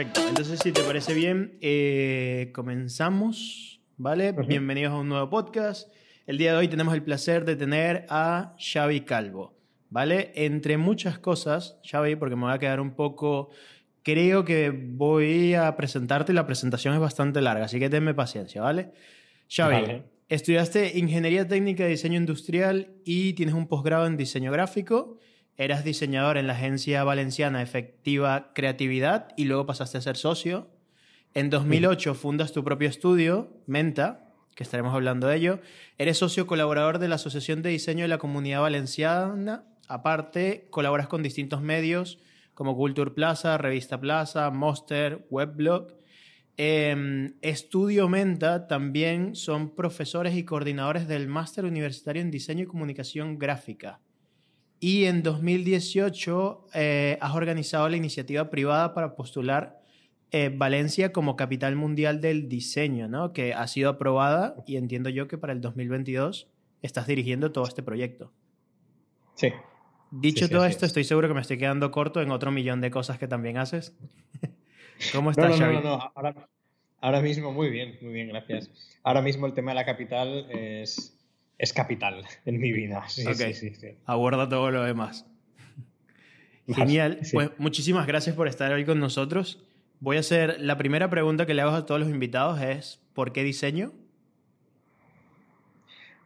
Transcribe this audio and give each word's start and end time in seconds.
Perfecto. 0.00 0.28
Entonces, 0.30 0.60
si 0.60 0.72
te 0.72 0.82
parece 0.82 1.12
bien, 1.12 1.58
eh, 1.60 2.52
comenzamos, 2.54 3.82
¿vale? 3.98 4.32
Bienvenidos 4.32 4.94
a 4.94 4.96
un 4.96 5.10
nuevo 5.10 5.28
podcast. 5.28 5.92
El 6.26 6.38
día 6.38 6.52
de 6.52 6.58
hoy 6.58 6.68
tenemos 6.68 6.94
el 6.94 7.02
placer 7.02 7.44
de 7.44 7.54
tener 7.54 8.06
a 8.08 8.56
Xavi 8.58 9.02
Calvo, 9.02 9.58
¿vale? 9.90 10.32
Entre 10.36 10.78
muchas 10.78 11.18
cosas, 11.18 11.78
Xavi, 11.84 12.16
porque 12.16 12.34
me 12.34 12.44
voy 12.44 12.54
a 12.54 12.58
quedar 12.58 12.80
un 12.80 12.94
poco... 12.94 13.50
Creo 14.02 14.42
que 14.46 14.70
voy 14.70 15.52
a 15.52 15.76
presentarte, 15.76 16.32
la 16.32 16.46
presentación 16.46 16.94
es 16.94 17.00
bastante 17.00 17.42
larga, 17.42 17.66
así 17.66 17.78
que 17.78 17.90
tenme 17.90 18.14
paciencia, 18.14 18.62
¿vale? 18.62 18.92
Xavi, 19.54 20.02
estudiaste 20.30 20.96
Ingeniería 20.98 21.46
Técnica 21.46 21.84
de 21.84 21.90
Diseño 21.90 22.16
Industrial 22.16 22.88
y 23.04 23.34
tienes 23.34 23.54
un 23.54 23.68
posgrado 23.68 24.06
en 24.06 24.16
Diseño 24.16 24.50
Gráfico 24.50 25.18
eras 25.60 25.84
diseñador 25.84 26.38
en 26.38 26.46
la 26.46 26.54
agencia 26.54 27.04
valenciana 27.04 27.60
Efectiva 27.60 28.50
Creatividad 28.54 29.28
y 29.36 29.44
luego 29.44 29.66
pasaste 29.66 29.98
a 29.98 30.00
ser 30.00 30.16
socio. 30.16 30.70
En 31.34 31.50
2008 31.50 32.14
fundas 32.14 32.52
tu 32.52 32.64
propio 32.64 32.88
estudio, 32.88 33.52
Menta, 33.66 34.32
que 34.54 34.62
estaremos 34.62 34.94
hablando 34.94 35.26
de 35.26 35.36
ello. 35.36 35.60
Eres 35.98 36.16
socio 36.16 36.46
colaborador 36.46 36.98
de 36.98 37.08
la 37.08 37.16
Asociación 37.16 37.60
de 37.60 37.68
Diseño 37.68 38.04
de 38.04 38.08
la 38.08 38.16
Comunidad 38.16 38.62
Valenciana. 38.62 39.64
Aparte, 39.86 40.66
colaboras 40.70 41.08
con 41.08 41.22
distintos 41.22 41.60
medios 41.60 42.18
como 42.54 42.74
Culture 42.74 43.10
Plaza, 43.10 43.58
Revista 43.58 44.00
Plaza, 44.00 44.48
Monster, 44.48 45.26
Weblog. 45.28 45.88
Eh, 46.56 47.34
Estudio 47.42 48.08
Menta 48.08 48.66
también 48.66 49.34
son 49.34 49.74
profesores 49.74 50.34
y 50.34 50.44
coordinadores 50.44 51.06
del 51.06 51.28
Máster 51.28 51.66
Universitario 51.66 52.22
en 52.22 52.30
Diseño 52.30 52.62
y 52.62 52.66
Comunicación 52.66 53.38
Gráfica. 53.38 54.00
Y 54.80 55.04
en 55.04 55.22
2018 55.22 56.68
eh, 56.72 57.18
has 57.20 57.34
organizado 57.34 57.86
la 57.90 57.98
iniciativa 57.98 58.48
privada 58.48 58.94
para 58.94 59.14
postular 59.14 59.82
eh, 60.32 60.50
Valencia 60.54 61.12
como 61.12 61.36
capital 61.36 61.76
mundial 61.76 62.22
del 62.22 62.48
diseño, 62.48 63.06
¿no? 63.06 63.34
Que 63.34 63.52
ha 63.52 63.66
sido 63.66 63.90
aprobada 63.90 64.56
y 64.66 64.76
entiendo 64.76 65.10
yo 65.10 65.28
que 65.28 65.36
para 65.36 65.52
el 65.52 65.60
2022 65.60 66.48
estás 66.80 67.06
dirigiendo 67.06 67.52
todo 67.52 67.66
este 67.66 67.82
proyecto. 67.82 68.32
Sí. 69.34 69.52
Dicho 70.10 70.48
todo 70.48 70.64
esto, 70.64 70.86
estoy 70.86 71.04
seguro 71.04 71.28
que 71.28 71.34
me 71.34 71.40
estoy 71.42 71.58
quedando 71.58 71.90
corto 71.90 72.22
en 72.22 72.30
otro 72.30 72.50
millón 72.50 72.80
de 72.80 72.90
cosas 72.90 73.18
que 73.18 73.28
también 73.28 73.58
haces. 73.58 73.94
¿Cómo 75.12 75.30
estás, 75.30 75.60
no, 75.60 75.66
no, 75.66 75.72
no, 75.72 75.80
no. 75.82 76.12
Ahora, 76.14 76.48
ahora 77.00 77.20
mismo 77.20 77.52
muy 77.52 77.68
bien, 77.68 77.98
muy 78.00 78.14
bien, 78.14 78.28
gracias. 78.28 78.70
Ahora 79.02 79.20
mismo 79.20 79.46
el 79.46 79.52
tema 79.52 79.72
de 79.72 79.74
la 79.76 79.84
capital 79.84 80.46
es 80.50 81.19
es 81.60 81.74
capital 81.74 82.24
en 82.46 82.58
mi 82.58 82.72
vida. 82.72 83.04
Sí, 83.08 83.22
sí, 83.34 83.74
sí, 83.74 83.88
Aborda 84.06 84.48
todo 84.48 84.70
lo 84.70 84.82
demás. 84.82 85.26
Genial. 86.66 87.20
Pues 87.32 87.50
muchísimas 87.58 88.06
gracias 88.06 88.34
por 88.34 88.48
estar 88.48 88.72
hoy 88.72 88.86
con 88.86 88.98
nosotros. 88.98 89.62
Voy 90.00 90.16
a 90.16 90.20
hacer 90.20 90.58
la 90.58 90.78
primera 90.78 91.10
pregunta 91.10 91.44
que 91.44 91.52
le 91.52 91.60
hago 91.60 91.72
a 91.72 91.84
todos 91.84 92.00
los 92.00 92.08
invitados 92.08 92.62
es 92.62 93.02
¿por 93.12 93.32
qué 93.32 93.44
diseño? 93.44 93.92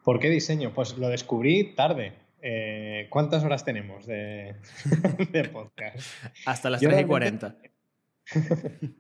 ¿Por 0.05 0.21
qué 0.21 0.31
diseño? 0.31 0.73
Pues 0.73 0.97
lo 0.99 1.09
descubrí 1.09 1.75
tarde. 1.75 2.13
Eh, 2.41 3.09
¿Cuántas 3.11 3.43
horas 3.43 3.65
tenemos 3.65 4.07
de, 4.07 4.55
podcast? 5.53 5.99
Hasta 6.47 6.71
las 6.71 6.81
3 6.81 7.01
y 7.01 7.05
40. 7.05 7.57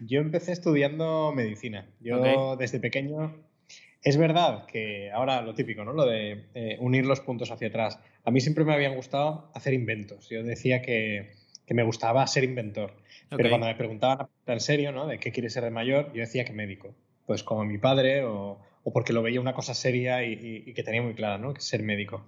Yo 0.00 0.20
empecé 0.20 0.50
estudiando 0.50 1.32
medicina. 1.32 1.88
Yo 2.00 2.56
desde 2.56 2.80
pequeño 2.80 3.46
es 4.02 4.16
verdad 4.16 4.66
que 4.66 5.10
ahora 5.10 5.42
lo 5.42 5.54
típico, 5.54 5.84
¿no? 5.84 5.92
Lo 5.92 6.06
de 6.06 6.44
eh, 6.54 6.76
unir 6.80 7.06
los 7.06 7.20
puntos 7.20 7.50
hacia 7.50 7.68
atrás. 7.68 7.98
A 8.24 8.30
mí 8.30 8.40
siempre 8.40 8.64
me 8.64 8.74
habían 8.74 8.94
gustado 8.94 9.50
hacer 9.54 9.74
inventos. 9.74 10.28
Yo 10.28 10.42
decía 10.42 10.82
que, 10.82 11.32
me 11.68 11.82
gustaba 11.82 12.26
ser 12.26 12.44
inventor. 12.44 12.94
Pero 13.30 13.48
cuando 13.48 13.66
me 13.66 13.74
preguntaban 13.74 14.28
en 14.46 14.60
serio, 14.60 14.92
¿no? 14.92 15.06
De 15.08 15.18
qué 15.18 15.32
quieres 15.32 15.52
ser 15.52 15.64
de 15.64 15.70
mayor, 15.70 16.12
yo 16.12 16.20
decía 16.20 16.44
que 16.44 16.52
médico. 16.52 16.94
Pues 17.26 17.42
como 17.42 17.64
mi 17.64 17.78
padre 17.78 18.24
o, 18.24 18.60
porque 18.92 19.12
lo 19.12 19.22
veía 19.22 19.40
una 19.40 19.52
cosa 19.52 19.74
seria 19.74 20.24
y, 20.24 20.72
que 20.72 20.84
tenía 20.84 21.02
muy 21.02 21.14
clara, 21.14 21.38
¿no? 21.38 21.52
Que 21.52 21.60
ser 21.60 21.82
médico. 21.82 22.24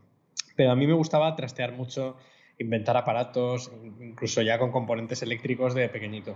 Pero 0.56 0.72
a 0.72 0.76
mí 0.76 0.88
me 0.88 0.94
gustaba 0.94 1.36
trastear 1.36 1.72
mucho, 1.72 2.16
inventar 2.58 2.96
aparatos, 2.96 3.70
incluso 4.00 4.42
ya 4.42 4.58
con 4.58 4.72
componentes 4.72 5.22
eléctricos 5.22 5.74
de 5.74 5.88
pequeñito. 5.88 6.34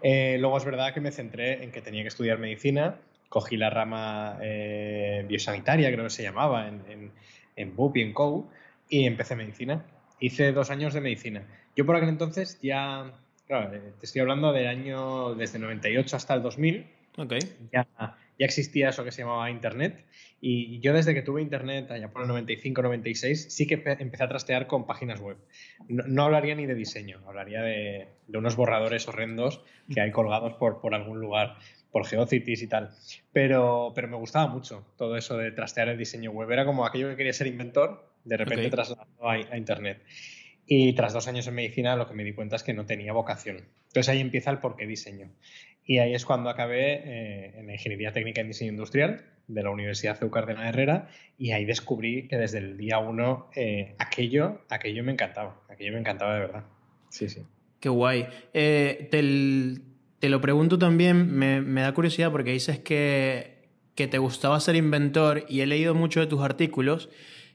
Eh, 0.00 0.36
luego 0.38 0.56
es 0.58 0.64
verdad 0.64 0.94
que 0.94 1.00
me 1.00 1.10
centré 1.10 1.64
en 1.64 1.72
que 1.72 1.82
tenía 1.82 2.02
que 2.02 2.08
estudiar 2.08 2.38
medicina 2.38 3.00
cogí 3.28 3.56
la 3.56 3.70
rama 3.70 4.38
eh, 4.42 5.24
biosanitaria, 5.28 5.92
creo 5.92 6.04
que 6.04 6.10
se 6.10 6.22
llamaba, 6.22 6.68
en, 6.68 6.82
en, 6.88 7.12
en 7.56 7.76
BUP 7.76 7.96
y 7.96 8.02
en 8.02 8.12
COU, 8.12 8.48
y 8.88 9.06
empecé 9.06 9.36
medicina. 9.36 9.84
Hice 10.20 10.52
dos 10.52 10.70
años 10.70 10.94
de 10.94 11.00
medicina. 11.00 11.46
Yo 11.74 11.84
por 11.84 11.96
aquel 11.96 12.08
entonces 12.08 12.58
ya, 12.62 13.12
claro, 13.46 13.74
eh, 13.74 13.92
te 14.00 14.06
estoy 14.06 14.22
hablando 14.22 14.52
del 14.52 14.66
año 14.66 15.34
desde 15.34 15.58
98 15.58 16.16
hasta 16.16 16.34
el 16.34 16.42
2000. 16.42 16.86
Okay. 17.18 17.38
Ya, 17.72 17.86
ya 17.98 18.44
existía 18.44 18.90
eso 18.90 19.04
que 19.04 19.12
se 19.12 19.22
llamaba 19.22 19.50
Internet. 19.50 20.04
Y 20.40 20.80
yo 20.80 20.92
desde 20.92 21.14
que 21.14 21.22
tuve 21.22 21.40
Internet, 21.40 21.90
allá 21.90 22.08
por 22.12 22.22
el 22.22 22.28
95-96, 22.28 23.34
sí 23.34 23.66
que 23.66 23.82
empecé 23.98 24.22
a 24.22 24.28
trastear 24.28 24.66
con 24.66 24.86
páginas 24.86 25.20
web. 25.20 25.38
No, 25.88 26.24
hablaría 26.24 26.54
ni 26.54 26.66
de 26.66 26.74
diseño, 26.74 27.20
hablaría 27.26 27.62
de, 27.62 28.08
de, 28.26 28.38
unos 28.38 28.54
borradores 28.54 29.08
horrendos 29.08 29.62
que 29.92 30.00
hay 30.00 30.10
colgados 30.10 30.54
por, 30.54 30.80
por 30.80 30.94
algún 30.94 31.20
lugar 31.20 31.56
por 31.96 32.06
Geocities 32.06 32.60
y 32.60 32.66
tal. 32.66 32.90
Pero, 33.32 33.92
pero 33.94 34.06
me 34.06 34.18
gustaba 34.18 34.48
mucho 34.48 34.86
todo 34.98 35.16
eso 35.16 35.38
de 35.38 35.50
trastear 35.50 35.88
el 35.88 35.96
diseño 35.96 36.30
web. 36.30 36.50
Era 36.50 36.66
como 36.66 36.84
aquello 36.84 37.08
que 37.08 37.16
quería 37.16 37.32
ser 37.32 37.46
inventor, 37.46 38.12
de 38.22 38.36
repente 38.36 38.68
trasladado 38.68 39.30
a, 39.30 39.56
Internet. 39.56 40.02
Y 40.66 40.92
tras 40.92 41.14
dos 41.14 41.26
años 41.26 41.46
en 41.46 41.54
medicina 41.54 41.96
lo 41.96 42.06
que 42.06 42.12
me 42.12 42.22
di 42.22 42.34
cuenta 42.34 42.56
es 42.56 42.62
que 42.62 42.74
no 42.74 42.84
tenía 42.84 43.14
vocación. 43.14 43.64
Entonces 43.86 44.10
ahí 44.10 44.20
empieza 44.20 44.50
el 44.50 44.58
por 44.58 44.76
qué 44.76 44.86
diseño. 44.86 45.30
Y 45.86 45.96
ahí 45.96 46.12
es 46.12 46.26
cuando 46.26 46.50
acabé 46.50 47.00
eh, 47.02 47.60
en 47.60 47.70
Ingeniería 47.70 48.12
Técnica 48.12 48.42
en 48.42 48.48
Diseño 48.48 48.72
Industrial 48.72 49.24
de 49.48 49.62
la 49.62 49.70
Universidad 49.70 50.18
CEU 50.18 50.30
de 50.30 50.52
Herrera 50.52 51.08
y 51.38 51.52
ahí 51.52 51.64
descubrí 51.64 52.28
que 52.28 52.36
desde 52.36 52.58
el 52.58 52.76
día 52.76 52.98
uno 52.98 53.48
eh, 53.56 53.94
aquello, 53.98 54.60
aquello 54.68 55.02
me 55.02 55.12
encantaba. 55.12 55.62
Aquello 55.70 55.92
me 55.92 56.00
encantaba 56.00 56.34
de 56.34 56.40
verdad. 56.40 56.64
Sí, 57.08 57.30
sí. 57.30 57.42
Qué 57.80 57.88
guay. 57.88 58.26
Eh, 58.52 59.08
te 60.26 60.30
lo 60.30 60.40
pregunto 60.40 60.76
también, 60.76 61.36
me, 61.36 61.80
da 61.82 61.94
curiosidad 61.94 62.32
porque 62.32 62.50
dices 62.50 62.80
que, 62.80 63.68
que 63.94 64.08
te 64.08 64.18
gustaba 64.18 64.58
ser 64.58 64.74
inventor 64.74 65.44
y 65.48 65.60
he 65.60 65.66
leído 65.66 65.94
mucho 65.94 66.18
de 66.18 66.26
tus 66.26 66.40
artículos 66.40 67.10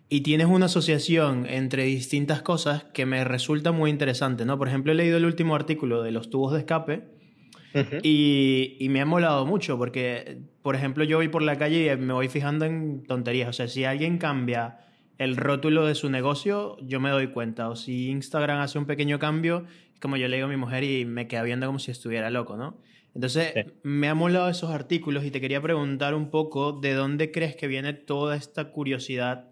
y 0.08 0.22
tienes 0.22 0.48
una 0.48 0.68
asociación 0.68 1.46
entre 1.50 1.84
distintas 1.84 2.42
cosas 2.42 2.86
que 2.94 3.06
me 3.06 3.26
resulta 3.26 3.74
muy 3.74 3.90
interesante, 3.90 4.46
¿no? 4.46 4.58
Por 4.58 4.70
ejemplo, 4.70 4.94
he 4.94 4.96
leído 4.96 5.18
el 5.18 5.26
último 5.26 5.54
artículo 5.54 6.02
de 6.02 6.12
los 6.12 6.30
tubos 6.30 6.54
de 6.54 6.60
escape 6.60 7.10
y, 8.04 8.78
y, 8.80 8.88
me 8.88 9.02
ha 9.02 9.06
molado 9.06 9.46
mucho 9.46 9.78
porque, 9.78 10.38
por 10.62 10.78
ejemplo, 10.78 11.04
yo 11.04 11.18
voy 11.18 11.28
por 11.28 11.42
la 11.42 11.58
calle 11.58 11.92
y 11.92 11.98
me 11.98 12.14
voy 12.14 12.30
fijando 12.30 12.64
en 12.64 13.04
tonterías. 13.04 13.50
O 13.50 13.54
sea, 13.54 13.68
si 13.68 13.84
alguien 13.84 14.18
cambia 14.18 14.80
el 15.18 15.36
rótulo 15.36 15.86
de 15.86 15.96
su 15.96 16.10
negocio, 16.10 16.78
yo 16.80 17.02
me 17.02 17.10
doy 17.10 17.28
cuenta. 17.28 17.68
O 17.68 17.76
si 17.76 18.08
Instagram 18.08 18.62
hace 18.62 18.80
un 18.80 18.86
pequeño 18.86 19.20
cambio, 19.20 19.66
como 20.02 20.18
yo 20.18 20.28
le 20.28 20.38
digo 20.38 20.48
a 20.48 20.50
mi 20.50 20.58
mujer 20.58 20.84
y 20.84 21.06
me 21.06 21.28
queda 21.28 21.44
viendo 21.44 21.68
como 21.68 21.80
si 21.80 21.92
estuviera 21.92 22.30
loco, 22.30 22.58
¿no? 22.58 22.78
Entonces, 23.14 23.54
me 23.84 24.08
ha 24.08 24.16
molado 24.16 24.50
esos 24.50 24.72
artículos 24.72 25.26
y 25.26 25.32
te 25.32 25.42
quería 25.42 25.62
preguntar 25.62 26.14
un 26.14 26.30
poco 26.30 26.72
de 26.72 26.94
dónde 26.94 27.32
crees 27.32 27.56
que 27.56 27.68
viene 27.68 27.94
toda 27.94 28.36
esta 28.36 28.72
curiosidad 28.72 29.50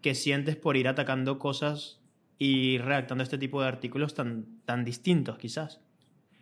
que 0.00 0.14
sientes 0.14 0.56
por 0.56 0.76
ir 0.76 0.88
atacando 0.88 1.38
cosas 1.38 2.00
y 2.38 2.78
redactando 2.78 3.22
este 3.22 3.38
tipo 3.38 3.60
de 3.60 3.68
artículos 3.68 4.14
tan, 4.14 4.60
tan 4.64 4.84
distintos, 4.84 5.38
quizás. 5.38 5.80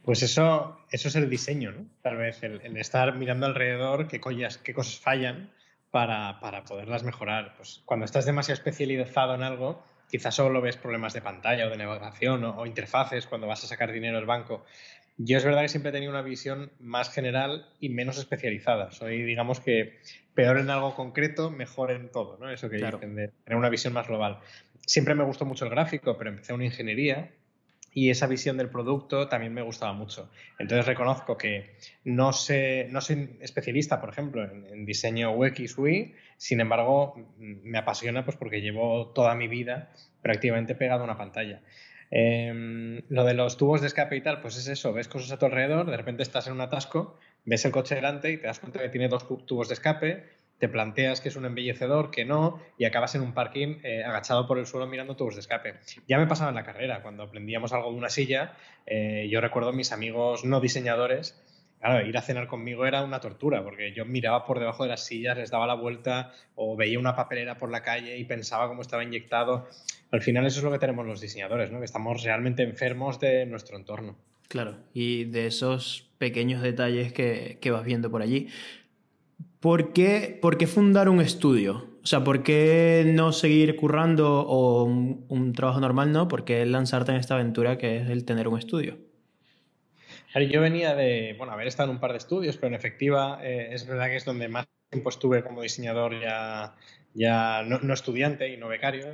Pues 0.02 0.22
eso, 0.22 0.78
eso 0.90 1.08
es 1.08 1.16
el 1.16 1.28
diseño, 1.28 1.72
¿no? 1.72 1.86
Tal 2.02 2.16
vez 2.16 2.42
el, 2.42 2.76
estar 2.76 3.16
mirando 3.16 3.46
alrededor 3.46 4.08
qué, 4.08 4.20
qué 4.20 4.74
cosas 4.74 4.98
fallan 4.98 5.52
para, 5.90 6.40
para, 6.40 6.64
poderlas 6.64 7.04
mejorar. 7.04 7.54
Pues 7.56 7.82
cuando 7.84 8.04
estás 8.04 8.24
demasiado 8.24 8.54
especializado 8.54 9.34
en 9.34 9.42
algo, 9.42 9.84
quizás 10.12 10.34
solo 10.34 10.60
ves 10.60 10.76
problemas 10.76 11.14
de 11.14 11.22
pantalla 11.22 11.66
o 11.66 11.70
de 11.70 11.78
navegación 11.78 12.44
o, 12.44 12.66
interfaces 12.66 13.26
cuando 13.26 13.46
vas 13.46 13.64
a 13.64 13.66
sacar 13.66 13.90
dinero 13.90 14.18
del 14.18 14.26
banco. 14.26 14.62
Yo 15.16 15.38
es 15.38 15.44
verdad 15.44 15.62
que 15.62 15.70
siempre 15.70 15.88
he 15.88 15.92
tenido 15.92 16.12
una 16.12 16.20
visión 16.20 16.70
más 16.80 17.10
general 17.10 17.66
y 17.80 17.88
menos 17.88 18.18
especializada. 18.18 18.90
Soy, 18.90 19.22
digamos 19.22 19.60
que, 19.60 20.00
peor 20.34 20.58
en 20.58 20.68
algo 20.68 20.94
concreto, 20.94 21.50
mejor 21.50 21.90
en 21.92 22.10
todo, 22.10 22.36
¿no? 22.38 22.50
Eso 22.50 22.68
que 22.68 22.76
dicen 22.76 23.16
de 23.16 23.28
tener 23.44 23.56
una 23.56 23.70
visión 23.70 23.94
más 23.94 24.06
global. 24.06 24.40
Siempre 24.84 25.14
me 25.14 25.24
gustó 25.24 25.46
mucho 25.46 25.64
el 25.64 25.70
gráfico, 25.70 26.18
pero 26.18 26.28
empecé 26.28 26.52
una 26.52 26.66
ingeniería 26.66 27.30
y 27.94 28.10
esa 28.10 28.26
visión 28.26 28.56
del 28.56 28.70
producto 28.70 29.28
también 29.28 29.52
me 29.52 29.62
gustaba 29.62 29.92
mucho. 29.92 30.30
Entonces 30.58 30.86
reconozco 30.86 31.36
que 31.36 31.76
no, 32.04 32.32
sé, 32.32 32.88
no 32.90 33.00
soy 33.00 33.36
especialista, 33.40 34.00
por 34.00 34.10
ejemplo, 34.10 34.44
en, 34.44 34.84
diseño 34.86 35.32
UX, 35.32 35.76
UI, 35.76 36.14
sin 36.36 36.60
embargo, 36.60 37.14
me 37.38 37.78
apasiona 37.78 38.24
pues, 38.24 38.36
porque 38.36 38.60
llevo 38.60 39.08
toda 39.08 39.34
mi 39.34 39.48
vida 39.48 39.92
prácticamente 40.22 40.74
pegado 40.74 41.02
a 41.02 41.04
una 41.04 41.18
pantalla. 41.18 41.62
Em, 42.10 43.02
lo 43.08 43.24
de 43.24 43.34
los 43.34 43.56
tubos 43.56 43.80
de 43.80 43.86
escape 43.86 44.16
y 44.16 44.20
tal, 44.20 44.40
pues 44.40 44.56
es 44.58 44.68
eso, 44.68 44.92
ves 44.92 45.08
cosas 45.08 45.32
a 45.32 45.38
tu 45.38 45.46
alrededor, 45.46 45.90
de 45.90 45.96
repente 45.96 46.22
estás 46.22 46.46
en 46.46 46.52
un 46.52 46.60
atasco, 46.60 47.18
ves 47.44 47.64
el 47.64 47.72
coche 47.72 47.94
delante 47.94 48.30
y 48.30 48.36
te 48.36 48.46
das 48.46 48.58
cuenta 48.58 48.80
que 48.80 48.90
tiene 48.90 49.08
dos 49.08 49.26
tubos 49.46 49.68
de 49.68 49.74
escape, 49.74 50.24
te 50.62 50.68
planteas 50.68 51.20
que 51.20 51.28
es 51.28 51.34
un 51.34 51.44
embellecedor, 51.44 52.12
que 52.12 52.24
no, 52.24 52.62
y 52.78 52.84
acabas 52.84 53.16
en 53.16 53.22
un 53.22 53.34
parking 53.34 53.80
eh, 53.82 54.04
agachado 54.04 54.46
por 54.46 54.60
el 54.60 54.66
suelo 54.66 54.86
mirando 54.86 55.16
tubos 55.16 55.34
de 55.34 55.40
escape. 55.40 55.74
Ya 56.06 56.18
me 56.18 56.28
pasaba 56.28 56.50
en 56.50 56.54
la 56.54 56.62
carrera, 56.62 57.02
cuando 57.02 57.24
aprendíamos 57.24 57.72
algo 57.72 57.90
de 57.90 57.96
una 57.96 58.08
silla, 58.08 58.54
eh, 58.86 59.26
yo 59.28 59.40
recuerdo 59.40 59.72
mis 59.72 59.90
amigos 59.90 60.44
no 60.44 60.60
diseñadores 60.60 61.34
Claro, 61.80 62.06
ir 62.06 62.16
a 62.16 62.22
cenar 62.22 62.46
conmigo 62.46 62.86
era 62.86 63.02
una 63.02 63.18
tortura, 63.18 63.64
porque 63.64 63.92
yo 63.92 64.04
miraba 64.04 64.46
por 64.46 64.60
debajo 64.60 64.84
de 64.84 64.90
las 64.90 65.04
sillas, 65.04 65.36
les 65.36 65.50
daba 65.50 65.66
la 65.66 65.74
vuelta 65.74 66.32
o 66.54 66.76
veía 66.76 66.96
una 67.00 67.16
papelera 67.16 67.58
por 67.58 67.72
la 67.72 67.82
calle 67.82 68.16
y 68.18 68.24
pensaba 68.24 68.68
cómo 68.68 68.82
estaba 68.82 69.02
inyectado. 69.02 69.66
Al 70.12 70.22
final 70.22 70.46
eso 70.46 70.58
es 70.60 70.64
lo 70.64 70.70
que 70.70 70.78
tenemos 70.78 71.04
los 71.04 71.20
diseñadores, 71.20 71.72
¿no? 71.72 71.80
que 71.80 71.86
estamos 71.86 72.22
realmente 72.22 72.62
enfermos 72.62 73.18
de 73.18 73.46
nuestro 73.46 73.76
entorno. 73.76 74.16
Claro, 74.46 74.76
y 74.94 75.24
de 75.24 75.46
esos 75.46 76.08
pequeños 76.18 76.62
detalles 76.62 77.12
que, 77.12 77.58
vas 77.72 77.84
viendo 77.84 78.12
por 78.12 78.22
allí. 78.22 78.48
¿Por 79.62 79.92
qué, 79.92 80.36
¿Por 80.42 80.58
qué, 80.58 80.66
fundar 80.66 81.08
un 81.08 81.20
estudio? 81.20 81.88
O 82.02 82.06
sea, 82.06 82.24
¿por 82.24 82.42
qué 82.42 83.04
no 83.06 83.30
seguir 83.30 83.76
currando 83.76 84.40
o 84.40 84.82
un, 84.82 85.52
trabajo 85.52 85.78
normal, 85.78 86.10
no? 86.10 86.26
¿Por 86.26 86.44
qué 86.44 86.66
lanzarte 86.66 87.12
en 87.12 87.18
esta 87.18 87.34
aventura 87.34 87.78
que 87.78 87.98
es 87.98 88.10
el 88.10 88.24
tener 88.24 88.48
un 88.48 88.58
estudio? 88.58 88.98
Yo 90.50 90.60
venía 90.60 90.96
de, 90.96 91.36
bueno, 91.38 91.52
haber 91.52 91.68
estado 91.68 91.90
en 91.90 91.94
un 91.94 92.00
par 92.00 92.10
de 92.10 92.18
estudios, 92.18 92.56
pero 92.56 92.70
en 92.70 92.74
efectiva 92.74 93.38
eh, 93.40 93.68
es 93.70 93.86
verdad 93.86 94.06
que 94.06 94.16
es 94.16 94.24
donde 94.24 94.48
más 94.48 94.66
tiempo 94.90 95.10
estuve 95.10 95.44
como 95.44 95.62
diseñador 95.62 96.20
ya, 96.20 96.74
ya 97.14 97.62
no, 97.62 97.94
estudiante 97.94 98.52
y 98.52 98.56
no 98.56 98.66
becario. 98.66 99.06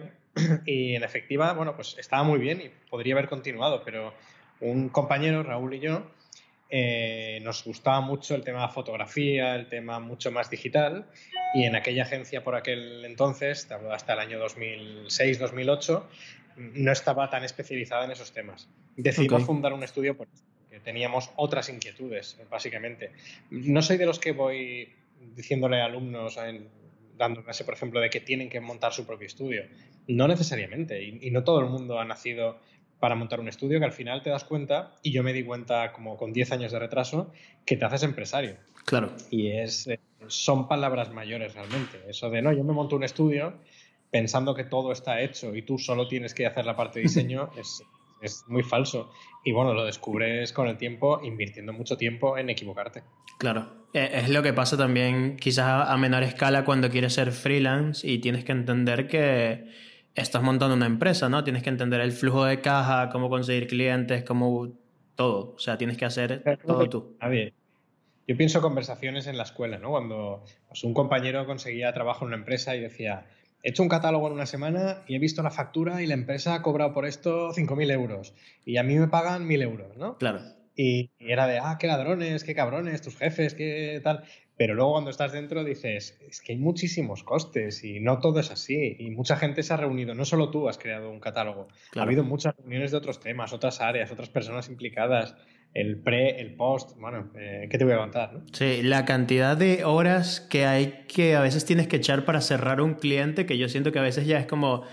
Y 0.64 0.94
en 0.94 1.02
efectiva, 1.02 1.52
bueno, 1.52 1.76
pues 1.76 1.94
estaba 1.98 2.22
muy 2.22 2.38
bien 2.38 2.62
y 2.62 2.70
podría 2.88 3.12
haber 3.12 3.28
continuado, 3.28 3.82
pero 3.84 4.14
un 4.60 4.88
compañero, 4.88 5.42
Raúl 5.42 5.74
y 5.74 5.80
yo, 5.80 6.06
eh, 6.70 7.40
nos 7.42 7.64
gustaba 7.64 8.00
mucho 8.00 8.34
el 8.34 8.42
tema 8.42 8.66
de 8.66 8.72
fotografía, 8.72 9.54
el 9.54 9.68
tema 9.68 10.00
mucho 10.00 10.30
más 10.30 10.50
digital 10.50 11.06
y 11.54 11.64
en 11.64 11.76
aquella 11.76 12.02
agencia 12.02 12.44
por 12.44 12.54
aquel 12.54 13.04
entonces, 13.04 13.68
hasta 13.90 14.12
el 14.12 14.18
año 14.18 14.38
2006-2008, 14.44 16.02
no 16.56 16.92
estaba 16.92 17.30
tan 17.30 17.44
especializada 17.44 18.04
en 18.04 18.10
esos 18.10 18.32
temas. 18.32 18.68
Decidimos 18.96 19.44
fundar 19.44 19.72
un 19.72 19.82
estudio 19.82 20.16
por 20.16 20.28
teníamos 20.80 21.30
otras 21.36 21.68
inquietudes, 21.68 22.40
básicamente. 22.50 23.12
No 23.50 23.82
soy 23.82 23.96
de 23.96 24.06
los 24.06 24.18
que 24.18 24.32
voy 24.32 24.92
diciéndole 25.34 25.80
a 25.80 25.86
alumnos, 25.86 26.38
dando 27.16 27.44
clase, 27.44 27.64
por 27.64 27.74
ejemplo, 27.74 28.00
de 28.00 28.10
que 28.10 28.20
tienen 28.20 28.48
que 28.48 28.60
montar 28.60 28.92
su 28.92 29.06
propio 29.06 29.26
estudio. 29.26 29.64
No 30.06 30.28
necesariamente, 30.28 31.02
y, 31.02 31.30
no 31.30 31.44
todo 31.44 31.60
el 31.60 31.66
mundo 31.66 31.98
ha 31.98 32.04
nacido 32.04 32.58
para 32.98 33.14
montar 33.14 33.40
un 33.40 33.48
estudio 33.48 33.78
que 33.78 33.84
al 33.84 33.92
final 33.92 34.22
te 34.22 34.30
das 34.30 34.44
cuenta, 34.44 34.94
y 35.02 35.12
yo 35.12 35.22
me 35.22 35.32
di 35.32 35.44
cuenta 35.44 35.92
como 35.92 36.16
con 36.16 36.32
10 36.32 36.52
años 36.52 36.72
de 36.72 36.78
retraso, 36.78 37.32
que 37.64 37.76
te 37.76 37.84
haces 37.84 38.02
empresario. 38.02 38.56
Claro. 38.84 39.12
Y 39.30 39.48
es, 39.48 39.86
eh, 39.86 40.00
son 40.26 40.68
palabras 40.68 41.12
mayores 41.12 41.54
realmente. 41.54 42.02
Eso 42.08 42.30
de, 42.30 42.42
no, 42.42 42.52
yo 42.52 42.64
me 42.64 42.72
monto 42.72 42.96
un 42.96 43.04
estudio 43.04 43.54
pensando 44.10 44.54
que 44.54 44.64
todo 44.64 44.92
está 44.92 45.20
hecho 45.20 45.54
y 45.54 45.62
tú 45.62 45.78
solo 45.78 46.08
tienes 46.08 46.34
que 46.34 46.46
hacer 46.46 46.64
la 46.64 46.74
parte 46.76 46.98
de 46.98 47.04
diseño, 47.04 47.50
es, 47.58 47.82
es 48.20 48.44
muy 48.48 48.62
falso. 48.62 49.12
Y 49.44 49.52
bueno, 49.52 49.74
lo 49.74 49.84
descubres 49.84 50.52
con 50.52 50.66
el 50.66 50.76
tiempo, 50.76 51.20
invirtiendo 51.22 51.72
mucho 51.72 51.96
tiempo 51.96 52.38
en 52.38 52.50
equivocarte. 52.50 53.02
Claro, 53.38 53.86
e, 53.92 54.10
es 54.14 54.28
lo 54.28 54.42
que 54.42 54.52
pasa 54.52 54.76
también 54.76 55.36
quizás 55.36 55.88
a 55.88 55.96
menor 55.96 56.22
escala 56.22 56.64
cuando 56.64 56.90
quieres 56.90 57.14
ser 57.14 57.32
freelance 57.32 58.06
y 58.06 58.18
tienes 58.18 58.44
que 58.44 58.52
entender 58.52 59.06
que 59.06 59.66
estás 60.20 60.42
montando 60.42 60.74
una 60.74 60.86
empresa, 60.86 61.28
¿no? 61.28 61.44
Tienes 61.44 61.62
que 61.62 61.70
entender 61.70 62.00
el 62.00 62.12
flujo 62.12 62.44
de 62.44 62.60
caja, 62.60 63.08
cómo 63.10 63.28
conseguir 63.28 63.66
clientes, 63.66 64.24
cómo 64.24 64.68
todo. 65.14 65.54
O 65.54 65.58
sea, 65.58 65.78
tienes 65.78 65.96
que 65.96 66.04
hacer 66.04 66.42
todo 66.66 66.88
tú. 66.88 67.16
A 67.20 67.28
ver, 67.28 67.52
yo 68.26 68.36
pienso 68.36 68.60
conversaciones 68.60 69.26
en 69.26 69.36
la 69.36 69.44
escuela, 69.44 69.78
¿no? 69.78 69.90
Cuando 69.90 70.44
pues, 70.68 70.84
un 70.84 70.92
compañero 70.92 71.46
conseguía 71.46 71.92
trabajo 71.92 72.24
en 72.24 72.28
una 72.28 72.36
empresa 72.36 72.76
y 72.76 72.80
decía, 72.80 73.26
he 73.62 73.70
hecho 73.70 73.82
un 73.82 73.88
catálogo 73.88 74.26
en 74.26 74.34
una 74.34 74.46
semana 74.46 75.02
y 75.06 75.16
he 75.16 75.18
visto 75.18 75.42
la 75.42 75.50
factura 75.50 76.02
y 76.02 76.06
la 76.06 76.14
empresa 76.14 76.54
ha 76.54 76.62
cobrado 76.62 76.92
por 76.92 77.06
esto 77.06 77.52
5.000 77.52 77.90
euros 77.90 78.34
y 78.66 78.76
a 78.76 78.82
mí 78.82 78.98
me 78.98 79.08
pagan 79.08 79.48
1.000 79.48 79.62
euros, 79.62 79.96
¿no? 79.96 80.18
Claro. 80.18 80.40
Y, 80.80 81.10
era 81.18 81.48
de, 81.48 81.58
ah, 81.58 81.76
qué 81.80 81.88
ladrones, 81.88 82.44
qué 82.44 82.54
cabrones, 82.54 83.02
tus 83.02 83.16
jefes, 83.16 83.54
qué 83.54 84.00
tal. 84.04 84.22
Pero 84.56 84.74
luego 84.74 84.92
cuando 84.92 85.10
estás 85.10 85.32
dentro 85.32 85.64
dices, 85.64 86.16
es 86.28 86.40
que 86.40 86.52
hay 86.52 86.58
muchísimos 86.58 87.24
costes 87.24 87.82
y 87.82 87.98
no 87.98 88.20
todo 88.20 88.38
es 88.38 88.52
así. 88.52 88.94
Y 88.96 89.10
mucha 89.10 89.36
gente 89.36 89.64
se 89.64 89.74
ha 89.74 89.76
reunido, 89.76 90.14
no 90.14 90.24
solo 90.24 90.50
tú 90.50 90.68
has 90.68 90.78
creado 90.78 91.10
un 91.10 91.18
catálogo, 91.18 91.66
ha 91.96 92.02
habido 92.02 92.22
muchas 92.22 92.56
reuniones 92.56 92.92
de 92.92 92.96
otros 92.96 93.18
temas, 93.18 93.52
otras 93.52 93.80
áreas, 93.80 94.12
otras 94.12 94.28
personas 94.28 94.68
implicadas 94.68 95.34
el 95.74 95.98
pre, 95.98 96.40
el 96.40 96.54
post, 96.54 96.96
bueno, 96.98 97.30
eh, 97.36 97.66
¿qué 97.70 97.76
te 97.76 97.84
voy 97.84 97.94
a 97.94 97.98
contar? 97.98 98.40
Sí, 98.52 98.82
la 98.82 99.04
cantidad 99.04 99.56
de 99.56 99.84
horas 99.84 100.40
que 100.40 100.64
hay 100.64 101.04
que 101.08 101.34
a 101.36 101.40
veces 101.40 101.64
tienes 101.64 101.88
que 101.88 101.96
echar 101.96 102.24
para 102.24 102.40
cerrar 102.40 102.80
un 102.80 102.94
cliente, 102.94 103.46
que 103.46 103.58
yo 103.58 103.68
siento 103.68 103.92
que 103.92 103.98
a 103.98 104.02
veces 104.02 104.26
ya 104.26 104.38
es 104.38 104.46
como, 104.46 104.84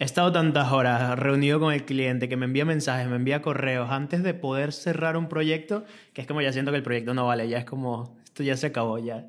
he 0.00 0.04
estado 0.04 0.32
tantas 0.32 0.72
horas 0.72 1.16
reunido 1.16 1.60
con 1.60 1.72
el 1.72 1.84
cliente 1.84 2.28
que 2.28 2.36
me 2.36 2.46
envía 2.46 2.64
mensajes, 2.64 3.06
me 3.06 3.16
envía 3.16 3.40
correos 3.42 3.90
antes 3.90 4.24
de 4.24 4.34
poder 4.34 4.72
cerrar 4.72 5.16
un 5.16 5.28
proyecto, 5.28 5.84
que 6.12 6.22
es 6.22 6.26
como 6.26 6.42
ya 6.42 6.52
siento 6.52 6.72
que 6.72 6.78
el 6.78 6.82
proyecto 6.82 7.14
no 7.14 7.26
vale, 7.26 7.48
ya 7.48 7.58
es 7.58 7.64
como, 7.64 8.18
esto 8.24 8.42
ya 8.42 8.56
se 8.56 8.66
acabó 8.66 8.98
ya. 8.98 9.28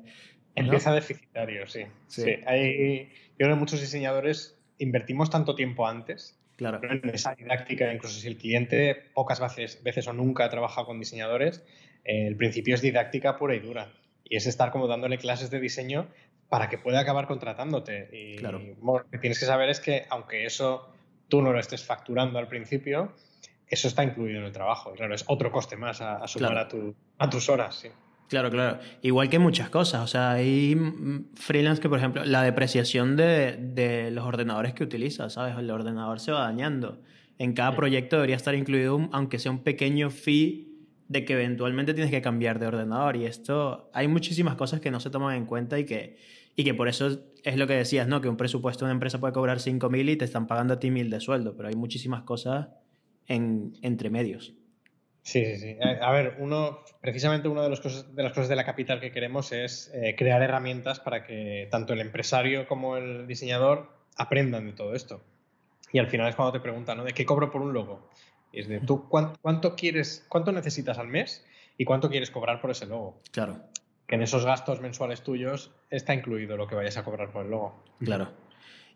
Empieza 0.56 0.92
deficitario, 0.92 1.68
sí. 1.68 1.82
sí. 2.08 2.36
Hay, 2.46 3.08
yo 3.38 3.46
creo 3.46 3.50
que 3.50 3.60
muchos 3.60 3.80
diseñadores 3.80 4.58
invertimos 4.78 5.30
tanto 5.30 5.54
tiempo 5.54 5.86
antes 5.86 6.38
Claro. 6.56 6.80
En 6.82 7.08
esa 7.10 7.34
didáctica, 7.34 7.92
incluso 7.92 8.20
si 8.20 8.28
el 8.28 8.36
cliente 8.36 8.94
pocas 9.14 9.40
veces, 9.40 9.82
veces 9.82 10.06
o 10.06 10.12
nunca 10.12 10.44
ha 10.44 10.50
trabajado 10.50 10.86
con 10.86 10.98
diseñadores, 10.98 11.64
eh, 12.04 12.26
el 12.26 12.36
principio 12.36 12.74
es 12.74 12.82
didáctica 12.82 13.36
pura 13.36 13.54
y 13.54 13.60
dura. 13.60 13.92
Y 14.24 14.36
es 14.36 14.46
estar 14.46 14.70
como 14.70 14.86
dándole 14.86 15.18
clases 15.18 15.50
de 15.50 15.60
diseño 15.60 16.08
para 16.52 16.68
que 16.68 16.76
pueda 16.76 17.00
acabar 17.00 17.26
contratándote. 17.26 18.10
Y 18.12 18.36
claro. 18.36 18.60
lo 18.60 19.06
que 19.10 19.16
tienes 19.16 19.40
que 19.40 19.46
saber 19.46 19.70
es 19.70 19.80
que 19.80 20.04
aunque 20.10 20.44
eso 20.44 20.86
tú 21.28 21.40
no 21.40 21.50
lo 21.50 21.58
estés 21.58 21.82
facturando 21.82 22.38
al 22.38 22.46
principio, 22.46 23.14
eso 23.66 23.88
está 23.88 24.04
incluido 24.04 24.40
en 24.40 24.44
el 24.44 24.52
trabajo. 24.52 24.92
claro, 24.92 25.14
es 25.14 25.24
otro 25.28 25.50
coste 25.50 25.78
más 25.78 26.02
a, 26.02 26.28
sumar 26.28 26.58
a, 26.58 26.68
tu, 26.68 26.94
a 27.16 27.30
tus 27.30 27.48
horas. 27.48 27.76
Sí. 27.76 27.88
Claro, 28.28 28.50
claro. 28.50 28.80
Igual 29.00 29.30
que 29.30 29.38
muchas 29.38 29.70
cosas. 29.70 30.02
O 30.02 30.06
sea, 30.06 30.32
hay 30.32 30.76
freelance 31.36 31.80
que, 31.80 31.88
por 31.88 31.96
ejemplo, 31.96 32.22
la 32.22 32.42
depreciación 32.42 33.16
de, 33.16 34.10
los 34.12 34.26
ordenadores 34.26 34.74
que 34.74 34.84
utilizas, 34.84 35.32
¿sabes? 35.32 35.56
El 35.56 35.70
ordenador 35.70 36.20
se 36.20 36.32
va 36.32 36.40
dañando. 36.40 37.00
En 37.38 37.54
cada 37.54 37.74
proyecto 37.74 38.16
debería 38.16 38.36
estar 38.36 38.54
incluido, 38.54 39.08
aunque 39.12 39.38
sea 39.38 39.52
un 39.52 39.62
pequeño 39.62 40.10
fee, 40.10 40.68
de 41.08 41.24
que 41.24 41.32
eventualmente 41.32 41.94
tienes 41.94 42.10
que 42.10 42.20
cambiar 42.20 42.58
de 42.58 42.66
ordenador. 42.66 43.16
Y 43.16 43.24
esto, 43.24 43.90
hay 43.94 44.06
muchísimas 44.06 44.56
cosas 44.56 44.80
que 44.80 44.90
no 44.90 45.00
se 45.00 45.08
toman 45.08 45.34
en 45.34 45.46
cuenta 45.46 45.78
y 45.78 45.86
que, 45.86 46.18
y 46.56 46.64
que 46.64 46.74
por 46.74 46.88
eso 46.88 47.18
es 47.44 47.56
lo 47.56 47.66
que 47.66 47.74
decías, 47.74 48.06
¿no? 48.08 48.20
Que 48.20 48.28
un 48.28 48.36
presupuesto 48.36 48.84
de 48.84 48.90
una 48.90 48.94
empresa 48.94 49.20
puede 49.20 49.32
cobrar 49.32 49.58
5.000 49.58 50.10
y 50.10 50.16
te 50.16 50.24
están 50.24 50.46
pagando 50.46 50.74
a 50.74 50.78
ti 50.78 50.90
1.000 50.90 51.08
de 51.08 51.20
sueldo, 51.20 51.56
pero 51.56 51.68
hay 51.68 51.74
muchísimas 51.74 52.22
cosas 52.22 52.68
en, 53.26 53.74
entre 53.82 54.10
medios. 54.10 54.54
Sí, 55.22 55.44
sí, 55.44 55.56
sí. 55.56 55.76
A 55.80 56.10
ver, 56.10 56.36
uno, 56.38 56.80
precisamente 57.00 57.48
una 57.48 57.62
de, 57.62 57.70
las 57.70 57.80
cosas, 57.80 58.14
de 58.14 58.22
las 58.22 58.32
cosas 58.32 58.48
de 58.48 58.56
la 58.56 58.64
capital 58.64 59.00
que 59.00 59.12
queremos 59.12 59.52
es 59.52 59.90
eh, 59.94 60.16
crear 60.16 60.42
herramientas 60.42 60.98
para 60.98 61.24
que 61.24 61.68
tanto 61.70 61.92
el 61.92 62.00
empresario 62.00 62.66
como 62.66 62.96
el 62.96 63.28
diseñador 63.28 63.88
aprendan 64.16 64.66
de 64.66 64.72
todo 64.72 64.94
esto. 64.94 65.22
Y 65.92 65.98
al 66.00 66.08
final 66.08 66.28
es 66.28 66.34
cuando 66.34 66.52
te 66.52 66.60
preguntan, 66.60 66.98
¿no? 66.98 67.04
¿De 67.04 67.12
qué 67.12 67.24
cobro 67.24 67.50
por 67.50 67.62
un 67.62 67.72
logo? 67.72 68.08
Y 68.50 68.60
es 68.60 68.68
de, 68.68 68.80
¿tú 68.80 69.08
cuánto, 69.08 69.76
quieres, 69.76 70.26
cuánto 70.28 70.50
necesitas 70.50 70.98
al 70.98 71.06
mes 71.06 71.46
y 71.78 71.84
cuánto 71.84 72.10
quieres 72.10 72.30
cobrar 72.30 72.60
por 72.60 72.70
ese 72.70 72.86
logo? 72.86 73.20
Claro. 73.30 73.60
Que 74.12 74.16
en 74.16 74.22
esos 74.22 74.44
gastos 74.44 74.82
mensuales 74.82 75.22
tuyos 75.22 75.70
está 75.88 76.12
incluido 76.12 76.58
lo 76.58 76.66
que 76.66 76.74
vayas 76.74 76.98
a 76.98 77.02
cobrar 77.02 77.32
por 77.32 77.46
el 77.46 77.50
logo. 77.50 77.82
Claro. 77.98 78.28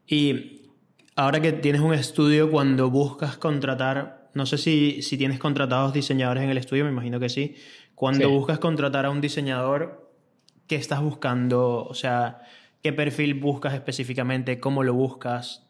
Y 0.07 0.67
ahora 1.15 1.41
que 1.41 1.53
tienes 1.53 1.81
un 1.81 1.95
estudio, 1.95 2.51
cuando 2.51 2.91
buscas 2.91 3.39
contratar 3.39 4.27
no 4.37 4.45
sé 4.45 4.59
si, 4.59 5.01
si 5.01 5.17
tienes 5.17 5.39
contratados 5.39 5.95
diseñadores 5.95 6.45
en 6.45 6.51
el 6.51 6.59
estudio, 6.59 6.85
me 6.85 6.91
imagino 6.91 7.19
que 7.19 7.31
sí. 7.31 7.57
Cuando 7.95 8.29
buscas 8.29 8.59
contratar 8.59 9.07
a 9.07 9.11
un 9.11 9.23
diseñador, 9.23 10.13
¿qué 10.67 10.77
estás 10.77 11.01
buscando? 11.01 11.87
O 11.87 11.95
sea, 11.95 12.43
¿qué 12.83 12.93
perfil 12.93 13.33
buscas 13.33 13.73
específicamente? 13.73 14.61
¿Cómo 14.61 14.83
lo 14.83 14.93
buscas? 14.93 15.67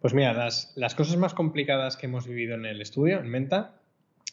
Pues 0.00 0.14
mira, 0.14 0.32
las, 0.32 0.72
las 0.76 0.94
cosas 0.94 1.16
más 1.16 1.34
complicadas 1.34 1.96
que 1.96 2.06
hemos 2.06 2.28
vivido 2.28 2.54
en 2.54 2.66
el 2.66 2.80
estudio, 2.80 3.18
en 3.18 3.28
Menta, 3.28 3.79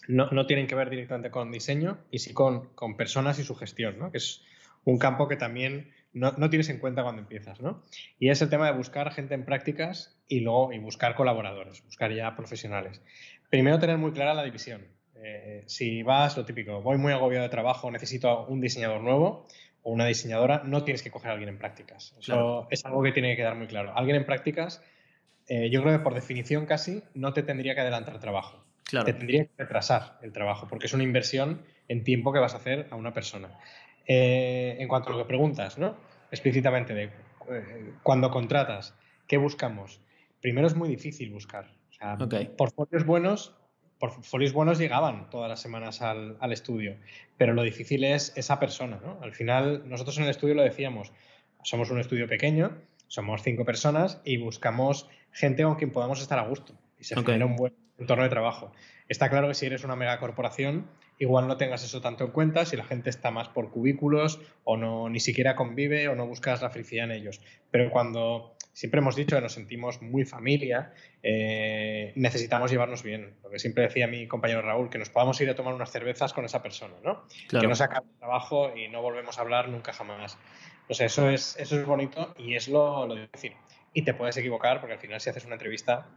no, 0.07 0.29
no 0.31 0.45
tienen 0.45 0.67
que 0.67 0.75
ver 0.75 0.89
directamente 0.89 1.31
con 1.31 1.51
diseño 1.51 1.99
y 2.11 2.19
sí 2.19 2.33
con, 2.33 2.73
con 2.73 2.97
personas 2.97 3.39
y 3.39 3.43
su 3.43 3.55
gestión, 3.55 3.99
¿no? 3.99 4.11
que 4.11 4.17
es 4.17 4.43
un 4.83 4.97
campo 4.97 5.27
que 5.27 5.35
también 5.35 5.91
no, 6.13 6.31
no, 6.37 6.49
tienes 6.49 6.69
en 6.69 6.79
cuenta 6.79 7.03
cuando 7.03 7.21
empiezas. 7.21 7.61
¿no? 7.61 7.83
Y 8.19 8.29
es 8.29 8.41
el 8.41 8.49
tema 8.49 8.67
de 8.67 8.77
buscar 8.77 9.11
gente 9.11 9.33
en 9.33 9.45
prácticas 9.45 10.17
y 10.27 10.39
luego 10.39 10.73
y 10.73 10.79
buscar 10.79 11.15
colaboradores, 11.15 11.83
buscar 11.83 12.13
ya 12.13 12.35
profesionales. 12.35 13.01
Primero 13.49 13.79
tener 13.79 13.97
muy 13.97 14.11
clara 14.11 14.33
la 14.33 14.43
división. 14.43 14.87
Eh, 15.15 15.63
si 15.65 16.03
vas, 16.03 16.37
lo 16.37 16.45
típico, 16.45 16.81
voy 16.81 16.97
muy 16.97 17.11
agobiado 17.11 17.43
de 17.43 17.49
trabajo, 17.49 17.89
necesito 17.91 18.45
un 18.45 18.61
diseñador 18.61 19.01
nuevo 19.01 19.47
o 19.81 19.91
una 19.91 20.05
diseñadora, 20.05 20.63
no 20.63 20.83
tienes 20.83 21.01
que 21.01 21.11
coger 21.11 21.31
a 21.31 21.33
alguien 21.33 21.49
en 21.49 21.57
prácticas. 21.57 22.15
Eso 22.19 22.67
es 22.69 22.85
algo 22.85 23.01
que 23.03 23.11
tiene 23.11 23.31
que 23.31 23.37
quedar 23.37 23.55
muy 23.55 23.67
claro. 23.67 23.93
Alguien 23.95 24.17
en 24.17 24.25
prácticas, 24.25 24.83
eh, 25.47 25.69
yo 25.69 25.81
creo 25.81 25.97
que 25.97 26.03
por 26.03 26.13
definición 26.13 26.65
casi 26.65 27.03
no 27.13 27.33
te 27.33 27.43
tendría 27.43 27.73
que 27.73 27.81
adelantar 27.81 28.19
trabajo. 28.19 28.66
Te 28.89 29.13
tendría 29.13 29.45
que 29.45 29.51
retrasar 29.57 30.17
el 30.21 30.31
trabajo, 30.31 30.67
porque 30.69 30.85
es 30.85 30.93
una 30.93 31.03
inversión 31.03 31.61
en 31.87 32.03
tiempo 32.03 32.31
que 32.31 32.39
vas 32.39 32.53
a 32.53 32.57
hacer 32.57 32.87
a 32.89 32.95
una 32.95 33.13
persona. 33.13 33.49
Eh, 34.05 34.77
en 34.79 34.87
cuanto 34.87 35.09
a 35.09 35.11
lo 35.11 35.17
que 35.17 35.25
preguntas, 35.25 35.77
¿no? 35.77 35.97
explícitamente 36.31 36.93
de 36.93 37.03
eh, 37.49 37.93
cuando 38.03 38.31
contratas, 38.31 38.95
¿qué 39.27 39.37
buscamos? 39.37 40.01
Primero 40.41 40.67
es 40.67 40.75
muy 40.75 40.89
difícil 40.89 41.31
buscar. 41.31 41.73
O 41.89 41.93
sea, 41.93 42.17
portfolios 42.55 43.05
buenos, 43.05 43.55
portfolios 43.99 44.53
buenos 44.53 44.77
llegaban 44.77 45.29
todas 45.29 45.49
las 45.49 45.59
semanas 45.59 46.01
al, 46.01 46.37
estudio, 46.51 46.97
pero 47.37 47.53
lo 47.53 47.63
difícil 47.63 48.03
es 48.03 48.33
esa 48.37 48.59
persona. 48.59 48.99
¿no? 49.03 49.19
Al 49.21 49.33
final, 49.33 49.89
nosotros 49.89 50.17
en 50.17 50.25
el 50.25 50.29
estudio 50.29 50.53
lo 50.53 50.63
decíamos, 50.63 51.11
somos 51.63 51.89
un 51.89 51.99
estudio 51.99 52.27
pequeño, 52.27 52.77
somos 53.07 53.41
cinco 53.41 53.65
personas 53.65 54.21
y 54.23 54.37
buscamos 54.37 55.09
gente 55.31 55.63
con 55.63 55.75
quien 55.75 55.91
podamos 55.91 56.21
estar 56.21 56.39
a 56.39 56.47
gusto 56.47 56.73
y 56.99 57.03
se 57.03 57.15
genera 57.15 57.45
un 57.45 57.55
buen 57.55 57.73
entorno 57.97 58.23
de 58.23 58.29
trabajo. 58.29 58.71
Está 59.07 59.29
claro 59.29 59.47
que 59.47 59.53
si 59.53 59.65
eres 59.65 59.83
una 59.83 59.95
megacorporación, 59.95 60.89
igual 61.17 61.47
no 61.47 61.57
tengas 61.57 61.83
eso 61.83 62.01
tanto 62.01 62.25
en 62.25 62.31
cuenta 62.31 62.65
si 62.65 62.75
la 62.75 62.83
gente 62.83 63.09
está 63.09 63.31
más 63.31 63.49
por 63.49 63.71
cubículos 63.71 64.39
o 64.63 64.77
no 64.77 65.09
ni 65.09 65.19
siquiera 65.19 65.55
convive 65.55 66.07
o 66.09 66.15
no 66.15 66.27
buscas 66.27 66.61
la 66.61 66.69
felicidad 66.69 67.05
en 67.05 67.11
ellos. 67.11 67.41
Pero 67.71 67.89
cuando 67.89 68.55
siempre 68.73 68.99
hemos 68.99 69.15
dicho 69.15 69.35
que 69.35 69.41
nos 69.41 69.53
sentimos 69.53 70.01
muy 70.01 70.25
familia, 70.25 70.93
eh, 71.23 72.11
necesitamos 72.15 72.69
llevarnos 72.69 73.01
bien. 73.01 73.35
Lo 73.43 73.49
que 73.49 73.59
siempre 73.59 73.83
decía 73.83 74.07
mi 74.07 74.27
compañero 74.27 74.61
Raúl, 74.61 74.89
que 74.89 74.99
nos 74.99 75.09
podamos 75.09 75.39
ir 75.41 75.49
a 75.49 75.55
tomar 75.55 75.73
unas 75.73 75.91
cervezas 75.91 76.33
con 76.33 76.45
esa 76.45 76.61
persona, 76.61 76.95
¿no? 77.03 77.23
Que 77.49 77.65
no 77.65 77.75
se 77.75 77.83
acabe 77.83 78.07
el 78.07 78.19
trabajo 78.19 78.75
y 78.75 78.89
no 78.89 79.01
volvemos 79.01 79.37
a 79.37 79.41
hablar 79.41 79.69
nunca 79.69 79.93
jamás. 79.93 80.37
Pues 80.85 81.01
eso 81.01 81.29
es, 81.29 81.57
eso 81.57 81.79
es 81.79 81.85
bonito 81.85 82.35
y 82.37 82.55
es 82.55 82.67
lo, 82.67 83.07
lo 83.07 83.15
difícil. 83.15 83.53
Y 83.93 84.03
te 84.03 84.13
puedes 84.13 84.37
equivocar 84.37 84.79
porque 84.79 84.93
al 84.93 84.99
final 84.99 85.19
si 85.21 85.29
haces 85.29 85.45
una 85.45 85.55
entrevista 85.55 86.09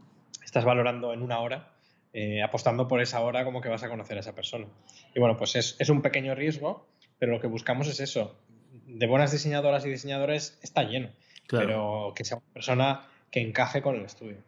estás 0.43 0.65
valorando 0.65 1.13
en 1.13 1.23
una 1.23 1.41
hora 1.41 1.73
eh, 2.13 2.43
apostando 2.43 2.89
por 2.89 3.01
esa 3.01 3.21
hora 3.21 3.45
como 3.45 3.61
que 3.61 3.69
vas 3.69 3.85
a 3.85 3.89
conocer 3.89 4.17
a 4.17 4.21
esa 4.21 4.35
persona. 4.35 4.67
Y 5.15 5.21
bueno, 5.21 5.37
pues 5.37 5.55
es, 5.55 5.89
un 5.91 6.03
pequeño 6.03 6.35
riesgo, 6.35 6.89
pero 7.21 7.31
lo 7.31 7.41
que 7.41 7.47
buscamos 7.47 7.87
es 7.87 8.01
eso. 8.01 8.37
De 8.87 9.07
buenas 9.07 9.31
diseñadoras 9.31 9.87
y 9.87 9.91
diseñadores 9.91 10.59
está 10.61 10.83
lleno, 10.83 11.11
pero 11.49 12.13
que 12.17 12.25
sea 12.25 12.39
una 12.39 12.53
persona 12.53 13.09
que 13.31 13.41
encaje 13.41 13.81
con 13.81 13.95
el 13.95 14.05
estudio. 14.05 14.39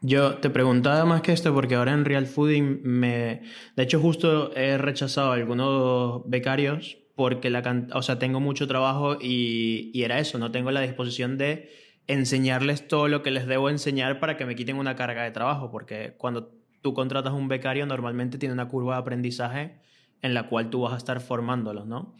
Yo 0.00 0.36
te 0.38 0.48
preguntaba 0.48 1.04
más 1.04 1.20
que 1.20 1.32
esto 1.32 1.52
porque 1.52 1.74
ahora 1.74 1.92
en 1.92 2.06
Real 2.06 2.26
Fooding 2.26 2.80
me... 2.84 3.42
De 3.76 3.82
hecho, 3.82 4.00
justo 4.00 4.54
he 4.56 4.78
rechazado 4.78 5.32
a 5.32 5.34
algunos 5.34 6.22
becarios 6.24 6.96
porque 7.14 7.50
la 7.50 7.62
o 7.92 8.00
sea, 8.00 8.18
tengo 8.18 8.40
mucho 8.40 8.66
trabajo 8.66 9.18
y, 9.20 9.90
y 9.92 10.04
era 10.04 10.20
eso, 10.20 10.38
no 10.38 10.52
tengo 10.52 10.70
la 10.70 10.80
disposición 10.80 11.36
de 11.36 11.68
enseñarles 12.08 12.88
todo 12.88 13.06
lo 13.06 13.22
que 13.22 13.30
les 13.30 13.46
debo 13.46 13.70
enseñar 13.70 14.18
para 14.18 14.36
que 14.36 14.46
me 14.46 14.56
quiten 14.56 14.76
una 14.76 14.96
carga 14.96 15.22
de 15.22 15.30
trabajo, 15.30 15.70
porque 15.70 16.14
cuando 16.16 16.50
tú 16.80 16.94
contratas 16.94 17.34
un 17.34 17.48
becario, 17.48 17.86
normalmente 17.86 18.38
tiene 18.38 18.54
una 18.54 18.68
curva 18.68 18.94
de 18.94 19.00
aprendizaje 19.02 19.78
en 20.22 20.34
la 20.34 20.48
cual 20.48 20.70
tú 20.70 20.80
vas 20.80 20.94
a 20.94 20.96
estar 20.96 21.20
formándolos, 21.20 21.86
¿no? 21.86 22.16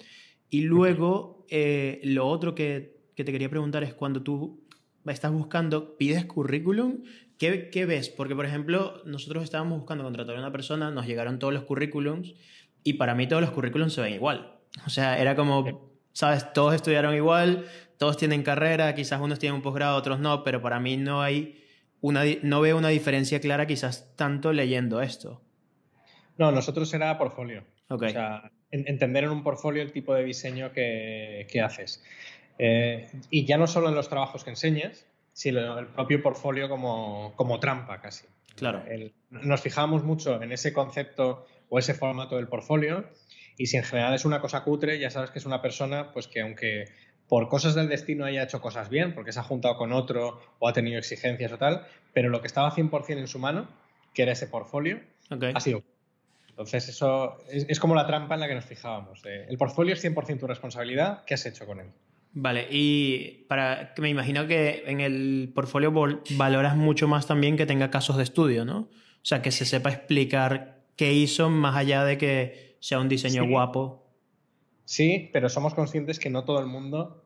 Y 0.50 0.62
luego, 0.62 1.46
eh, 1.50 2.00
lo 2.04 2.28
otro 2.28 2.54
que, 2.54 2.96
te 3.16 3.24
quería 3.24 3.50
preguntar 3.50 3.82
es 3.82 3.94
cuando 3.94 4.22
tú 4.22 4.64
estás 5.06 5.32
buscando, 5.32 5.96
pides 5.96 6.24
currículum, 6.26 7.02
¿qué, 7.38 7.70
¿qué, 7.70 7.86
ves? 7.86 8.10
Porque, 8.10 8.36
por 8.36 8.46
ejemplo, 8.46 9.02
nosotros 9.06 9.42
estábamos 9.42 9.78
buscando 9.78 10.04
contratar 10.04 10.36
a 10.36 10.38
una 10.38 10.52
persona, 10.52 10.90
nos 10.90 11.06
llegaron 11.06 11.38
todos 11.38 11.52
los 11.52 11.64
currículums 11.64 12.34
y 12.84 12.92
para 12.94 13.14
mí 13.14 13.26
todos 13.26 13.42
los 13.42 13.50
currículums 13.50 13.94
se 13.94 14.02
ven 14.02 14.14
igual. 14.14 14.58
O 14.86 14.90
sea, 14.90 15.18
era 15.18 15.34
como, 15.34 15.98
¿sabes? 16.12 16.52
Todos 16.52 16.74
estudiaron 16.74 17.14
igual, 17.14 17.64
todos 17.98 18.16
tienen 18.16 18.42
carrera, 18.42 18.94
quizás 18.94 19.20
unos 19.20 19.38
tienen 19.38 19.56
un 19.56 19.62
posgrado, 19.62 19.96
otros 19.96 20.18
no, 20.20 20.44
pero 20.44 20.62
para 20.62 20.80
mí 20.80 20.96
no 20.96 21.20
hay 21.20 21.64
no 22.00 22.60
veo 22.60 22.76
una 22.78 22.88
diferencia 22.88 23.40
clara 23.40 23.66
quizás 23.66 24.14
tanto 24.16 24.52
leyendo 24.52 25.02
esto. 25.02 25.42
No, 26.36 26.52
nosotros 26.52 26.92
era 26.94 27.18
portfolio. 27.18 27.64
O 27.88 27.98
sea, 27.98 28.52
entender 28.70 29.24
en 29.24 29.30
un 29.30 29.42
portfolio 29.42 29.82
el 29.82 29.92
tipo 29.92 30.14
de 30.14 30.24
diseño 30.24 30.72
que, 30.72 31.62
haces. 31.64 32.04
Eh, 32.58 33.10
y 33.30 33.44
ya 33.44 33.56
no 33.56 33.66
solo 33.66 33.88
en 33.88 33.94
los 33.94 34.08
trabajos 34.08 34.44
que 34.44 34.50
enseñas, 34.50 35.06
sino 35.32 35.60
en 35.60 35.78
el 35.78 35.86
propio 35.86 36.22
portfolio 36.22 36.68
como, 36.68 37.58
trampa 37.60 38.00
casi. 38.00 38.26
Claro. 38.56 38.82
nos 39.30 39.60
fijamos 39.60 40.02
mucho 40.02 40.42
en 40.42 40.50
ese 40.50 40.72
concepto 40.72 41.46
o 41.68 41.78
ese 41.78 41.94
formato 41.94 42.34
del 42.34 42.48
portfolio 42.48 43.08
y 43.56 43.66
si 43.66 43.76
en 43.76 43.84
general 43.84 44.14
es 44.14 44.24
una 44.24 44.40
cosa 44.40 44.64
cutre, 44.64 44.98
ya 44.98 45.10
sabes 45.10 45.30
que 45.30 45.38
es 45.38 45.46
una 45.46 45.62
persona 45.62 46.12
pues 46.12 46.26
que 46.26 46.40
aunque 46.40 46.86
por 47.28 47.48
cosas 47.48 47.74
del 47.74 47.88
destino 47.88 48.24
haya 48.24 48.42
hecho 48.42 48.60
cosas 48.60 48.88
bien, 48.88 49.14
porque 49.14 49.32
se 49.32 49.40
ha 49.40 49.42
juntado 49.42 49.76
con 49.76 49.92
otro 49.92 50.40
o 50.58 50.68
ha 50.68 50.72
tenido 50.72 50.98
exigencias 50.98 51.52
o 51.52 51.58
tal, 51.58 51.86
pero 52.12 52.30
lo 52.30 52.40
que 52.40 52.46
estaba 52.46 52.74
100% 52.74 53.18
en 53.18 53.28
su 53.28 53.38
mano, 53.38 53.68
que 54.14 54.22
era 54.22 54.32
ese 54.32 54.46
portfolio, 54.46 55.00
ha 55.54 55.60
sido. 55.60 55.82
Entonces, 56.48 56.88
eso 56.88 57.36
es, 57.48 57.78
como 57.78 57.94
la 57.94 58.06
trampa 58.06 58.34
en 58.34 58.40
la 58.40 58.48
que 58.48 58.54
nos 58.54 58.64
fijábamos. 58.64 59.24
Eh, 59.26 59.46
el 59.48 59.56
portfolio 59.56 59.94
es 59.94 60.04
100% 60.04 60.40
tu 60.40 60.46
responsabilidad, 60.48 61.24
¿qué 61.24 61.34
has 61.34 61.46
hecho 61.46 61.66
con 61.66 61.78
él? 61.78 61.86
Vale, 62.32 62.66
y 62.70 63.44
para 63.48 63.94
que 63.94 64.02
me 64.02 64.08
imagino 64.08 64.46
que 64.46 64.82
en 64.86 65.00
el 65.00 65.52
portfolio 65.54 65.92
valoras 66.30 66.76
mucho 66.76 67.08
más 67.08 67.26
también 67.26 67.56
que 67.56 67.66
tenga 67.66 67.90
casos 67.90 68.16
de 68.16 68.24
estudio, 68.24 68.64
¿no? 68.64 68.78
O 68.80 69.24
sea, 69.28 69.40
que 69.40 69.50
se 69.50 69.64
sepa 69.64 69.90
explicar 69.90 70.80
qué 70.96 71.12
hizo 71.12 71.48
más 71.48 71.76
allá 71.76 72.04
de 72.04 72.18
que 72.18 72.76
sea 72.80 72.98
un 72.98 73.08
diseño 73.08 73.46
guapo. 73.46 74.07
Sí, 74.88 75.28
pero 75.34 75.50
somos 75.50 75.74
conscientes 75.74 76.18
que 76.18 76.30
no 76.30 76.44
todo 76.44 76.60
el 76.60 76.66
mundo 76.66 77.22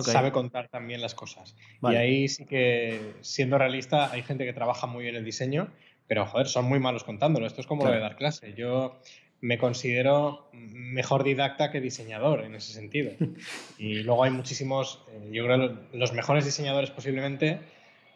sabe 0.00 0.32
contar 0.32 0.70
también 0.70 1.02
las 1.02 1.14
cosas. 1.14 1.54
Y 1.82 1.94
ahí 1.94 2.26
sí 2.26 2.46
que, 2.46 3.12
siendo 3.20 3.58
realista, 3.58 4.10
hay 4.10 4.22
gente 4.22 4.46
que 4.46 4.54
trabaja 4.54 4.86
muy 4.86 5.02
bien 5.02 5.16
el 5.16 5.22
diseño, 5.22 5.68
pero 6.06 6.24
joder, 6.24 6.46
son 6.48 6.64
muy 6.64 6.80
malos 6.80 7.04
contándolo. 7.04 7.46
Esto 7.46 7.60
es 7.60 7.66
como 7.66 7.84
lo 7.84 7.92
de 7.92 7.98
dar 7.98 8.16
clase. 8.16 8.54
Yo 8.54 8.98
me 9.42 9.58
considero 9.58 10.48
mejor 10.54 11.22
didacta 11.22 11.70
que 11.70 11.82
diseñador 11.82 12.44
en 12.46 12.54
ese 12.54 12.72
sentido. 12.72 13.12
y 13.78 13.96
luego 13.96 14.24
hay 14.24 14.30
muchísimos, 14.30 15.04
eh, 15.10 15.28
yo 15.32 15.44
creo 15.44 15.80
los 15.92 16.14
mejores 16.14 16.46
diseñadores 16.46 16.90
posiblemente 16.92 17.60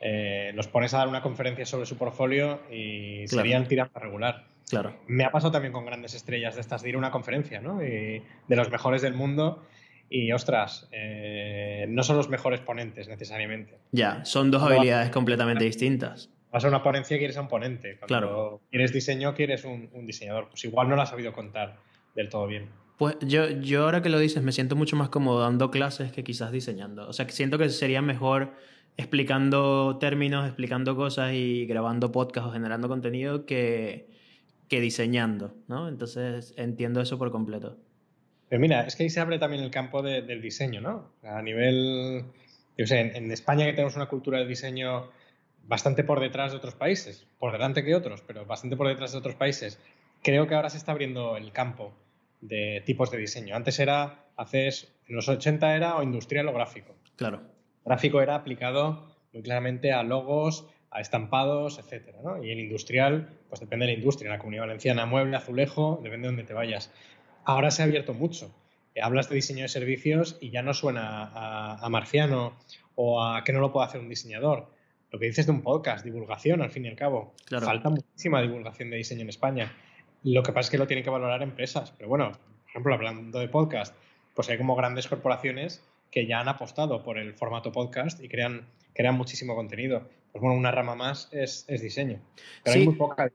eh, 0.01 0.53
los 0.55 0.69
pones 0.69 0.95
a 0.95 0.99
dar 0.99 1.09
una 1.09 1.21
conferencia 1.21 1.67
sobre 1.67 1.85
su 1.85 1.99
portfolio 1.99 2.63
y 2.73 3.29
serían 3.29 3.69
tirando 3.69 4.01
regular. 4.01 4.56
Claro. 4.69 4.97
Me 5.07 5.25
ha 5.25 5.31
pasado 5.31 5.53
también 5.53 5.73
con 5.73 5.87
grandes 5.87 6.15
estrellas 6.15 6.57
de 6.57 6.61
estas 6.61 6.83
de 6.83 6.89
ir 6.89 6.95
a 6.97 6.99
una 6.99 7.11
conferencia, 7.11 7.61
¿no? 7.61 7.79
de 7.79 8.23
los 8.49 8.71
mejores 8.71 9.03
del 9.03 9.15
mundo. 9.15 9.63
Y 10.09 10.31
ostras, 10.33 10.89
eh, 10.93 11.87
no 11.89 12.03
son 12.03 12.17
los 12.17 12.29
mejores 12.29 12.61
ponentes 12.61 13.09
necesariamente. 13.09 13.79
Ya, 13.91 14.25
son 14.25 14.51
dos 14.51 14.63
habilidades 14.63 15.11
completamente 15.11 15.65
distintas. 15.65 16.31
Vas 16.53 16.65
a 16.65 16.69
una 16.69 16.83
ponencia, 16.83 17.19
quieres 17.19 17.37
a 17.37 17.41
un 17.41 17.49
ponente. 17.49 17.99
Cuando 17.99 18.07
claro. 18.07 18.61
quieres 18.71 18.93
diseño, 18.93 19.35
quieres 19.35 19.65
un, 19.65 19.91
diseñador. 20.07 20.49
Pues 20.49 20.65
igual 20.65 20.89
no 20.89 20.97
lo 20.97 21.03
has 21.03 21.11
sabido 21.11 21.33
contar 21.33 21.77
del 22.15 22.29
todo 22.29 22.47
bien. 22.47 22.69
Pues 22.99 23.17
yo, 23.21 23.51
yo 23.51 23.85
ahora 23.85 24.01
que 24.01 24.09
lo 24.09 24.19
dices 24.19 24.43
me 24.43 24.53
siento 24.53 24.77
mucho 24.77 24.97
más 24.97 25.09
cómodo 25.09 25.41
dando 25.41 25.71
clases 25.71 26.13
que 26.13 26.23
quizás 26.23 26.53
diseñando. 26.53 27.09
O 27.09 27.13
sea, 27.13 27.27
que 27.27 27.33
siento 27.33 27.59
que 27.59 27.69
sería 27.69 28.01
mejor 28.01 28.53
explicando 28.97 29.99
términos, 29.99 30.47
explicando 30.47 30.97
cosas 30.97 31.33
y 31.35 31.67
grabando 31.67 32.13
podcast 32.13 32.47
o 32.47 32.53
generando 32.53 32.89
contenido 32.89 33.45
que, 33.45 34.09
que 34.69 34.81
diseñando, 34.81 35.55
¿no? 35.69 35.89
Entonces 35.89 36.55
entiendo 36.57 37.01
eso 37.01 37.19
por 37.19 37.31
completo. 37.31 37.79
Pero 38.49 38.61
mira, 38.61 38.87
es 38.87 38.95
que 38.95 39.05
ahí 39.05 39.11
se 39.11 39.21
abre 39.21 39.39
también 39.39 39.63
el 39.63 39.71
campo 39.71 40.03
del 40.03 40.41
diseño, 40.41 40.81
¿no? 40.81 41.13
A 41.23 41.43
nivel, 41.43 42.25
yo 42.79 42.87
sé, 42.87 43.01
en, 43.01 43.31
España 43.33 43.67
que 43.67 43.73
tenemos 43.73 43.97
una 43.97 44.07
cultura 44.07 44.39
de 44.39 44.47
diseño 44.47 45.11
bastante 45.65 46.05
por 46.05 46.21
detrás 46.21 46.53
de 46.53 46.59
otros 46.59 46.75
países, 46.75 47.27
por 47.39 47.53
delante 47.53 47.85
que 47.85 47.95
otros, 47.95 48.23
pero 48.25 48.47
bastante 48.47 48.77
por 48.77 48.87
detrás 48.87 49.13
de 49.13 49.19
otros 49.19 49.35
países, 49.35 49.81
creo 50.23 50.47
que 50.47 50.55
ahora 50.55 50.71
se 50.71 50.79
está 50.79 50.93
abriendo 50.93 51.37
el 51.37 51.51
campo 51.53 51.93
de 52.41 52.83
tipos 52.87 53.11
de 53.11 53.19
diseño. 53.19 53.57
Antes 53.57 53.81
era, 53.81 54.27
haces, 54.37 54.93
en 55.09 55.17
los 55.17 55.29
80 55.29 55.75
era 55.75 55.97
o 55.97 56.03
industrial 56.05 56.47
o 56.49 56.53
gráfico. 56.53 56.95
Claro. 57.17 57.43
Gráfico 57.85 58.21
era 58.21 58.37
aplicado 58.37 59.17
muy 59.33 59.43
claramente 59.43 59.93
a 59.93 60.03
logos, 60.05 60.67
a 60.97 61.01
estampados, 61.01 61.79
etcétera, 61.79 62.19
¿no? 62.25 62.43
Y 62.43 62.51
el 62.51 62.59
industrial, 62.59 63.29
pues 63.51 63.61
depende 63.61 63.85
de 63.85 63.93
la 63.93 63.99
industria. 63.99 64.29
En 64.29 64.33
la 64.33 64.39
comunidad 64.39 64.63
valenciana, 64.63 65.05
mueble, 65.05 65.37
azulejo, 65.37 66.01
depende 66.03 66.29
de 66.29 66.33
dónde 66.33 66.45
te 66.45 66.55
vayas. 66.55 66.91
Ahora 67.45 67.71
se 67.71 67.83
ha 67.83 67.85
abierto 67.85 68.15
mucho. 68.15 68.51
Eh, 68.95 69.03
hablas 69.03 69.29
de 69.29 69.35
diseño 69.35 69.63
de 69.63 69.69
servicios 69.69 70.39
y 70.41 70.49
ya 70.49 70.63
no 70.63 70.73
suena 70.73 71.31
a, 71.35 71.89
marciano 71.91 72.57
o 72.95 73.23
a 73.23 73.45
que 73.45 73.53
no 73.53 73.61
lo 73.61 73.73
puede 73.73 73.87
hacer 73.87 74.01
un 74.01 74.09
diseñador. 74.09 74.71
Lo 75.11 75.19
que 75.19 75.27
dices 75.27 75.45
de 75.45 75.53
un 75.53 75.61
podcast, 75.61 76.03
divulgación, 76.03 76.63
al 76.63 76.71
fin 76.71 76.87
y 76.87 76.89
al 76.89 76.97
cabo. 76.97 77.35
Falta 77.47 77.91
muchísima 77.91 78.41
divulgación 78.41 78.89
de 78.89 78.97
diseño 78.97 79.21
en 79.21 79.29
España. 79.29 79.77
Lo 80.23 80.43
que 80.43 80.53
pasa 80.53 80.69
es 80.69 80.71
que 80.71 80.79
lo 80.79 80.87
tienen 80.87 81.05
que 81.05 81.11
valorar 81.11 81.43
empresas. 81.43 81.93
Pero 81.99 82.09
bueno, 82.09 82.33
por 82.33 82.71
ejemplo, 82.71 82.95
hablando 82.95 83.39
de 83.39 83.49
podcast, 83.49 83.95
pues 84.35 84.49
hay 84.49 84.57
como 84.57 84.75
grandes 84.75 85.09
corporaciones 85.09 85.85
que 86.11 86.27
ya 86.27 86.41
han 86.41 86.49
apostado 86.49 87.03
por 87.03 87.19
el 87.19 87.35
formato 87.35 87.71
podcast 87.71 88.23
y 88.25 88.29
crean, 88.29 88.67
crean 88.95 89.15
muchísimo 89.15 89.55
contenido 89.55 90.09
pues 90.37 90.43
bueno, 90.43 90.59
una 90.59 90.71
rama 90.71 90.95
más 90.95 91.29
es, 91.33 91.67
diseño. 91.67 92.21
Pero 92.63 92.79
hay 92.79 92.85
muy 92.85 92.95
poca. 92.95 93.33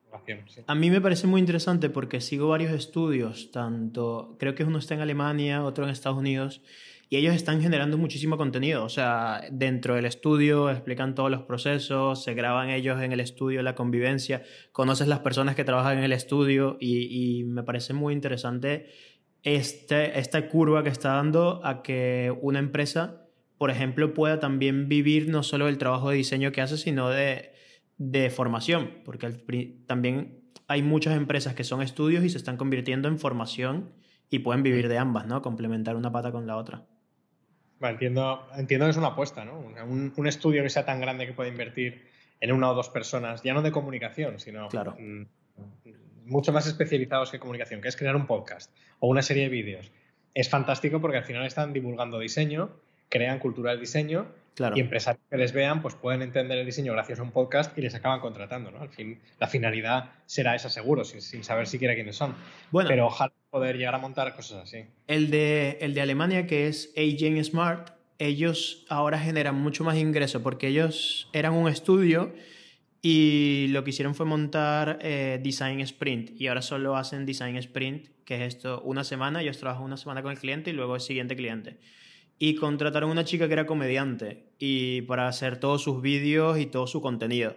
A 0.67 0.75
mí 0.75 0.91
me 0.91 1.01
parece 1.01 1.25
muy 1.25 1.39
interesante 1.39 1.89
porque 1.89 2.21
sigo 2.21 2.49
varios 2.49 2.71
estudios, 2.71 3.51
tanto, 3.51 4.35
creo 4.39 4.53
que 4.53 4.63
uno 4.63 4.77
está 4.77 4.93
en 4.93 5.01
Alemania, 5.01 5.63
otro 5.63 5.83
en 5.83 5.89
Estados 5.89 6.19
Unidos, 6.19 6.61
y 7.09 7.17
ellos 7.17 7.33
están 7.35 7.59
generando 7.59 7.97
muchísimo 7.97 8.37
contenido. 8.37 8.83
O 8.83 8.89
sea, 8.89 9.41
dentro 9.51 9.95
del 9.95 10.05
estudio 10.05 10.69
explican 10.69 11.15
todos 11.15 11.31
los 11.31 11.41
procesos, 11.41 12.23
se 12.23 12.35
graban 12.35 12.69
ellos 12.69 13.01
en 13.01 13.11
el 13.11 13.19
estudio, 13.19 13.63
la 13.63 13.73
convivencia, 13.73 14.43
conoces 14.71 15.07
las 15.07 15.19
personas 15.19 15.55
que 15.55 15.63
trabajan 15.63 15.97
en 15.97 16.03
el 16.03 16.13
estudio 16.13 16.77
y, 16.79 17.39
y 17.39 17.43
me 17.45 17.63
parece 17.63 17.93
muy 17.93 18.13
interesante 18.13 18.89
este, 19.43 20.19
esta 20.19 20.47
curva 20.47 20.83
que 20.83 20.89
está 20.89 21.13
dando 21.13 21.65
a 21.65 21.81
que 21.81 22.31
una 22.41 22.59
empresa 22.59 23.20
por 23.61 23.69
ejemplo, 23.69 24.15
pueda 24.15 24.39
también 24.39 24.89
vivir 24.89 25.29
no 25.29 25.43
solo 25.43 25.67
del 25.67 25.77
trabajo 25.77 26.09
de 26.09 26.15
diseño 26.15 26.51
que 26.51 26.61
hace, 26.61 26.77
sino 26.77 27.09
de, 27.09 27.51
de 27.99 28.31
formación, 28.31 28.89
porque 29.05 29.29
también 29.85 30.41
hay 30.67 30.81
muchas 30.81 31.15
empresas 31.15 31.53
que 31.53 31.63
son 31.63 31.83
estudios 31.83 32.23
y 32.23 32.31
se 32.31 32.39
están 32.39 32.57
convirtiendo 32.57 33.07
en 33.07 33.19
formación 33.19 33.93
y 34.31 34.39
pueden 34.39 34.63
vivir 34.63 34.87
de 34.87 34.97
ambas, 34.97 35.27
¿no? 35.27 35.43
Complementar 35.43 35.95
una 35.95 36.11
pata 36.11 36.31
con 36.31 36.47
la 36.47 36.57
otra. 36.57 36.87
entiendo, 37.81 38.47
entiendo 38.57 38.87
que 38.87 38.89
es 38.89 38.97
una 38.97 39.09
apuesta, 39.09 39.45
¿no? 39.45 39.59
Un, 39.59 40.11
un, 40.17 40.27
estudio 40.27 40.63
que 40.63 40.69
sea 40.71 40.83
tan 40.83 40.99
grande 40.99 41.27
que 41.27 41.33
pueda 41.33 41.47
invertir 41.47 42.09
en 42.39 42.53
una 42.53 42.71
o 42.71 42.73
dos 42.73 42.89
personas, 42.89 43.43
ya 43.43 43.53
no 43.53 43.61
de 43.61 43.71
comunicación, 43.71 44.39
sino 44.39 44.69
claro. 44.69 44.97
mucho 46.25 46.51
más 46.51 46.65
especializados 46.65 47.29
que 47.29 47.37
comunicación, 47.37 47.79
que 47.79 47.89
es 47.89 47.95
crear 47.95 48.15
un 48.15 48.25
podcast 48.25 48.75
o 48.97 49.07
una 49.07 49.21
serie 49.21 49.43
de 49.43 49.49
vídeos. 49.49 49.91
Es 50.33 50.49
fantástico 50.49 50.99
porque 50.99 51.17
al 51.17 51.25
final 51.25 51.45
están 51.45 51.73
divulgando 51.73 52.17
diseño 52.17 52.71
crean 53.11 53.39
cultura 53.39 53.71
del 53.71 53.79
diseño 53.81 54.25
y 54.75 54.79
empresarios 54.79 55.23
que 55.29 55.37
les 55.37 55.53
vean 55.53 55.81
pues 55.81 55.95
pueden 55.95 56.21
entender 56.21 56.57
el 56.57 56.65
diseño 56.65 56.93
gracias 56.93 57.19
a 57.19 57.23
un 57.23 57.31
podcast 57.31 57.77
y 57.77 57.81
les 57.81 57.93
acaban 57.93 58.19
contratando. 58.19 58.71
¿no? 58.71 58.81
Al 58.81 58.89
fin, 58.89 59.19
la 59.39 59.47
finalidad 59.47 60.11
será 60.25 60.55
esa 60.55 60.69
seguro, 60.69 61.03
sin, 61.03 61.43
saber 61.43 61.67
siquiera 61.67 61.93
quiénes 61.93 62.15
son. 62.15 62.35
Bueno, 62.71 62.89
Pero 62.89 63.07
ojalá 63.07 63.33
poder 63.49 63.77
llegar 63.77 63.95
a 63.95 63.97
montar 63.97 64.33
cosas 64.35 64.63
así. 64.63 64.85
El 65.07 65.29
de, 65.29 65.77
el 65.81 65.93
de 65.93 66.01
Alemania, 66.01 66.47
que 66.47 66.67
es 66.67 66.93
Agent 66.95 67.43
Smart, 67.43 67.89
ellos 68.17 68.85
ahora 68.87 69.19
generan 69.19 69.55
mucho 69.55 69.83
más 69.83 69.97
ingreso 69.97 70.41
porque 70.43 70.67
ellos 70.67 71.29
eran 71.33 71.53
un 71.53 71.67
estudio 71.67 72.33
y 73.01 73.67
lo 73.69 73.83
que 73.83 73.89
hicieron 73.89 74.15
fue 74.15 74.25
montar 74.25 74.99
eh, 75.01 75.39
Design 75.41 75.79
Sprint 75.81 76.39
y 76.39 76.47
ahora 76.47 76.61
solo 76.61 76.95
hacen 76.95 77.25
Design 77.25 77.57
Sprint, 77.57 78.09
que 78.25 78.35
es 78.35 78.55
esto, 78.55 78.81
una 78.83 79.03
semana, 79.03 79.41
ellos 79.41 79.57
trabajan 79.57 79.83
una 79.83 79.97
semana 79.97 80.21
con 80.21 80.31
el 80.31 80.37
cliente 80.37 80.69
y 80.69 80.73
luego 80.73 80.95
el 80.95 81.01
siguiente 81.01 81.35
cliente 81.35 81.79
y 82.43 82.55
contrataron 82.55 83.09
a 83.09 83.11
una 83.11 83.23
chica 83.23 83.45
que 83.45 83.53
era 83.53 83.67
comediante 83.67 84.47
y 84.57 85.03
para 85.03 85.27
hacer 85.27 85.59
todos 85.59 85.83
sus 85.83 86.01
vídeos 86.01 86.57
y 86.57 86.65
todo 86.65 86.87
su 86.87 86.99
contenido. 86.99 87.55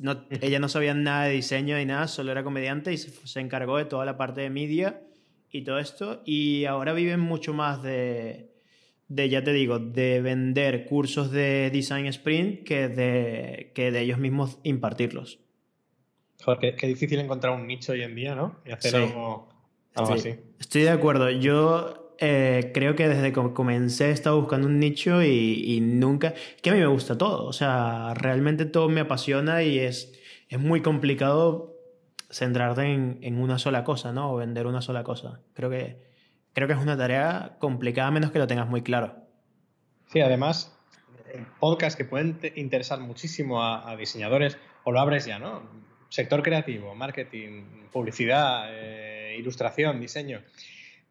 No, 0.00 0.24
ella 0.40 0.58
no 0.58 0.70
sabía 0.70 0.94
nada 0.94 1.24
de 1.24 1.34
diseño 1.34 1.76
ni 1.76 1.84
nada, 1.84 2.08
solo 2.08 2.32
era 2.32 2.42
comediante 2.42 2.94
y 2.94 2.96
se, 2.96 3.40
encargó 3.40 3.76
de 3.76 3.84
toda 3.84 4.06
la 4.06 4.16
parte 4.16 4.40
de 4.40 4.48
media 4.48 5.02
y 5.50 5.64
todo 5.64 5.78
esto. 5.78 6.22
Y 6.24 6.64
ahora 6.64 6.94
viven 6.94 7.20
mucho 7.20 7.52
más 7.52 7.82
de, 7.82 8.54
de, 9.08 9.28
ya 9.28 9.44
te 9.44 9.52
digo, 9.52 9.80
de 9.80 10.22
vender 10.22 10.86
cursos 10.86 11.30
de 11.30 11.68
Design 11.70 12.06
Sprint 12.06 12.64
que 12.64 12.88
de, 12.88 13.70
que 13.74 13.90
de 13.90 14.00
ellos 14.00 14.16
mismos 14.16 14.58
impartirlos. 14.62 15.40
Joder, 16.42 16.74
qué, 16.74 16.86
difícil 16.86 17.20
encontrar 17.20 17.52
un 17.52 17.66
nicho 17.66 17.92
hoy 17.92 18.00
en 18.00 18.14
día, 18.14 18.34
¿no? 18.34 18.60
Y 18.64 18.70
hacer 18.70 18.96
algo, 18.96 19.50
así. 19.94 20.36
Estoy 20.58 20.84
de 20.84 20.90
acuerdo. 20.90 21.30
Yo 21.30 22.05
eh, 22.18 22.70
creo 22.72 22.96
que 22.96 23.08
desde 23.08 23.32
que 23.32 23.52
comencé 23.52 24.06
he 24.08 24.10
estado 24.10 24.40
buscando 24.40 24.66
un 24.66 24.78
nicho 24.78 25.22
y, 25.22 25.80
nunca... 25.82 26.34
Que 26.62 26.70
a 26.70 26.72
mí 26.72 26.78
me 26.78 26.86
gusta 26.86 27.18
todo, 27.18 27.44
o 27.44 27.52
sea, 27.52 28.14
realmente 28.14 28.64
todo 28.64 28.88
me 28.88 29.00
apasiona 29.00 29.62
y 29.62 29.78
es, 29.78 30.12
es 30.48 30.58
muy 30.58 30.82
complicado 30.82 31.74
centrarte 32.30 32.82
en, 32.82 33.18
en, 33.22 33.38
una 33.38 33.58
sola 33.58 33.84
cosa, 33.84 34.12
¿no? 34.12 34.32
O 34.32 34.36
vender 34.36 34.66
una 34.66 34.82
sola 34.82 35.04
cosa. 35.04 35.40
Creo 35.54 35.70
que, 35.70 36.02
creo 36.52 36.66
que 36.66 36.74
es 36.74 36.80
una 36.80 36.96
tarea 36.96 37.56
complicada 37.58 38.08
a 38.08 38.10
menos 38.10 38.30
que 38.30 38.38
lo 38.38 38.46
tengas 38.46 38.68
muy 38.68 38.82
claro. 38.82 39.16
Sí, 40.06 40.20
además, 40.20 40.76
podcasts 41.60 41.96
que 41.96 42.04
pueden 42.04 42.38
interesar 42.54 43.00
muchísimo 43.00 43.62
a, 43.62 43.94
diseñadores, 43.96 44.58
o 44.84 44.92
lo 44.92 45.00
abres 45.00 45.26
ya, 45.26 45.38
¿no? 45.38 45.62
Sector 46.08 46.42
creativo, 46.42 46.94
marketing, 46.94 47.88
publicidad, 47.92 48.68
eh, 48.70 49.36
ilustración, 49.38 50.00
diseño 50.00 50.40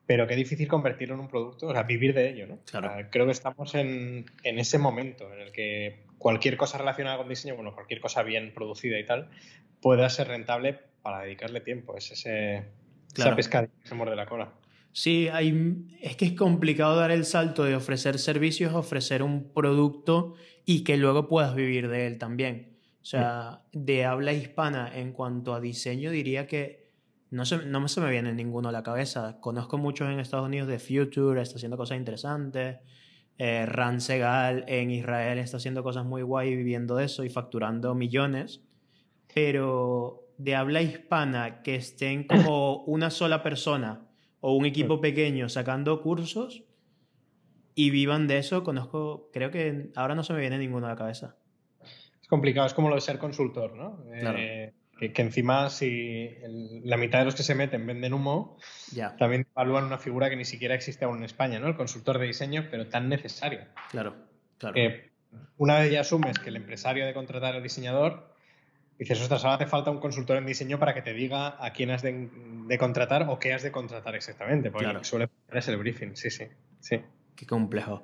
pero 0.05 0.27
qué 0.27 0.35
difícil 0.35 0.67
convertirlo 0.67 1.15
en 1.15 1.21
un 1.21 1.27
producto, 1.27 1.67
o 1.67 1.71
sea, 1.71 1.83
vivir 1.83 2.13
de 2.13 2.29
ello, 2.29 2.47
¿no? 2.47 2.59
creo 3.09 3.25
que 3.25 3.31
estamos 3.31 3.74
en, 3.75 4.25
ese 4.43 4.77
momento 4.77 5.31
en 5.33 5.41
el 5.41 5.51
que 5.51 6.03
cualquier 6.17 6.57
cosa 6.57 6.77
relacionada 6.77 7.17
con 7.17 7.27
diseño, 7.27 7.55
bueno, 7.55 7.74
cualquier 7.74 8.00
cosa 8.00 8.24
bien 8.24 8.53
producida 8.53 9.00
y 9.00 9.05
tal, 9.05 9.29
pueda 9.81 10.09
ser 10.09 10.27
rentable 10.27 10.79
para 11.01 11.21
dedicarle 11.21 11.62
tiempo. 11.62 11.95
Es 11.97 12.12
ese, 12.12 12.65
esa 13.15 13.35
pesca 13.35 13.65
que 13.65 13.88
se 13.88 13.95
muerde 13.95 14.15
la 14.15 14.25
cola. 14.25 14.53
Sí, 14.91 15.27
hay, 15.27 15.88
es 16.01 16.15
que 16.15 16.25
es 16.25 16.34
complicado 16.34 16.95
dar 16.95 17.12
el 17.12 17.25
salto 17.25 17.63
de 17.63 17.75
ofrecer 17.75 18.17
servicios 18.17 18.73
a 18.73 18.77
ofrecer 18.77 19.23
un 19.23 19.51
producto 19.53 20.36
y 20.65 20.84
que 20.84 20.97
luego 20.97 21.27
puedas 21.27 21.53
vivir 21.53 21.89
de 21.89 22.08
él 22.08 22.17
también. 22.17 22.77
O 23.01 23.06
sea, 23.06 23.62
de 23.71 24.06
habla 24.06 24.34
hispana 24.34 24.91
en 24.95 25.12
cuanto 25.12 25.53
a 25.53 25.60
diseño, 25.60 26.12
diría 26.12 26.47
que 26.47 26.85
no, 27.36 27.45
se, 27.45 27.65
no 27.65 27.88
se 27.88 28.02
me 28.02 28.10
viene 28.10 28.34
ninguno 28.34 28.69
a 28.69 28.71
la 28.71 28.82
cabeza. 28.82 29.38
Conozco 29.41 29.78
muchos 29.78 30.10
en 30.10 30.19
Estados 30.19 30.45
Unidos 30.45 30.67
de 30.67 30.80
Future, 30.80 31.41
está 31.41 31.58
haciendo 31.58 31.78
cosas 31.78 31.98
interesantes. 31.98 32.78
Eh, 33.38 33.65
Ran 33.65 34.00
Segal 34.00 34.63
en 34.67 34.89
Israel 34.91 35.38
está 35.39 35.58
haciendo 35.58 35.84
cosas 35.84 36.06
muy 36.06 36.21
guay 36.21 36.56
viviendo 36.56 36.95
de 36.95 37.06
eso 37.06 37.24
y 37.24 37.30
facturando 37.30 37.93
millones. 37.93 38.63
Pero 39.34 40.30
de 40.38 40.56
habla 40.56 40.82
hispana 40.82 41.62
que 41.62 41.76
estén 41.76 42.26
como 42.26 42.84
una 42.86 43.10
sola 43.10 43.43
persona 43.43 44.08
o 44.39 44.56
un 44.56 44.65
equipo 44.65 45.02
pequeño 45.02 45.50
sacando 45.50 46.02
cursos 46.02 46.63
y 47.74 47.89
vivan 47.89 48.28
de 48.28 48.38
eso, 48.38 48.63
conozco, 48.63 49.30
creo 49.34 49.52
que 49.52 49.91
ahora 49.95 50.15
no 50.15 50.24
se 50.24 50.32
me 50.32 50.39
viene 50.39 50.58
ninguno 50.58 50.86
a 50.86 50.91
la 50.91 50.95
cabeza. 50.95 51.36
Es 52.21 52.28
complicado, 52.30 52.65
es 52.65 52.74
como 52.74 52.88
lo 52.88 52.95
de 52.95 53.02
ser 53.02 53.19
consultor, 53.19 53.76
¿no? 53.76 54.02
Claro. 54.19 54.39
Eh, 54.39 54.74
que, 54.97 55.21
encima 55.21 55.69
si 55.69 56.36
la 56.84 56.97
mitad 56.97 57.19
de 57.19 57.25
los 57.25 57.36
que 57.36 57.43
se 57.43 57.55
meten 57.55 57.86
venden 57.86 58.13
humo, 58.13 58.58
también 59.17 59.47
evalúan 59.51 59.86
una 59.86 59.97
figura 59.97 60.29
que 60.29 60.36
ni 60.36 60.45
siquiera 60.45 60.75
existe 60.75 61.05
aún 61.05 61.17
en 61.17 61.25
España, 61.25 61.60
¿no? 61.60 61.67
El 61.67 61.75
consultor 61.75 62.19
de 62.19 62.27
diseño, 62.27 62.67
pero 62.71 62.88
tan 62.88 63.10
necesario. 63.10 63.62
Claro, 63.91 64.15
claro. 64.58 64.73
Que 64.73 65.12
una 65.58 65.79
vez 65.79 65.91
ya 65.91 66.01
asumes 66.01 66.39
que 66.39 66.49
el 66.49 66.55
empresario 66.55 67.05
de 67.05 67.13
contratar 67.13 67.55
al 67.55 67.63
diseñador, 67.63 68.34
dices, 68.97 69.21
ostras, 69.21 69.43
ahora 69.43 69.55
hace 69.55 69.67
falta 69.67 69.91
un 69.91 69.99
consultor 69.99 70.38
en 70.38 70.45
diseño 70.45 70.79
para 70.79 70.93
que 70.93 71.01
te 71.01 71.13
diga 71.13 71.63
a 71.63 71.73
quién 71.73 71.91
has 71.91 72.01
de, 72.01 72.29
contratar 72.79 73.27
o 73.29 73.38
qué 73.38 73.53
has 73.53 73.63
de 73.63 73.71
contratar 73.71 74.15
exactamente, 74.15 74.71
porque 74.71 74.88
lo 74.88 74.99
que 74.99 75.05
suele 75.05 75.29
es 75.51 75.67
el 75.67 75.77
briefing, 75.77 76.15
sí, 76.15 76.29
sí, 76.29 76.45
sí. 76.79 77.01
Qué 77.36 77.45
complejo. 77.45 78.03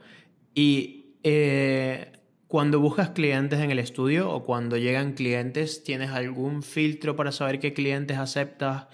Y 0.54 1.16
eh, 1.24 2.12
cuando 2.52 2.82
buscas 2.82 3.12
clientes 3.12 3.62
en 3.62 3.72
el 3.72 3.80
estudio 3.80 4.30
o 4.30 4.44
cuando 4.44 4.76
llegan 4.76 5.14
clientes, 5.14 5.86
¿tienes 5.86 6.10
algún 6.10 6.64
filtro 6.64 7.16
para 7.16 7.32
saber 7.32 7.62
qué 7.62 7.72
clientes 7.72 8.18
aceptas 8.18 8.88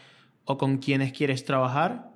o 0.46 0.60
con 0.60 0.78
quiénes 0.78 1.12
quieres 1.12 1.44
trabajar? 1.44 2.12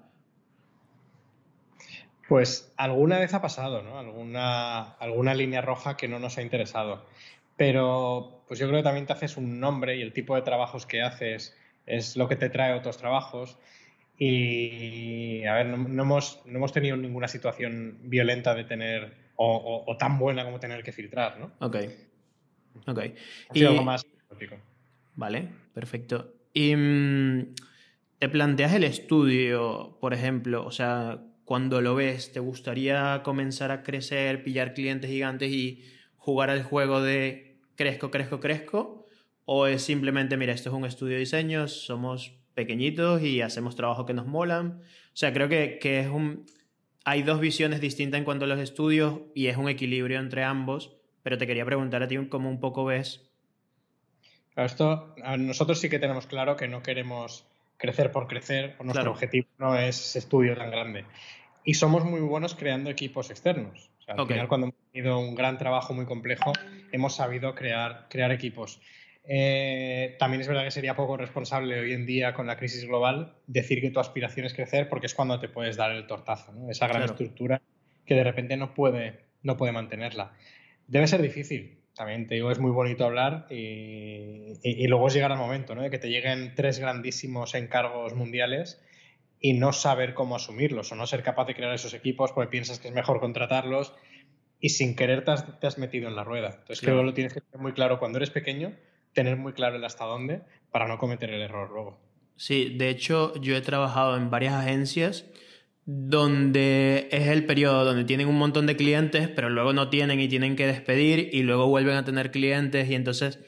Pues 2.29 2.71
alguna 2.77 3.17
vez 3.17 3.33
ha 3.33 3.41
pasado, 3.41 3.81
¿no? 3.81 3.97
Alguna, 3.97 4.81
alguna 4.99 5.33
línea 5.33 5.61
roja 5.61 5.97
que 5.97 6.07
no 6.07 6.19
nos 6.19 6.37
ha 6.37 6.43
interesado. 6.43 7.07
Pero 7.57 8.43
pues 8.47 8.59
yo 8.59 8.67
creo 8.67 8.81
que 8.81 8.83
también 8.83 9.07
te 9.07 9.13
haces 9.13 9.35
un 9.35 9.59
nombre 9.59 9.97
y 9.97 10.03
el 10.03 10.13
tipo 10.13 10.35
de 10.35 10.43
trabajos 10.43 10.85
que 10.85 11.01
haces 11.01 11.57
es 11.87 12.17
lo 12.17 12.27
que 12.27 12.35
te 12.35 12.51
trae 12.51 12.77
otros 12.77 12.97
trabajos. 12.97 13.57
Y, 14.15 15.43
a 15.45 15.55
ver, 15.55 15.65
no, 15.65 16.03
hemos, 16.03 16.43
no 16.45 16.59
hemos 16.59 16.71
tenido 16.71 16.97
ninguna 16.97 17.27
situación 17.27 17.97
violenta 18.03 18.53
de 18.53 18.63
tener 18.63 19.30
o, 19.35 19.95
tan 19.97 20.19
buena 20.19 20.43
como 20.43 20.59
tener 20.59 20.83
que 20.83 20.91
filtrar, 20.91 21.39
¿no? 21.39 21.51
Ok. 21.59 21.77
Ok. 22.87 22.99
y... 23.53 23.63
algo 23.65 23.83
más 23.83 24.05
Vale, 25.15 25.49
perfecto. 25.73 26.33
Y 26.53 26.75
mm, 26.75 27.53
te 28.19 28.29
planteas 28.29 28.73
el 28.73 28.83
estudio, 28.83 29.97
por 29.99 30.13
ejemplo, 30.13 30.65
o 30.65 30.71
sea, 30.71 31.21
cuando 31.45 31.81
lo 31.81 31.95
ves, 31.95 32.31
¿te 32.31 32.39
gustaría 32.39 33.21
comenzar 33.23 33.71
a 33.71 33.83
crecer, 33.83 34.43
pillar 34.43 34.73
clientes 34.73 35.09
gigantes 35.09 35.51
y 35.51 35.83
jugar 36.17 36.49
al 36.49 36.63
juego 36.63 37.01
de 37.01 37.59
crezco, 37.75 38.09
crezco, 38.09 38.39
crezco? 38.39 39.05
¿O 39.45 39.67
es 39.67 39.81
simplemente, 39.81 40.37
mira, 40.37 40.53
esto 40.53 40.69
es 40.69 40.75
un 40.75 40.85
estudio 40.85 41.15
de 41.15 41.21
diseño, 41.21 41.67
somos 41.67 42.37
pequeñitos 42.53 43.21
y 43.21 43.41
hacemos 43.41 43.75
trabajo 43.75 44.05
que 44.05 44.13
nos 44.13 44.27
molan? 44.27 44.81
O 44.81 45.15
sea, 45.17 45.33
creo 45.33 45.49
que, 45.49 45.77
que 45.81 45.99
es 45.99 46.07
un 46.07 46.45
hay 47.05 47.23
dos 47.23 47.39
visiones 47.39 47.81
distintas 47.81 48.19
en 48.19 48.25
cuanto 48.25 48.45
a 48.45 48.47
los 48.47 48.59
estudios 48.59 49.21
y 49.33 49.47
es 49.47 49.57
un 49.57 49.69
equilibrio 49.69 50.19
entre 50.19 50.43
ambos, 50.43 50.95
pero 51.23 51.37
te 51.37 51.47
quería 51.47 51.65
preguntar 51.65 52.03
a 52.03 52.07
ti 52.07 52.17
cómo 52.29 52.49
un 52.49 52.59
poco 52.59 52.85
ves. 52.85 53.29
Esto, 54.55 55.15
nosotros 55.37 55.79
sí 55.79 55.89
que 55.89 55.99
tenemos 55.99 56.27
claro 56.27 56.55
que 56.55 56.67
no 56.67 56.83
queremos 56.83 57.47
crecer 57.77 58.11
por 58.11 58.27
crecer, 58.27 58.75
o 58.79 58.83
nuestro 58.83 59.11
objetivo 59.11 59.47
no 59.57 59.75
es 59.77 60.15
estudio 60.15 60.55
tan 60.55 60.69
grande. 60.69 61.05
Y 61.63 61.75
somos 61.75 62.03
muy 62.05 62.21
buenos 62.21 62.55
creando 62.55 62.89
equipos 62.89 63.29
externos. 63.31 63.89
al 64.07 64.27
final, 64.27 64.47
cuando 64.47 64.67
hemos 64.67 64.91
tenido 64.91 65.19
un 65.19 65.35
gran 65.35 65.57
trabajo 65.57 65.93
muy 65.93 66.05
complejo, 66.05 66.53
hemos 66.91 67.15
sabido 67.15 67.55
crear, 67.55 68.07
crear 68.09 68.31
equipos. 68.31 68.79
Eh, 69.23 70.15
también 70.17 70.41
es 70.41 70.47
verdad 70.47 70.63
que 70.63 70.71
sería 70.71 70.95
poco 70.95 71.15
responsable 71.15 71.79
hoy 71.79 71.93
en 71.93 72.05
día 72.05 72.33
con 72.33 72.47
la 72.47 72.57
crisis 72.57 72.85
global 72.85 73.35
decir 73.45 73.79
que 73.79 73.91
tu 73.91 73.99
aspiración 73.99 74.45
es 74.45 74.53
crecer 74.53 74.89
porque 74.89 75.05
es 75.05 75.13
cuando 75.13 75.39
te 75.39 75.47
puedes 75.47 75.77
dar 75.77 75.91
el 75.91 76.07
tortazo, 76.07 76.53
esa 76.69 76.87
gran 76.87 77.03
estructura 77.03 77.61
que 78.05 78.15
de 78.15 78.23
repente 78.23 78.57
no 78.57 78.73
puede, 78.73 79.25
no 79.43 79.57
puede 79.57 79.71
mantenerla. 79.71 80.33
Debe 80.87 81.07
ser 81.07 81.21
difícil, 81.21 81.81
también 81.95 82.27
te 82.27 82.35
digo, 82.35 82.51
es 82.51 82.59
muy 82.59 82.71
bonito 82.71 83.05
hablar 83.05 83.47
y, 83.49 84.87
luego 84.87 85.07
es 85.07 85.13
llegar 85.13 85.31
al 85.31 85.37
momento 85.37 85.75
de 85.75 85.89
que 85.89 85.99
te 85.99 86.09
lleguen 86.09 86.53
tres 86.55 86.79
grandísimos 86.79 87.53
encargos 87.53 88.15
mundiales 88.15 88.81
y 89.39 89.53
no 89.53 89.71
saber 89.71 90.13
cómo 90.13 90.35
asumirlos 90.35 90.91
o 90.91 90.95
no 90.95 91.05
ser 91.07 91.23
capaz 91.23 91.45
de 91.45 91.55
crear 91.55 91.73
esos 91.73 91.93
equipos 91.93 92.31
porque 92.31 92.49
piensas 92.49 92.79
que 92.79 92.87
es 92.87 92.93
mejor 92.93 93.19
contratarlos 93.19 93.93
y 94.59 94.69
sin 94.69 94.95
querer 94.95 95.25
te 95.25 95.31
has, 95.67 95.77
metido 95.77 96.07
en 96.07 96.15
la 96.15 96.23
rueda. 96.23 96.49
Entonces 96.49 96.81
creo 96.81 96.97
que 96.97 97.03
lo 97.03 97.13
tienes 97.13 97.33
que 97.33 97.41
tener 97.41 97.61
muy 97.61 97.73
claro 97.73 97.99
cuando 97.99 98.17
eres 98.17 98.29
pequeño, 98.29 98.75
tener 99.13 99.37
muy 99.37 99.53
claro 99.53 99.75
el 99.75 99.83
hasta 99.83 100.05
dónde 100.05 100.41
para 100.71 100.87
no 100.87 100.97
cometer 100.97 101.29
el 101.29 101.41
error 101.41 101.69
luego. 101.71 101.99
Sí, 102.35 102.75
de 102.75 102.89
hecho 102.89 103.39
yo 103.41 103.55
he 103.55 103.61
trabajado 103.61 104.17
en 104.17 104.29
varias 104.29 104.55
agencias 104.55 105.25
donde 105.85 107.09
es 107.11 107.27
el 107.27 107.45
periodo 107.45 107.85
donde 107.85 108.05
tienen 108.05 108.27
un 108.27 108.37
montón 108.37 108.65
de 108.65 108.75
clientes, 108.75 109.27
pero 109.27 109.49
luego 109.49 109.73
no 109.73 109.89
tienen 109.89 110.19
y 110.19 110.27
tienen 110.27 110.55
que 110.55 110.67
despedir 110.67 111.29
y 111.33 111.43
luego 111.43 111.67
vuelven 111.67 111.97
a 111.97 112.05
tener 112.05 112.31
clientes 112.31 112.89
y 112.89 112.95
entonces 112.95 113.39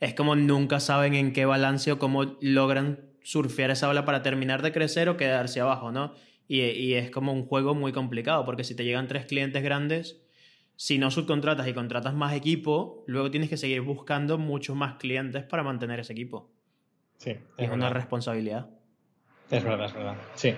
es 0.00 0.14
como 0.14 0.34
nunca 0.34 0.80
saben 0.80 1.14
en 1.14 1.32
qué 1.32 1.44
balance 1.44 1.92
o 1.92 1.98
cómo 1.98 2.36
logran 2.40 3.10
surfear 3.22 3.70
esa 3.70 3.88
ola 3.88 4.04
para 4.04 4.22
terminar 4.22 4.62
de 4.62 4.72
crecer 4.72 5.08
o 5.08 5.16
quedarse 5.16 5.60
abajo, 5.60 5.92
¿no? 5.92 6.14
Y, 6.46 6.60
y 6.60 6.94
es 6.94 7.10
como 7.10 7.32
un 7.32 7.46
juego 7.46 7.74
muy 7.74 7.92
complicado 7.92 8.44
porque 8.44 8.64
si 8.64 8.74
te 8.74 8.84
llegan 8.84 9.08
tres 9.08 9.24
clientes 9.24 9.62
grandes, 9.62 10.23
si 10.76 10.98
no 10.98 11.10
subcontratas 11.10 11.66
y 11.68 11.74
contratas 11.74 12.14
más 12.14 12.34
equipo, 12.34 13.04
luego 13.06 13.30
tienes 13.30 13.48
que 13.48 13.56
seguir 13.56 13.80
buscando 13.80 14.38
muchos 14.38 14.76
más 14.76 14.94
clientes 14.94 15.44
para 15.44 15.62
mantener 15.62 16.00
ese 16.00 16.12
equipo. 16.12 16.50
Sí. 17.18 17.36
Es, 17.56 17.70
una 17.70 17.90
responsabilidad. 17.90 18.68
Es 19.50 19.62
verdad, 19.62 19.86
es 19.86 19.94
verdad. 19.94 20.16
Sí. 20.34 20.54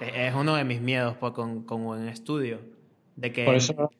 Es 0.00 0.34
uno 0.34 0.54
de 0.54 0.64
mis 0.64 0.80
miedos 0.80 1.16
pues, 1.18 1.32
con, 1.32 1.64
con 1.64 1.82
un 1.82 2.08
estudio. 2.08 2.60
De 3.16 3.32
que... 3.32 3.44
Por 3.44 3.56
eso 3.56 3.90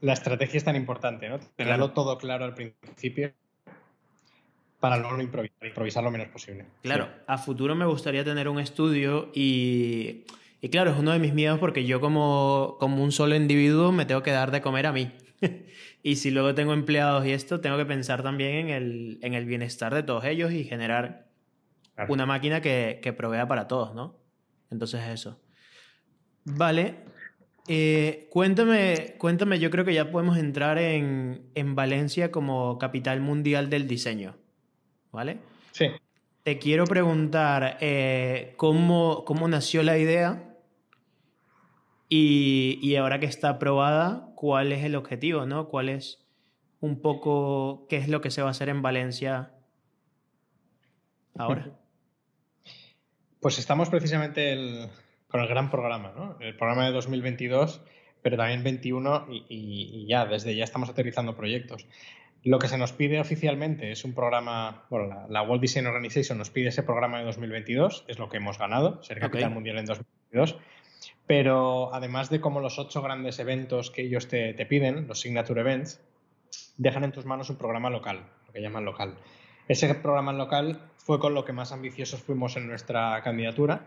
la 0.00 0.12
estrategia 0.12 0.58
es 0.58 0.64
tan 0.64 0.76
importante, 0.76 1.28
¿no? 1.28 1.38
Tenerlo 1.56 1.92
todo 1.92 2.18
claro 2.18 2.44
al 2.44 2.54
principio 2.54 3.32
para 4.78 4.98
no 4.98 5.18
improvisar, 5.18 5.66
improvisar 5.66 6.04
lo 6.04 6.10
menos 6.10 6.28
posible. 6.28 6.66
Claro, 6.82 7.08
a 7.26 7.38
futuro 7.38 7.74
me 7.74 7.86
gustaría 7.86 8.22
tener 8.22 8.50
un 8.50 8.60
estudio 8.60 9.30
y, 9.32 10.24
y, 10.64 10.70
claro, 10.70 10.92
es 10.92 10.98
uno 10.98 11.12
de 11.12 11.18
mis 11.18 11.34
miedos 11.34 11.58
porque 11.58 11.84
yo 11.84 12.00
como, 12.00 12.78
como 12.80 13.04
un 13.04 13.12
solo 13.12 13.36
individuo 13.36 13.92
me 13.92 14.06
tengo 14.06 14.22
que 14.22 14.30
dar 14.30 14.50
de 14.50 14.62
comer 14.62 14.86
a 14.86 14.92
mí. 14.92 15.12
y 16.02 16.16
si 16.16 16.30
luego 16.30 16.54
tengo 16.54 16.72
empleados 16.72 17.26
y 17.26 17.32
esto, 17.32 17.60
tengo 17.60 17.76
que 17.76 17.84
pensar 17.84 18.22
también 18.22 18.54
en 18.56 18.68
el, 18.70 19.18
en 19.20 19.34
el 19.34 19.44
bienestar 19.44 19.94
de 19.94 20.02
todos 20.02 20.24
ellos 20.24 20.52
y 20.52 20.64
generar 20.64 21.26
una 22.08 22.24
máquina 22.24 22.62
que, 22.62 22.98
que 23.02 23.12
provea 23.12 23.46
para 23.46 23.68
todos, 23.68 23.94
¿no? 23.94 24.16
Entonces 24.70 25.06
eso. 25.06 25.38
Vale. 26.44 26.94
Eh, 27.68 28.26
cuéntame, 28.30 29.16
cuéntame, 29.18 29.58
yo 29.58 29.70
creo 29.70 29.84
que 29.84 29.92
ya 29.92 30.10
podemos 30.10 30.38
entrar 30.38 30.78
en, 30.78 31.42
en, 31.54 31.74
Valencia 31.74 32.30
como 32.30 32.78
capital 32.78 33.20
mundial 33.20 33.68
del 33.68 33.86
diseño. 33.86 34.34
¿Vale? 35.12 35.40
Sí. 35.72 35.88
Te 36.42 36.58
quiero 36.58 36.84
preguntar 36.84 37.78
eh, 37.80 38.54
¿cómo, 38.56 39.24
cómo, 39.26 39.46
nació 39.46 39.82
la 39.82 39.96
idea 39.98 40.53
y, 42.16 42.78
y, 42.80 42.94
ahora 42.94 43.18
que 43.18 43.26
está 43.26 43.48
aprobada, 43.48 44.28
cuál 44.36 44.70
es 44.70 44.84
el 44.84 44.94
objetivo, 44.94 45.46
¿no? 45.46 45.66
¿Cuál 45.66 45.88
es 45.88 46.24
un 46.78 47.02
poco 47.02 47.88
qué 47.88 47.96
es 47.96 48.06
lo 48.06 48.20
que 48.20 48.30
se 48.30 48.40
va 48.40 48.46
a 48.46 48.50
hacer 48.52 48.68
en 48.68 48.82
Valencia 48.82 49.50
ahora? 51.36 51.72
Pues 53.40 53.58
estamos 53.58 53.90
precisamente 53.90 54.52
el, 54.52 54.88
con 55.28 55.42
el 55.42 55.48
gran 55.48 55.70
programa, 55.70 56.14
¿no? 56.16 56.38
El 56.40 56.56
programa 56.56 56.86
de 56.86 56.92
2022, 56.92 57.82
pero 58.22 58.38
también 58.38 58.62
21 58.62 59.26
y, 59.28 60.06
ya, 60.08 60.24
desde 60.24 60.56
ya 60.56 60.64
estamos 60.64 60.88
aterrizando 60.88 61.36
proyectos. 61.36 61.86
Lo 62.42 62.58
que 62.58 62.68
se 62.68 62.78
nos 62.78 62.92
pide 62.92 63.20
oficialmente 63.20 63.90
es 63.90 64.04
un 64.04 64.14
programa, 64.14 64.86
bueno, 64.88 65.26
la, 65.28 65.42
World 65.42 65.60
Design 65.60 65.86
Organization 65.86 66.38
nos 66.38 66.48
pide 66.48 66.68
ese 66.68 66.84
programa 66.84 67.18
de 67.18 67.24
2022, 67.24 68.06
es 68.08 68.18
lo 68.18 68.30
que 68.30 68.38
hemos 68.38 68.56
ganado, 68.56 69.02
ser 69.02 69.18
capital 69.18 69.50
mundial 69.50 69.76
en 69.76 69.84
2022. 69.84 70.56
Pero 71.26 71.94
además 71.94 72.30
de 72.30 72.40
como 72.40 72.60
los 72.60 72.78
ocho 72.78 73.02
grandes 73.02 73.38
eventos 73.38 73.90
que 73.90 74.02
ellos 74.02 74.28
te, 74.28 74.54
te 74.54 74.66
piden, 74.66 75.06
los 75.08 75.20
signature 75.20 75.60
events, 75.60 76.00
dejan 76.76 77.04
en 77.04 77.12
tus 77.12 77.24
manos 77.24 77.50
un 77.50 77.56
programa 77.56 77.90
local, 77.90 78.24
lo 78.46 78.52
que 78.52 78.60
llaman 78.60 78.84
local. 78.84 79.14
Ese 79.68 79.94
programa 79.94 80.32
local 80.32 80.80
fue 80.98 81.18
con 81.18 81.34
lo 81.34 81.44
que 81.44 81.52
más 81.52 81.72
ambiciosos 81.72 82.22
fuimos 82.22 82.56
en 82.56 82.66
nuestra 82.66 83.20
candidatura 83.22 83.86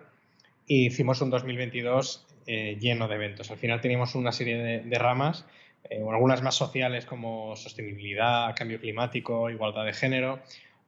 y 0.65 0.87
hicimos 0.87 1.21
un 1.21 1.29
2022 1.29 2.25
eh, 2.47 2.77
lleno 2.79 3.07
de 3.07 3.15
eventos. 3.15 3.51
Al 3.51 3.57
final 3.57 3.81
teníamos 3.81 4.15
una 4.15 4.31
serie 4.31 4.57
de, 4.83 4.99
ramas, 4.99 5.45
eh, 5.89 6.01
algunas 6.01 6.41
más 6.41 6.55
sociales 6.55 7.05
como 7.05 7.55
sostenibilidad, 7.55 8.55
cambio 8.55 8.79
climático, 8.79 9.49
igualdad 9.49 9.85
de 9.85 9.93
género, 9.93 10.39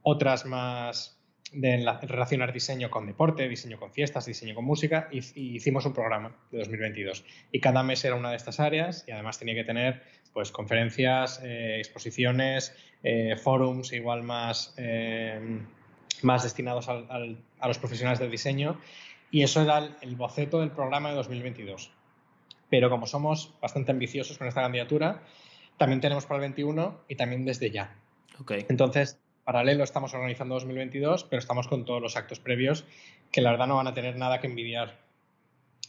otras 0.02 0.46
más 0.46 1.19
de 1.52 1.84
relacionar 2.04 2.54
diseño 2.54 2.90
con 2.90 3.08
deporte, 3.08 3.48
diseño 3.48 3.80
con 3.80 3.92
fiestas, 3.92 4.26
diseño 4.26 4.56
con 4.56 4.66
música, 4.66 5.10
y, 5.12 5.20
hicimos 5.36 5.86
un 5.86 5.94
programa 5.94 6.36
de 6.52 6.60
2022. 6.60 7.24
Y 7.52 7.60
cada 7.60 7.84
mes 7.84 8.04
era 8.06 8.16
una 8.16 8.30
de 8.32 8.38
estas 8.38 8.60
áreas 8.60 9.06
y 9.08 9.12
además 9.12 9.40
tenía 9.40 9.56
que 9.56 9.64
tener 9.64 10.04
pues, 10.34 10.52
conferencias, 10.52 11.42
eh, 11.44 11.78
exposiciones, 11.80 12.76
forums 13.42 13.94
igual 13.94 14.24
más, 14.24 14.76
más 16.22 16.44
destinados 16.44 16.90
a 16.90 17.68
los 17.68 17.78
profesionales 17.78 18.20
del 18.20 18.30
diseño 18.30 18.78
y 19.32 19.44
eso 19.44 19.62
era 19.62 19.98
el, 20.02 20.16
boceto 20.16 20.60
del 20.60 20.72
programa 20.72 21.10
de 21.10 21.16
2022. 21.16 21.92
Pero 22.70 22.90
como 22.90 23.08
somos 23.08 23.54
bastante 23.62 23.92
ambiciosos 23.92 24.38
con 24.38 24.48
esta 24.48 24.62
candidatura, 24.62 25.24
también 25.78 26.02
tenemos 26.02 26.26
para 26.26 26.38
el 26.38 26.42
21 26.42 27.02
y 27.08 27.16
también 27.16 27.46
desde 27.46 27.72
ya. 27.72 27.96
Okay. 28.40 28.66
Entonces, 28.70 29.20
paralelo 29.50 29.84
estamos 29.84 30.14
organizando 30.14 30.54
2022, 30.54 31.24
pero 31.24 31.40
estamos 31.40 31.68
con 31.68 31.84
todos 31.84 32.00
los 32.00 32.16
actos 32.16 32.40
previos 32.40 32.86
que 33.32 33.42
la 33.42 33.50
verdad 33.50 33.66
no 33.66 33.78
van 33.78 33.88
a 33.88 33.96
tener 33.96 34.16
nada 34.16 34.40
que 34.40 34.46
envidiar 34.46 35.00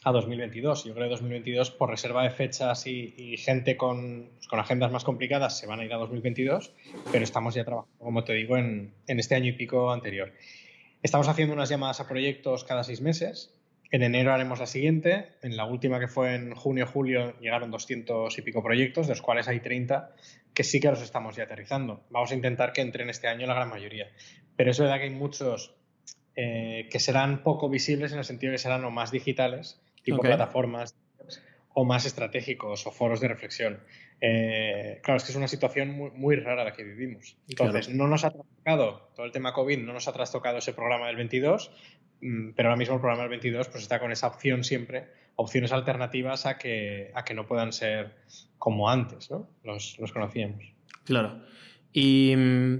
a 0.03 0.13
2022. 0.13 0.87
Yo 0.87 0.95
creo 0.95 1.09
que 1.09 1.11
2022, 1.11 1.71
por 1.73 1.91
reserva 1.91 2.23
de 2.23 2.31
fechas 2.31 2.87
y, 2.87 3.37
gente 3.37 3.77
con, 3.77 4.31
pues, 4.35 4.49
con, 4.49 4.61
agendas 4.61 4.91
más 4.93 5.05
complicadas, 5.05 5.59
se 5.59 5.67
van 5.67 5.81
a 5.81 5.85
ir 5.85 5.93
a 5.93 5.99
2022, 5.99 6.73
pero 7.13 7.23
estamos 7.23 7.55
ya 7.55 7.67
trabajando, 7.67 7.99
como 7.99 8.25
te 8.25 8.33
digo, 8.33 8.57
en 8.57 8.95
este 9.07 9.35
año 9.35 9.49
y 9.49 9.53
pico 9.53 9.93
anterior. 9.93 10.33
Estamos 11.03 11.29
haciendo 11.29 11.53
unas 11.53 11.69
llamadas 11.69 12.01
a 12.01 12.09
proyectos 12.09 12.65
cada 12.65 12.83
seis 12.83 13.03
meses. 13.03 13.55
En 13.91 14.03
enero 14.03 14.33
haremos 14.33 14.61
la 14.61 14.67
siguiente. 14.67 15.33
En 15.43 15.57
la 15.57 15.65
última 15.65 15.99
que 15.99 16.07
fue 16.07 16.35
en 16.35 16.55
junio-julio 16.55 17.39
llegaron 17.41 17.71
200 17.71 18.39
y 18.39 18.43
pico 18.43 18.63
proyectos, 18.63 19.07
de 19.07 19.13
los 19.13 19.23
cuales 19.23 19.49
hay 19.49 19.61
30 19.61 20.15
que 20.55 20.65
sí 20.65 20.81
que 20.81 20.89
los 20.89 21.03
estamos 21.03 21.37
ya 21.37 21.45
aterrizando. 21.45 22.05
Vamos 22.11 22.31
a 22.33 22.35
intentar 22.35 22.73
que 22.73 22.81
entren 22.81 23.11
este 23.11 23.29
año 23.29 23.47
la 23.47 23.55
gran 23.55 23.69
mayoría. 23.69 24.09
Pero 24.57 24.71
es 24.71 24.79
verdad 24.79 24.99
que 24.99 25.05
hay 25.05 25.11
muchos 25.11 25.75
eh, 26.37 26.89
que 26.91 27.01
serán 27.01 27.43
poco 27.43 27.69
visibles 27.69 28.13
en 28.13 28.19
el 28.19 28.25
sentido 28.25 28.53
que 28.53 28.59
serán 28.59 28.85
o 28.85 28.91
más 28.91 29.11
digitales, 29.11 29.81
tipo 30.03 30.19
plataformas, 30.19 30.95
o 31.73 31.85
más 31.85 32.05
estratégicos 32.05 32.87
o 32.87 32.91
foros 32.91 33.21
de 33.21 33.29
reflexión. 33.29 33.81
Eh, 34.21 35.01
claro, 35.03 35.17
es 35.17 35.25
que 35.25 35.31
es 35.31 35.37
una 35.37 35.49
situación 35.49 35.91
muy, 35.91 36.11
muy, 36.11 36.37
rara 36.37 36.65
la 36.65 36.73
que 36.73 36.85
vivimos. 36.85 37.37
Entonces, 37.49 37.89
no 37.89 38.07
nos 38.07 38.25
ha 38.25 38.31
trastocado 38.31 39.11
todo 39.15 39.25
el 39.25 39.33
tema 39.33 39.53
COVID, 39.53 39.79
no 39.79 39.93
nos 39.93 40.09
ha 40.09 40.13
trastocado 40.13 40.59
ese 40.59 40.75
programa 40.75 41.07
del 41.07 41.17
22, 41.17 41.71
mm, 42.21 42.51
pero 42.51 42.69
ahora 42.69 42.79
mismo 42.79 42.97
el 42.97 43.01
programa 43.01 43.23
del 43.23 43.31
22 43.31 43.69
pues 43.69 43.83
está 43.83 43.99
con 43.99 44.13
esa 44.13 44.27
opción 44.27 44.63
siempre, 44.63 45.09
opciones 45.37 45.73
alternativas 45.73 46.45
a 46.45 46.59
que, 46.59 47.11
a 47.15 47.25
que 47.25 47.33
no 47.33 47.47
puedan 47.47 47.73
ser 47.73 48.17
como 48.59 48.91
antes, 48.91 49.31
¿no? 49.31 49.49
Los, 49.65 49.99
los 49.99 50.13
conocíamos. 50.13 50.65
Claro. 51.05 51.41
Y 51.93 52.35
mm, 52.37 52.79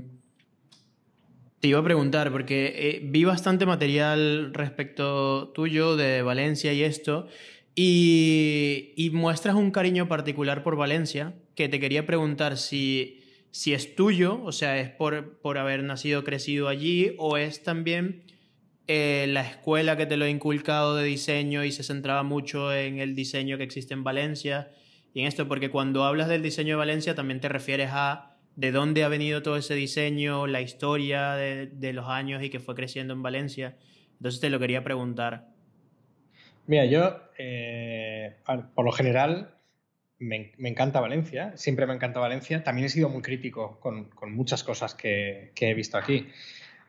te 1.61 1.69
iba 1.69 1.79
a 1.79 1.85
preguntar, 1.85 2.33
porque 2.33 2.75
eh, 2.77 3.01
vi 3.03 3.25
bastante 3.25 3.67
material 3.67 4.53
respecto 4.53 5.49
tuyo 5.49 5.97
de 5.97 6.23
Valencia 6.23 6.73
y 6.73 6.83
esto, 6.83 7.29
y, 7.75 9.11
muestras 9.13 9.55
un 9.55 9.71
cariño 9.71 10.09
particular 10.09 10.63
por 10.63 10.77
Valencia, 10.77 11.35
que 11.55 11.69
te 11.69 11.81
quería 11.81 12.07
preguntar 12.07 12.57
si, 12.57 13.21
si 13.51 13.73
es 13.75 13.95
tuyo, 13.95 14.43
o 14.43 14.53
sea, 14.53 14.79
es 14.79 14.91
por, 14.91 15.39
por 15.41 15.59
haber 15.59 15.83
nacido, 15.83 16.25
crecido 16.25 16.69
allí, 16.69 17.15
o 17.19 17.37
es 17.37 17.63
también 17.63 18.25
eh, 18.87 19.27
la 19.29 19.43
escuela 19.43 19.97
que 19.97 20.07
te 20.07 20.17
lo 20.17 20.25
ha 20.25 20.29
inculcado 20.29 20.97
de 20.97 21.05
diseño 21.05 21.65
y 21.65 21.73
se 21.73 21.85
centraba 21.85 22.23
mucho 22.23 22.73
en 22.75 22.99
el 22.99 23.15
diseño 23.15 23.57
que 23.57 23.65
existe 23.65 23.95
en 23.95 24.05
Valencia. 24.05 24.73
Y 25.15 25.21
en 25.21 25.27
esto, 25.27 25.49
porque 25.49 25.71
cuando 25.71 26.05
hablas 26.05 26.29
del 26.29 26.43
diseño 26.43 26.75
de 26.75 26.79
Valencia 26.79 27.15
también 27.15 27.41
te 27.41 27.49
refieres 27.49 27.91
a 27.93 28.37
de 28.57 28.73
dónde 28.73 29.05
ha 29.05 29.09
venido 29.09 29.43
todo 29.43 29.57
ese 29.57 29.75
diseño, 29.75 30.47
la 30.47 30.61
historia 30.61 31.33
de, 31.35 31.67
de 31.67 31.93
los 31.93 32.09
años 32.09 32.43
y 32.43 32.51
que 32.51 32.61
fue 32.61 32.75
creciendo 32.75 33.15
en 33.15 33.23
Valencia. 33.23 33.77
Entonces 34.15 34.41
te 34.41 34.51
lo 34.51 34.59
quería 34.59 34.83
preguntar. 34.83 35.49
Mira, 36.67 36.85
yo, 36.85 37.21
eh, 37.39 38.37
por 38.75 38.85
lo 38.85 38.93
general, 38.93 39.55
me, 40.21 40.53
encanta 40.59 41.01
Valencia, 41.01 41.57
siempre 41.57 41.87
me 41.87 41.95
encanta 41.95 42.21
Valencia. 42.21 42.63
También 42.63 42.87
he 42.87 42.91
sido 42.91 43.09
muy 43.09 43.23
crítico 43.23 43.81
con, 43.81 44.11
muchas 44.33 44.63
cosas 44.63 44.95
que, 44.95 45.53
he 45.59 45.75
visto 45.75 45.97
aquí. 45.97 46.29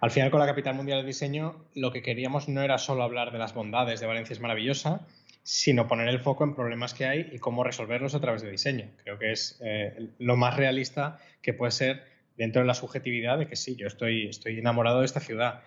Al 0.02 0.12
final, 0.12 0.32
con 0.32 0.40
la 0.40 0.46
Capital 0.46 0.76
Mundial 0.76 1.00
del 1.00 1.08
Diseño, 1.08 1.66
lo 1.74 1.92
que 1.92 2.02
queríamos 2.02 2.50
no 2.50 2.62
era 2.62 2.78
solo 2.78 3.04
hablar 3.04 3.32
de 3.32 3.40
las 3.40 3.54
bondades 3.54 4.00
de 4.00 4.08
Valencia 4.08 4.34
es 4.34 4.40
maravillosa, 4.40 5.08
sino 5.44 5.88
poner 5.88 6.08
el 6.10 6.20
foco 6.20 6.44
en 6.44 6.56
problemas 6.56 6.94
que 6.94 7.06
hay 7.06 7.30
y 7.32 7.40
cómo 7.40 7.64
resolverlos 7.64 8.14
a 8.16 8.20
través 8.20 8.42
de 8.42 8.52
diseño. 8.52 8.90
Creo 9.04 9.18
que 9.18 9.32
es 9.32 9.60
eh, 9.64 10.10
lo 10.20 10.36
más 10.36 10.58
realista 10.58 11.20
que 11.42 11.54
puede 11.54 11.72
ser 11.72 12.04
dentro 12.38 12.62
de 12.62 12.68
la 12.68 12.74
subjetividad 12.74 13.38
de 13.38 13.48
que 13.48 13.56
sí, 13.56 13.76
yo 13.76 13.88
estoy, 13.88 14.28
estoy 14.28 14.60
enamorado 14.60 15.00
de 15.00 15.06
esta 15.06 15.20
ciudad. 15.20 15.62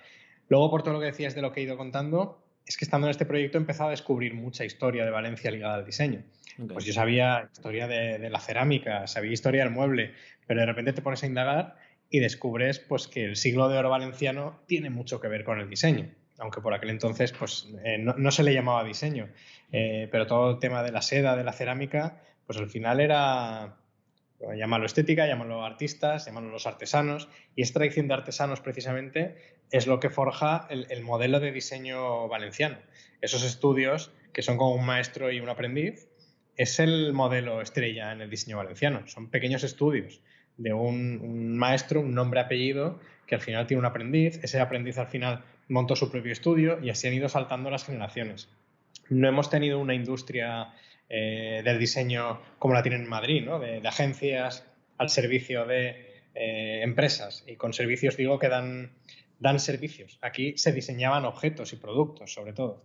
Luego, 0.49 0.71
por 0.71 0.83
todo 0.83 0.95
lo 0.95 1.01
que 1.01 1.07
decías 1.07 1.35
de 1.35 1.43
lo 1.43 1.53
que 1.53 1.61
he 1.61 1.63
ido 1.65 1.77
contando, 1.77 2.44
es 2.67 2.77
que 2.77 2.85
estando 2.85 3.07
en 3.07 3.11
este 3.11 3.27
proyecto 3.27 3.59
he 3.59 3.61
empezado 3.61 3.89
a 3.89 3.91
descubrir 3.91 4.35
mucha 4.35 4.65
historia 4.65 5.05
de 5.05 5.11
Valencia 5.11 5.51
ligada 5.51 5.75
al 5.75 5.85
diseño. 5.85 6.23
Pues 6.73 6.85
yo 6.85 6.93
sabía 6.93 7.49
historia 7.53 7.89
de, 7.89 8.31
la 8.31 8.41
cerámica, 8.41 9.07
sabía 9.07 9.33
historia 9.33 9.65
del 9.65 9.73
mueble, 9.73 10.13
pero 10.47 10.61
de 10.61 10.67
repente 10.67 10.93
te 10.93 11.03
pones 11.03 11.23
a 11.23 11.27
indagar 11.27 11.77
y 12.11 12.21
descubres 12.21 12.79
pues, 12.79 13.09
que 13.09 13.25
el 13.25 13.37
siglo 13.37 13.69
de 13.69 13.79
oro 13.79 13.91
valenciano 13.91 14.61
tiene 14.67 14.89
mucho 14.89 15.21
que 15.21 15.29
ver 15.29 15.45
con 15.45 15.59
el 15.59 15.69
diseño 15.69 16.11
aunque 16.39 16.61
por 16.61 16.75
aquel 16.75 16.91
entonces 16.91 17.33
pues, 17.33 17.69
eh, 17.85 17.99
no, 17.99 18.31
se 18.31 18.43
le 18.43 18.53
llamaba 18.53 18.85
diseño, 18.85 19.29
eh, 19.73 20.09
pero 20.11 20.27
todo 20.27 20.53
el 20.53 20.59
tema 20.59 20.83
de 20.83 20.93
la 20.93 21.03
seda, 21.03 21.37
de 21.37 21.45
la 21.45 21.53
cerámica, 21.53 22.21
pues 22.47 22.59
al 22.59 22.69
final 22.69 23.01
era, 23.01 23.77
llámalo 24.57 24.87
estética, 24.87 25.27
llámalo 25.27 25.65
artistas, 25.65 26.27
llámalo 26.27 26.51
los 26.51 26.67
artesanos, 26.67 27.29
y 27.57 27.63
esta 27.63 27.81
tradición 27.81 28.09
de 28.09 28.15
artesanos 28.15 28.61
precisamente 28.61 29.37
es 29.71 29.87
lo 29.87 30.01
que 30.01 30.11
forja 30.11 30.67
el, 30.71 31.03
modelo 31.03 31.41
de 31.41 31.53
diseño 31.53 32.29
valenciano. 32.29 32.79
Esos 33.21 33.45
estudios 33.45 34.13
que 34.35 34.43
son 34.43 34.59
como 34.59 34.75
un 34.75 34.85
maestro 34.85 35.31
y 35.31 35.41
un 35.41 35.49
aprendiz, 35.49 36.09
es 36.57 36.79
el 36.79 37.13
modelo 37.15 37.63
estrella 37.63 38.13
en 38.13 38.21
el 38.21 38.29
diseño 38.29 38.59
valenciano. 38.59 39.07
Son 39.07 39.31
pequeños 39.31 39.65
estudios 39.65 40.21
de 40.59 40.75
un, 40.75 41.21
un, 41.23 41.57
maestro, 41.57 42.01
un 42.01 42.15
nombre, 42.15 42.41
apellido, 42.41 43.01
que 43.27 43.37
al 43.37 43.41
final 43.41 43.67
tiene 43.67 43.79
un 43.79 43.87
aprendiz. 43.87 44.39
Ese 44.43 44.61
aprendiz 44.61 44.99
al 44.99 45.07
final 45.07 45.45
montó 45.69 45.97
su 45.97 46.11
propio 46.11 46.33
estudio 46.33 46.79
y 46.83 46.91
así 46.91 47.09
han 47.09 47.15
ido 47.15 47.29
saltando 47.29 47.71
las 47.71 47.85
generaciones. 47.85 48.49
No 49.09 49.29
hemos 49.29 49.51
tenido 49.51 49.79
una 49.79 49.95
industria 49.95 50.73
eh, 51.09 51.63
del 51.65 51.79
diseño 51.79 52.41
como 52.59 52.75
la 52.75 52.83
tienen 52.83 53.03
en 53.03 53.09
Madrid, 53.09 53.49
de, 53.49 53.87
agencias 53.87 54.67
al 54.99 55.09
servicio 55.11 55.67
de 55.67 56.23
eh, 56.35 56.81
empresas. 56.83 57.45
Y 57.47 57.57
con 57.57 57.73
servicios 57.73 58.17
digo 58.17 58.39
que 58.39 58.49
dan, 58.49 58.93
dan 59.39 59.61
servicios. 59.61 60.19
Aquí 60.23 60.57
se 60.57 60.73
diseñaban 60.73 61.25
objetos 61.25 61.73
y 61.73 61.77
productos, 61.77 62.33
sobre 62.33 62.53
todo. 62.53 62.85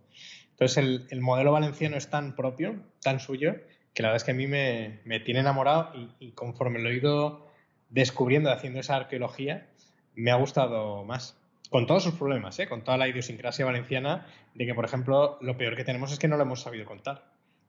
Entonces 0.50 1.06
el, 1.10 1.20
modelo 1.20 1.52
valenciano 1.52 1.96
es 1.96 2.10
tan 2.10 2.36
propio, 2.36 2.82
tan 3.02 3.20
suyo, 3.20 3.56
que 3.94 4.02
la 4.02 4.08
verdad 4.08 4.16
es 4.16 4.24
que 4.24 4.32
a 4.32 4.34
mí 4.34 4.46
me, 4.46 5.00
me 5.04 5.20
tiene 5.20 5.40
enamorado 5.40 5.92
y, 5.94 6.26
y, 6.26 6.32
conforme 6.32 6.78
lo 6.78 6.90
he 6.90 6.94
ido 6.94 7.48
descubriendo, 7.88 8.52
haciendo 8.52 8.78
esa 8.78 8.96
arqueología, 8.96 9.68
me 10.14 10.30
ha 10.30 10.36
gustado 10.36 11.04
más 11.04 11.40
con 11.70 11.86
todos 11.86 12.02
sus 12.02 12.14
problemas, 12.14 12.58
¿eh? 12.58 12.68
con 12.68 12.82
toda 12.82 12.98
la 12.98 13.08
idiosincrasia 13.08 13.64
valenciana, 13.64 14.26
de 14.54 14.66
que, 14.66 14.74
por 14.74 14.84
ejemplo, 14.84 15.38
lo 15.40 15.56
peor 15.56 15.76
que 15.76 15.84
tenemos 15.84 16.12
es 16.12 16.18
que 16.18 16.28
no 16.28 16.36
lo 16.36 16.42
hemos 16.42 16.60
sabido 16.60 16.84
contar. 16.84 17.24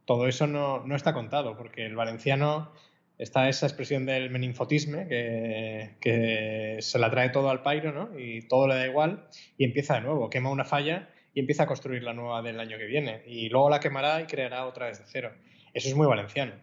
Todo 0.05 0.27
eso 0.27 0.47
no, 0.47 0.83
está 0.95 1.13
contado, 1.13 1.57
porque 1.57 1.85
el 1.85 1.95
valenciano 1.95 2.71
está 3.17 3.49
esa 3.49 3.67
expresión 3.67 4.05
del 4.05 4.29
meninfotisme, 4.29 5.07
que, 5.07 6.77
se 6.79 6.99
la 6.99 7.11
trae 7.11 7.29
todo 7.29 7.49
al 7.49 7.61
pairo, 7.61 7.91
¿no? 7.91 8.17
Y 8.19 8.47
todo 8.47 8.67
le 8.67 8.75
da 8.75 8.87
igual, 8.87 9.27
y 9.57 9.65
empieza 9.65 9.95
de 9.95 10.01
nuevo, 10.01 10.29
quema 10.29 10.49
una 10.49 10.65
falla 10.65 11.09
y 11.33 11.39
empieza 11.39 11.63
a 11.63 11.67
construir 11.67 12.03
la 12.03 12.13
nueva 12.13 12.41
del 12.41 12.59
año 12.59 12.77
que 12.77 12.85
viene. 12.85 13.23
Y 13.25 13.49
luego 13.49 13.69
la 13.69 13.79
quemará 13.79 14.21
y 14.21 14.25
creará 14.25 14.65
otra 14.65 14.87
vez 14.87 14.99
de 14.99 15.05
cero. 15.07 15.31
Eso 15.73 15.87
es 15.87 15.95
muy 15.95 16.07
valenciano, 16.07 16.53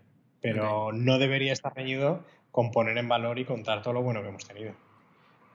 pero 0.42 0.92
no 0.92 1.18
debería 1.18 1.52
estar 1.52 1.74
reñido 1.74 2.24
con 2.50 2.70
poner 2.72 2.98
en 2.98 3.08
valor 3.08 3.38
y 3.38 3.44
contar 3.44 3.82
todo 3.82 3.94
lo 3.94 4.02
bueno 4.02 4.22
que 4.22 4.28
hemos 4.28 4.46
tenido. 4.46 4.74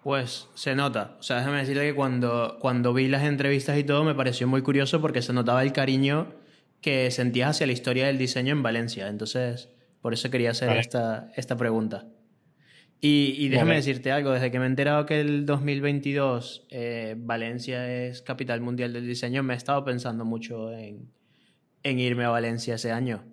Pues 0.04 0.50
se 0.54 0.76
nota. 0.76 1.16
O 1.20 1.24
sea, 1.24 1.38
déjame 1.38 1.60
decirte 1.60 1.84
que 1.84 1.94
cuando, 1.94 2.58
cuando 2.60 2.94
vi 2.94 3.08
las 3.08 3.24
entrevistas 3.24 3.78
y 3.78 3.84
todo 3.84 4.04
me 4.04 4.14
pareció 4.14 4.48
muy 4.48 4.62
curioso 4.62 5.00
porque 5.00 5.22
se 5.22 5.32
notaba 5.32 5.64
el 5.64 5.72
cariño 5.72 6.34
que 6.84 7.10
sentías 7.10 7.52
hacia 7.52 7.66
la 7.66 7.74
historia 7.74 8.06
del 8.06 8.20
diseño 8.20 8.52
en 8.52 8.62
Valencia. 8.62 9.08
Entonces, 9.08 9.70
por 10.02 10.14
eso 10.14 10.30
quería 10.30 10.52
hacer 10.52 10.78
esta, 10.78 11.32
esta 11.36 11.56
pregunta. 11.56 12.06
Y, 13.06 13.50
déjame 13.50 13.76
decirte 13.76 14.12
algo, 14.12 14.32
desde 14.32 14.50
que 14.50 14.60
me 14.60 14.66
he 14.66 14.68
enterado 14.68 15.06
que 15.06 15.20
el 15.20 15.46
2022 15.46 16.68
eh, 16.70 17.16
Valencia 17.18 18.06
es 18.06 18.22
capital 18.22 18.62
mundial 18.62 18.94
del 18.94 19.06
diseño, 19.06 19.44
me 19.44 19.54
he 19.54 19.58
estado 19.58 19.84
pensando 19.84 20.24
mucho 20.24 20.72
en, 20.72 21.12
en 21.84 22.00
irme 22.00 22.24
a 22.24 22.30
Valencia 22.30 22.76
ese 22.76 22.94
año. 22.94 23.26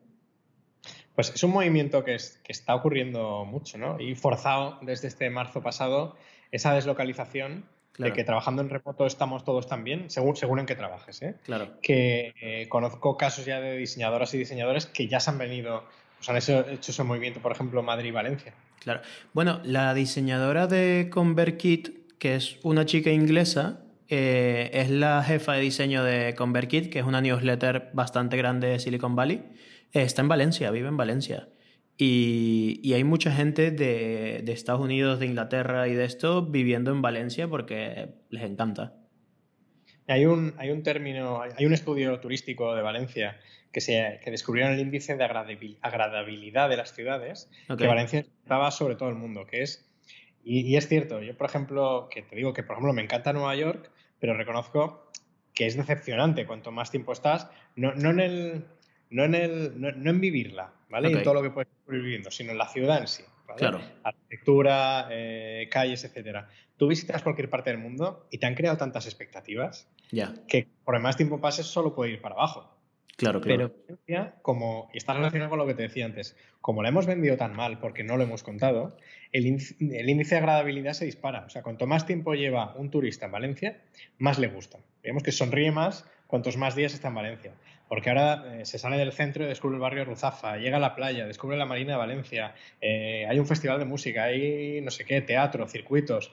Pues 1.14 1.30
es 1.32 1.44
un 1.44 1.52
movimiento 1.52 2.02
que, 2.02 2.16
es, 2.16 2.40
que 2.42 2.50
está 2.50 2.74
ocurriendo 2.74 3.44
mucho, 3.44 3.78
¿no? 3.78 4.00
Y 4.00 4.16
forzado 4.16 4.78
desde 4.82 5.06
este 5.06 5.30
marzo 5.30 5.62
pasado 5.62 6.16
esa 6.50 6.74
deslocalización 6.74 7.64
de 7.98 8.12
que 8.12 8.24
trabajando 8.24 8.62
en 8.62 8.70
remoto 8.70 9.06
estamos 9.06 9.44
todos 9.44 9.66
también, 9.66 10.10
según, 10.10 10.36
según 10.36 10.60
en 10.60 10.66
qué 10.66 10.74
trabajes. 10.74 11.20
¿eh? 11.22 11.34
Claro. 11.44 11.68
Que 11.82 12.34
eh, 12.40 12.68
conozco 12.68 13.16
casos 13.16 13.44
ya 13.44 13.60
de 13.60 13.76
diseñadoras 13.76 14.32
y 14.34 14.38
diseñadores 14.38 14.86
que 14.86 15.08
ya 15.08 15.20
se 15.20 15.30
han 15.30 15.38
venido, 15.38 15.84
pues 16.16 16.28
han 16.28 16.36
hecho, 16.36 16.64
ese 16.68 17.02
movimiento, 17.04 17.40
por 17.40 17.52
ejemplo, 17.52 17.82
Madrid 17.82 18.08
y 18.08 18.12
Valencia. 18.12 18.54
Claro. 18.80 19.00
Bueno, 19.34 19.60
la 19.64 19.92
diseñadora 19.92 20.66
de 20.66 21.10
ConvertKit, 21.12 22.16
que 22.18 22.36
es 22.36 22.58
una 22.62 22.86
chica 22.86 23.10
inglesa, 23.10 23.80
eh, 24.08 24.70
es 24.72 24.90
la 24.90 25.22
jefa 25.22 25.52
de 25.52 25.60
diseño 25.60 26.02
de 26.02 26.34
ConvertKit, 26.34 26.90
que 26.90 27.00
es 27.00 27.04
una 27.04 27.20
newsletter 27.20 27.90
bastante 27.92 28.36
grande 28.36 28.68
de 28.68 28.78
Silicon 28.78 29.14
Valley. 29.14 29.42
está 29.92 30.22
en 30.22 30.28
Valencia, 30.28 30.70
vive 30.70 30.88
en 30.88 30.96
Valencia. 30.96 31.48
Y, 32.02 32.94
hay 32.94 33.04
mucha 33.04 33.30
gente 33.30 33.70
de, 33.70 34.42
Estados 34.46 34.80
Unidos, 34.80 35.20
de 35.20 35.26
Inglaterra 35.26 35.86
y 35.86 35.94
de 35.94 36.06
esto 36.06 36.46
viviendo 36.46 36.92
en 36.92 37.02
Valencia 37.02 37.46
porque 37.46 38.14
les 38.30 38.42
encanta. 38.44 38.94
Hay 40.08 40.24
un, 40.24 40.54
hay 40.56 40.70
un 40.70 40.82
término, 40.82 41.42
hay 41.42 41.66
un 41.66 41.74
estudio 41.74 42.18
turístico 42.18 42.74
de 42.74 42.80
Valencia 42.80 43.38
que, 43.70 43.82
se, 43.82 44.18
que 44.24 44.30
descubrieron 44.30 44.72
el 44.72 44.80
índice 44.80 45.14
de 45.14 45.24
agradabilidad 45.24 46.70
de 46.70 46.76
las 46.78 46.94
ciudades, 46.94 47.50
que 47.78 47.86
Valencia 47.86 48.20
estaba 48.20 48.70
sobre 48.70 48.96
todo 48.96 49.10
el 49.10 49.16
mundo, 49.16 49.46
que 49.46 49.62
es, 49.62 49.86
y, 50.42 50.74
es 50.76 50.88
cierto, 50.88 51.20
yo 51.20 51.36
por 51.36 51.48
ejemplo, 51.48 52.08
que 52.10 52.22
te 52.22 52.34
digo 52.34 52.54
que 52.54 52.62
por 52.62 52.76
ejemplo 52.76 52.94
me 52.94 53.02
encanta 53.02 53.34
Nueva 53.34 53.54
York, 53.54 53.90
pero 54.18 54.34
reconozco 54.34 55.12
que 55.54 55.66
es 55.66 55.76
decepcionante 55.76 56.46
cuanto 56.46 56.72
más 56.72 56.90
tiempo 56.90 57.12
estás, 57.12 57.50
no, 57.76 57.94
no 57.94 58.10
en 58.10 58.20
el 58.20 58.64
no 59.10 59.24
en, 59.24 59.34
el, 59.34 59.80
no, 59.80 59.88
en 59.88 60.20
vivirla, 60.20 60.72
¿vale? 60.88 61.10
Y 61.10 61.14
en 61.14 61.22
todo 61.22 61.34
lo 61.34 61.42
que 61.42 61.50
puedes 61.50 61.68
viviendo, 61.90 62.30
sino 62.30 62.52
en 62.52 62.58
la 62.58 62.68
ciudad 62.68 63.00
en 63.00 63.06
sí. 63.08 63.22
Claro. 63.56 63.80
Arquitectura, 64.02 65.08
eh, 65.10 65.68
calles, 65.70 66.04
etcétera. 66.04 66.48
Tú 66.76 66.88
visitas 66.88 67.22
cualquier 67.22 67.50
parte 67.50 67.70
del 67.70 67.78
mundo 67.78 68.26
y 68.30 68.38
te 68.38 68.46
han 68.46 68.54
creado 68.54 68.76
tantas 68.76 69.06
expectativas 69.06 69.88
que 70.48 70.66
por 70.84 70.94
el 70.94 71.02
más 71.02 71.16
tiempo 71.16 71.40
pases 71.40 71.66
solo 71.66 71.94
puede 71.94 72.12
ir 72.12 72.20
para 72.20 72.34
abajo. 72.34 72.76
Claro, 73.16 73.40
claro. 73.42 73.74
Pero 74.06 74.32
como, 74.40 74.88
y 74.94 74.96
está 74.96 75.12
relacionado 75.12 75.50
con 75.50 75.58
lo 75.58 75.66
que 75.66 75.74
te 75.74 75.82
decía 75.82 76.06
antes, 76.06 76.36
como 76.62 76.82
la 76.82 76.88
hemos 76.88 77.04
vendido 77.04 77.36
tan 77.36 77.54
mal 77.54 77.78
porque 77.78 78.02
no 78.02 78.16
lo 78.16 78.22
hemos 78.22 78.42
contado, 78.42 78.96
el, 79.32 79.44
el, 79.46 80.08
índice 80.08 80.36
de 80.36 80.38
agradabilidad 80.38 80.94
se 80.94 81.04
dispara. 81.04 81.44
O 81.44 81.50
sea, 81.50 81.62
cuanto 81.62 81.86
más 81.86 82.06
tiempo 82.06 82.32
lleva 82.34 82.74
un 82.76 82.90
turista 82.90 83.26
en 83.26 83.32
Valencia, 83.32 83.82
más 84.18 84.38
le 84.38 84.48
gusta. 84.48 84.78
Vemos 85.02 85.22
que 85.22 85.32
sonríe 85.32 85.70
más 85.70 86.06
cuantos 86.26 86.56
más 86.56 86.76
días 86.76 86.94
está 86.94 87.08
en 87.08 87.14
Valencia. 87.14 87.52
Porque 87.90 88.08
ahora 88.08 88.60
eh, 88.60 88.66
se 88.66 88.78
sale 88.78 88.98
del 88.98 89.10
centro 89.10 89.42
y 89.42 89.48
descubre 89.48 89.74
el 89.74 89.80
barrio 89.80 90.04
Ruzafa, 90.04 90.58
llega 90.58 90.76
a 90.76 90.80
la 90.80 90.94
playa, 90.94 91.26
descubre 91.26 91.56
la 91.56 91.66
Marina 91.66 91.94
de 91.94 91.98
Valencia, 91.98 92.54
eh, 92.80 93.26
hay 93.28 93.36
un 93.40 93.48
festival 93.48 93.80
de 93.80 93.84
música, 93.84 94.22
hay 94.22 94.80
no 94.80 94.92
sé 94.92 95.04
qué, 95.04 95.20
teatro, 95.22 95.66
circuitos. 95.66 96.30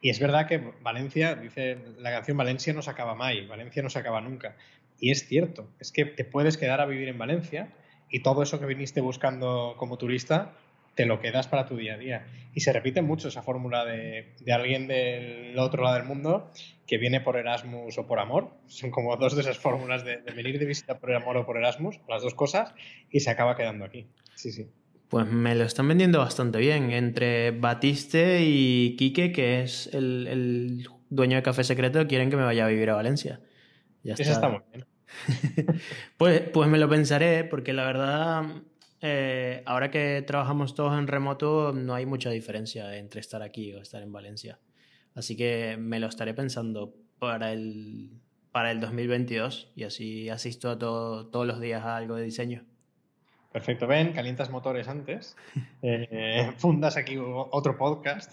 Y 0.00 0.10
es 0.10 0.18
verdad 0.18 0.48
que 0.48 0.58
Valencia, 0.82 1.36
dice 1.36 1.78
la 1.98 2.10
canción 2.10 2.36
Valencia 2.36 2.72
no 2.72 2.82
se 2.82 2.90
acaba 2.90 3.14
más, 3.14 3.32
Valencia 3.46 3.80
no 3.80 3.90
se 3.90 4.00
acaba 4.00 4.20
nunca. 4.20 4.56
Y 4.98 5.12
es 5.12 5.28
cierto, 5.28 5.68
es 5.78 5.92
que 5.92 6.04
te 6.04 6.24
puedes 6.24 6.56
quedar 6.56 6.80
a 6.80 6.86
vivir 6.86 7.06
en 7.06 7.16
Valencia 7.16 7.68
y 8.10 8.24
todo 8.24 8.42
eso 8.42 8.58
que 8.58 8.66
viniste 8.66 9.00
buscando 9.00 9.76
como 9.78 9.98
turista 9.98 10.56
te 10.98 11.06
lo 11.06 11.20
quedas 11.20 11.46
para 11.46 11.64
tu 11.64 11.76
día 11.76 11.94
a 11.94 11.96
día. 11.96 12.26
Y 12.52 12.58
se 12.58 12.72
repite 12.72 13.02
mucho 13.02 13.28
esa 13.28 13.40
fórmula 13.40 13.84
de, 13.84 14.34
de, 14.40 14.52
alguien 14.52 14.88
del 14.88 15.56
otro 15.56 15.84
lado 15.84 15.94
del 15.94 16.04
mundo 16.04 16.50
que 16.88 16.98
viene 16.98 17.20
por 17.20 17.36
Erasmus 17.36 17.96
o 17.98 18.06
por 18.08 18.18
amor. 18.18 18.50
Son 18.66 18.90
como 18.90 19.16
dos 19.16 19.36
de 19.36 19.42
esas 19.42 19.58
fórmulas 19.58 20.04
de, 20.04 20.16
venir 20.34 20.58
de 20.58 20.66
visita 20.66 20.98
por 20.98 21.14
amor 21.14 21.36
o 21.36 21.46
por 21.46 21.56
Erasmus, 21.56 22.00
las 22.08 22.22
dos 22.22 22.34
cosas, 22.34 22.74
y 23.12 23.20
se 23.20 23.30
acaba 23.30 23.54
quedando 23.54 23.84
aquí. 23.84 24.08
Sí, 24.34 24.50
sí. 24.50 24.66
Pues 25.08 25.24
me 25.28 25.54
lo 25.54 25.62
están 25.62 25.86
vendiendo 25.86 26.18
bastante 26.18 26.58
bien. 26.58 26.90
Entre 26.90 27.52
Batiste 27.52 28.40
y 28.42 28.96
Quique, 28.96 29.30
que 29.30 29.62
es 29.62 29.94
el, 29.94 30.26
el 30.26 30.88
dueño 31.10 31.36
de 31.36 31.44
Café 31.44 31.62
Secreto, 31.62 32.08
quieren 32.08 32.28
que 32.28 32.36
me 32.36 32.42
vaya 32.42 32.64
a 32.64 32.68
vivir 32.68 32.90
a 32.90 32.96
Valencia. 32.96 33.40
Ya 34.02 34.14
Eso 34.14 34.32
está 34.32 34.48
muy 34.48 34.62
bien. 34.72 34.84
pues, 36.16 36.40
pues 36.52 36.68
me 36.68 36.78
lo 36.78 36.88
pensaré, 36.88 37.44
porque 37.44 37.72
la 37.72 37.84
verdad 37.84 38.42
eh, 39.00 39.62
ahora 39.66 39.90
que 39.90 40.22
trabajamos 40.26 40.74
todos 40.74 40.98
en 40.98 41.06
remoto, 41.06 41.72
no 41.72 41.94
hay 41.94 42.06
mucha 42.06 42.30
diferencia 42.30 42.96
entre 42.96 43.20
estar 43.20 43.42
aquí 43.42 43.72
o 43.72 43.80
estar 43.80 44.02
en 44.02 44.12
Valencia. 44.12 44.58
Así 45.14 45.36
que 45.36 45.76
me 45.78 46.00
lo 46.00 46.06
estaré 46.06 46.34
pensando 46.34 46.94
para 47.18 47.52
el, 47.52 48.10
para 48.52 48.70
el 48.70 48.80
2022 48.80 49.72
y 49.76 49.84
así 49.84 50.28
asisto 50.28 50.70
a 50.70 50.78
todo, 50.78 51.26
todos 51.26 51.46
los 51.46 51.60
días 51.60 51.84
a 51.84 51.96
algo 51.96 52.16
de 52.16 52.24
diseño. 52.24 52.64
Perfecto, 53.52 53.86
ven, 53.86 54.12
calientas 54.12 54.50
motores 54.50 54.88
antes, 54.88 55.36
eh, 55.82 56.52
fundas 56.58 56.96
aquí 56.96 57.16
otro 57.18 57.76
podcast 57.76 58.32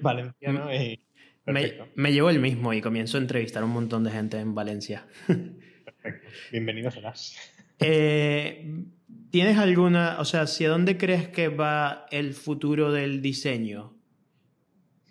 valenciano 0.00 0.72
y... 0.74 1.00
Me, 1.46 1.72
me, 1.94 2.12
llevo 2.12 2.28
el 2.28 2.40
mismo 2.40 2.74
y 2.74 2.82
comienzo 2.82 3.16
a 3.16 3.20
entrevistar 3.22 3.62
a 3.62 3.66
un 3.66 3.72
montón 3.72 4.04
de 4.04 4.10
gente 4.10 4.38
en 4.38 4.54
Valencia. 4.54 5.06
Perfecto, 5.26 6.28
bienvenido 6.52 6.90
serás. 6.90 7.38
Eh, 7.78 8.84
¿Tienes 9.30 9.58
alguna, 9.58 10.16
o 10.20 10.24
sea, 10.24 10.42
hacia 10.42 10.68
dónde 10.68 10.96
crees 10.96 11.28
que 11.28 11.48
va 11.48 12.06
el 12.10 12.34
futuro 12.34 12.92
del 12.92 13.20
diseño? 13.20 13.94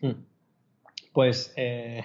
Hmm. 0.02 0.24
Pues, 1.14 1.54
eh, 1.56 2.04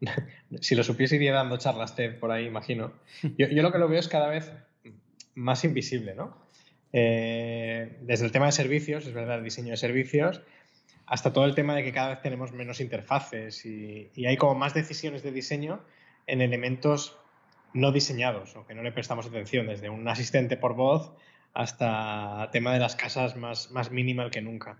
si 0.60 0.74
lo 0.74 0.82
supiese 0.82 1.16
iría 1.16 1.32
dando 1.32 1.56
charlas 1.56 1.94
TED 1.94 2.18
por 2.18 2.30
ahí, 2.30 2.46
imagino. 2.46 2.92
Yo, 3.36 3.62
lo 3.62 3.72
que 3.72 3.78
lo 3.78 3.88
veo 3.88 4.00
es 4.00 4.08
cada 4.08 4.28
vez 4.28 4.52
más 5.34 5.64
invisible, 5.64 6.14
¿no? 6.14 6.36
Eh, 6.92 7.98
desde 8.02 8.24
el 8.24 8.32
tema 8.32 8.46
de 8.46 8.52
servicios, 8.52 9.06
es 9.06 9.14
verdad, 9.14 9.38
el 9.38 9.44
diseño 9.44 9.70
de 9.70 9.76
servicios, 9.76 10.42
hasta 11.06 11.32
todo 11.32 11.44
el 11.44 11.54
tema 11.54 11.74
de 11.74 11.82
que 11.82 11.92
cada 11.92 12.10
vez 12.10 12.22
tenemos 12.22 12.52
menos 12.52 12.80
interfaces 12.80 13.64
y, 13.66 14.10
hay 14.26 14.36
como 14.36 14.54
más 14.54 14.74
decisiones 14.74 15.22
de 15.22 15.32
diseño 15.32 15.82
en 16.26 16.40
elementos 16.40 17.16
no 17.72 17.92
diseñados 17.92 18.56
o 18.56 18.66
que 18.66 18.74
no 18.74 18.82
le 18.82 18.92
prestamos 18.92 19.26
atención, 19.26 19.66
desde 19.66 19.88
un 19.88 20.06
asistente 20.08 20.56
por 20.56 20.74
voz 20.74 21.12
hasta 21.52 22.48
tema 22.52 22.72
de 22.72 22.78
las 22.78 22.96
casas 22.96 23.36
más, 23.36 23.70
más 23.70 23.90
minimal 23.90 24.30
que 24.30 24.40
nunca. 24.40 24.78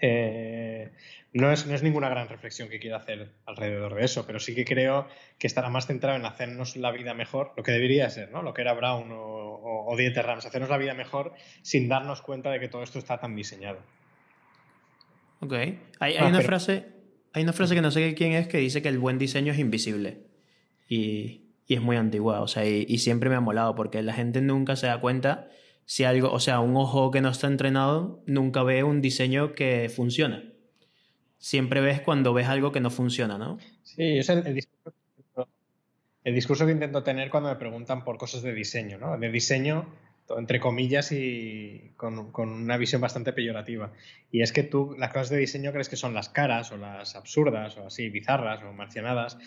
Eh, 0.00 0.92
no, 1.32 1.50
es, 1.50 1.66
no 1.66 1.74
es 1.74 1.82
ninguna 1.82 2.08
gran 2.08 2.28
reflexión 2.28 2.68
que 2.68 2.78
quiera 2.78 2.98
hacer 2.98 3.32
alrededor 3.46 3.94
de 3.94 4.04
eso, 4.04 4.26
pero 4.26 4.38
sí 4.38 4.54
que 4.54 4.64
creo 4.64 5.08
que 5.38 5.46
estará 5.46 5.68
más 5.70 5.86
centrado 5.86 6.16
en 6.16 6.24
hacernos 6.24 6.76
la 6.76 6.92
vida 6.92 7.14
mejor, 7.14 7.52
lo 7.56 7.62
que 7.62 7.72
debería 7.72 8.08
ser, 8.10 8.30
¿no? 8.30 8.42
Lo 8.42 8.54
que 8.54 8.62
era 8.62 8.74
Brown 8.74 9.10
o, 9.10 9.86
o, 9.86 9.96
Dieter 9.96 10.24
Rams, 10.24 10.46
hacernos 10.46 10.70
la 10.70 10.78
vida 10.78 10.94
mejor 10.94 11.34
sin 11.62 11.88
darnos 11.88 12.22
cuenta 12.22 12.50
de 12.50 12.60
que 12.60 12.68
todo 12.68 12.82
esto 12.82 12.98
está 12.98 13.18
tan 13.18 13.34
diseñado. 13.34 13.80
Ok. 15.40 15.52
Hay, 16.00 16.16
ah, 16.16 16.26
una, 16.26 16.40
frase, 16.42 16.86
hay 17.32 17.42
una 17.42 17.52
frase 17.52 17.74
que 17.74 17.82
no 17.82 17.90
sé 17.90 18.14
quién 18.14 18.32
es 18.32 18.48
que 18.48 18.58
dice 18.58 18.82
que 18.82 18.88
el 18.88 18.98
buen 18.98 19.18
diseño 19.18 19.52
es 19.52 19.58
invisible. 19.58 20.18
Y, 20.88 21.47
y 21.68 21.74
es 21.74 21.82
muy 21.82 21.96
antigua, 21.96 22.40
o 22.40 22.48
sea, 22.48 22.64
y, 22.64 22.98
siempre 22.98 23.28
me 23.28 23.36
ha 23.36 23.40
molado 23.40 23.74
porque 23.74 24.02
la 24.02 24.14
gente 24.14 24.40
nunca 24.40 24.74
se 24.74 24.86
da 24.86 25.02
cuenta 25.02 25.50
si 25.84 26.04
algo, 26.04 26.32
o 26.32 26.40
sea, 26.40 26.60
un 26.60 26.74
ojo 26.76 27.10
que 27.10 27.20
no 27.20 27.28
está 27.28 27.46
entrenado 27.46 28.22
nunca 28.26 28.62
ve 28.62 28.82
un 28.82 29.02
diseño 29.02 29.52
que 29.52 29.90
funciona. 29.94 30.42
Siempre 31.36 31.82
ves 31.82 32.00
cuando 32.00 32.32
ves 32.32 32.48
algo 32.48 32.72
que 32.72 32.80
no 32.80 32.90
funciona, 32.90 33.36
¿no? 33.36 33.58
Sí, 33.82 34.18
es 34.18 34.30
el, 34.30 34.54
discurso, 36.24 36.66
que 36.66 36.72
intento 36.72 37.02
tener 37.02 37.30
cuando 37.30 37.50
me 37.50 37.56
preguntan 37.56 38.02
por 38.02 38.16
cosas 38.16 38.42
de 38.42 38.54
diseño, 38.54 38.96
¿no? 38.98 39.18
De 39.18 39.30
diseño, 39.30 39.86
entre 40.38 40.60
comillas, 40.60 41.12
y 41.12 41.92
con, 41.96 42.32
con, 42.32 42.48
una 42.48 42.78
visión 42.78 43.02
bastante 43.02 43.34
peyorativa. 43.34 43.92
Y 44.32 44.40
es 44.40 44.52
que 44.52 44.62
tú 44.62 44.96
las 44.98 45.12
cosas 45.12 45.30
de 45.30 45.36
diseño 45.36 45.72
crees 45.72 45.90
que 45.90 45.96
son 45.96 46.14
las 46.14 46.30
caras 46.30 46.72
o 46.72 46.78
las 46.78 47.14
absurdas 47.14 47.76
o 47.76 47.86
así, 47.86 48.08
bizarras 48.08 48.62
o 48.62 48.72
marcianadas, 48.72 49.38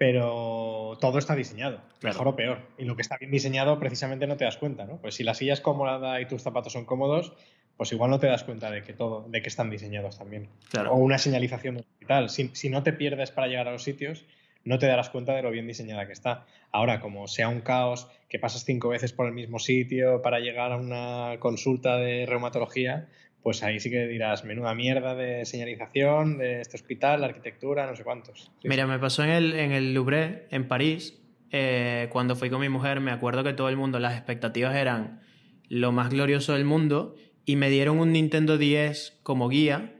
pero 0.00 0.96
todo 0.98 1.18
está 1.18 1.36
diseñado, 1.36 1.82
mejor 2.00 2.26
o 2.26 2.34
peor. 2.34 2.62
Y 2.78 2.86
lo 2.86 2.96
que 2.96 3.02
está 3.02 3.18
bien 3.18 3.30
diseñado 3.30 3.78
precisamente 3.78 4.26
no 4.26 4.38
te 4.38 4.46
das 4.46 4.56
cuenta, 4.56 4.86
¿no? 4.86 4.96
Pues 4.96 5.16
si 5.16 5.24
la 5.24 5.34
silla 5.34 5.52
es 5.52 5.60
cómoda 5.60 6.22
y 6.22 6.26
tus 6.26 6.40
zapatos 6.40 6.72
son 6.72 6.86
cómodos, 6.86 7.34
pues 7.76 7.92
igual 7.92 8.10
no 8.10 8.18
te 8.18 8.26
das 8.26 8.42
cuenta 8.42 8.70
de 8.70 8.82
que 8.82 8.94
todo, 8.94 9.26
de 9.28 9.42
que 9.42 9.50
están 9.50 9.68
diseñados 9.68 10.16
también. 10.16 10.48
O 10.88 10.96
una 10.96 11.18
señalización 11.18 11.84
digital. 11.98 12.30
Si, 12.30 12.48
si, 12.54 12.70
no 12.70 12.82
te 12.82 12.94
pierdes 12.94 13.30
para 13.30 13.48
llegar 13.48 13.68
a 13.68 13.72
los 13.72 13.82
sitios, 13.82 14.24
no 14.64 14.78
te 14.78 14.86
darás 14.86 15.10
cuenta 15.10 15.34
de 15.34 15.42
lo 15.42 15.50
bien 15.50 15.66
diseñada 15.66 16.06
que 16.06 16.14
está. 16.14 16.46
Ahora, 16.72 17.00
como 17.00 17.28
sea 17.28 17.50
un 17.50 17.60
caos, 17.60 18.08
que 18.30 18.38
pasas 18.38 18.64
cinco 18.64 18.88
veces 18.88 19.12
por 19.12 19.26
el 19.26 19.34
mismo 19.34 19.58
sitio 19.58 20.22
para 20.22 20.40
llegar 20.40 20.72
a 20.72 20.78
una 20.78 21.36
consulta 21.40 21.98
de 21.98 22.24
reumatología, 22.24 23.10
pues 23.42 23.62
ahí 23.62 23.80
sí 23.80 23.90
que 23.90 24.06
dirás, 24.06 24.44
menuda 24.44 24.74
mierda 24.74 25.14
de 25.14 25.44
señalización 25.46 26.38
de 26.38 26.60
este 26.60 26.76
hospital, 26.76 27.22
la 27.22 27.28
arquitectura, 27.28 27.86
no 27.86 27.96
sé 27.96 28.04
cuántos. 28.04 28.50
Mira, 28.64 28.86
me 28.86 28.98
pasó 28.98 29.24
en 29.24 29.30
el, 29.30 29.54
en 29.54 29.72
el 29.72 29.94
Louvre, 29.94 30.46
en 30.50 30.68
París, 30.68 31.20
eh, 31.50 32.08
cuando 32.10 32.36
fui 32.36 32.50
con 32.50 32.60
mi 32.60 32.68
mujer, 32.68 33.00
me 33.00 33.10
acuerdo 33.10 33.42
que 33.42 33.52
todo 33.52 33.68
el 33.68 33.76
mundo, 33.76 33.98
las 33.98 34.14
expectativas 34.14 34.76
eran 34.76 35.20
lo 35.68 35.92
más 35.92 36.10
glorioso 36.10 36.52
del 36.52 36.64
mundo 36.64 37.14
y 37.44 37.56
me 37.56 37.70
dieron 37.70 37.98
un 37.98 38.12
Nintendo 38.12 38.58
10 38.58 39.20
como 39.22 39.48
guía 39.48 39.94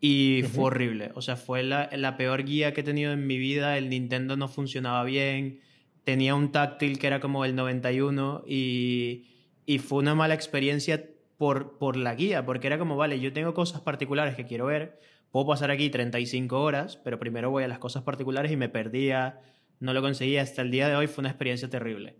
y 0.00 0.44
fue 0.52 0.64
horrible. 0.64 1.10
O 1.14 1.22
sea, 1.22 1.36
fue 1.36 1.62
la, 1.62 1.90
la, 1.92 2.16
peor 2.16 2.44
guía 2.44 2.72
que 2.72 2.82
he 2.82 2.84
tenido 2.84 3.12
en 3.12 3.26
mi 3.26 3.38
vida. 3.38 3.76
El 3.76 3.88
Nintendo 3.88 4.36
no 4.36 4.46
funcionaba 4.46 5.02
bien, 5.04 5.60
tenía 6.04 6.34
un 6.34 6.52
táctil 6.52 6.98
que 6.98 7.06
era 7.06 7.18
como 7.18 7.44
el 7.44 7.54
91 7.56 8.44
y, 8.46 9.26
y 9.66 9.78
fue 9.78 9.98
una 9.98 10.14
mala 10.14 10.34
experiencia 10.34 11.04
por, 11.36 11.78
por 11.78 11.96
la 11.96 12.14
guía, 12.14 12.44
porque 12.46 12.66
era 12.66 12.78
como, 12.78 12.96
vale, 12.96 13.20
yo 13.20 13.32
tengo 13.32 13.54
cosas 13.54 13.80
particulares 13.80 14.34
que 14.34 14.46
quiero 14.46 14.66
ver, 14.66 14.98
puedo 15.30 15.46
pasar 15.46 15.70
aquí 15.70 15.90
35 15.90 16.60
horas, 16.60 16.96
pero 16.96 17.18
primero 17.18 17.50
voy 17.50 17.64
a 17.64 17.68
las 17.68 17.78
cosas 17.78 18.02
particulares 18.02 18.50
y 18.52 18.56
me 18.56 18.68
perdía, 18.68 19.40
no 19.80 19.92
lo 19.92 20.02
conseguía, 20.02 20.42
hasta 20.42 20.62
el 20.62 20.70
día 20.70 20.88
de 20.88 20.96
hoy 20.96 21.06
fue 21.06 21.22
una 21.22 21.30
experiencia 21.30 21.68
terrible. 21.68 22.16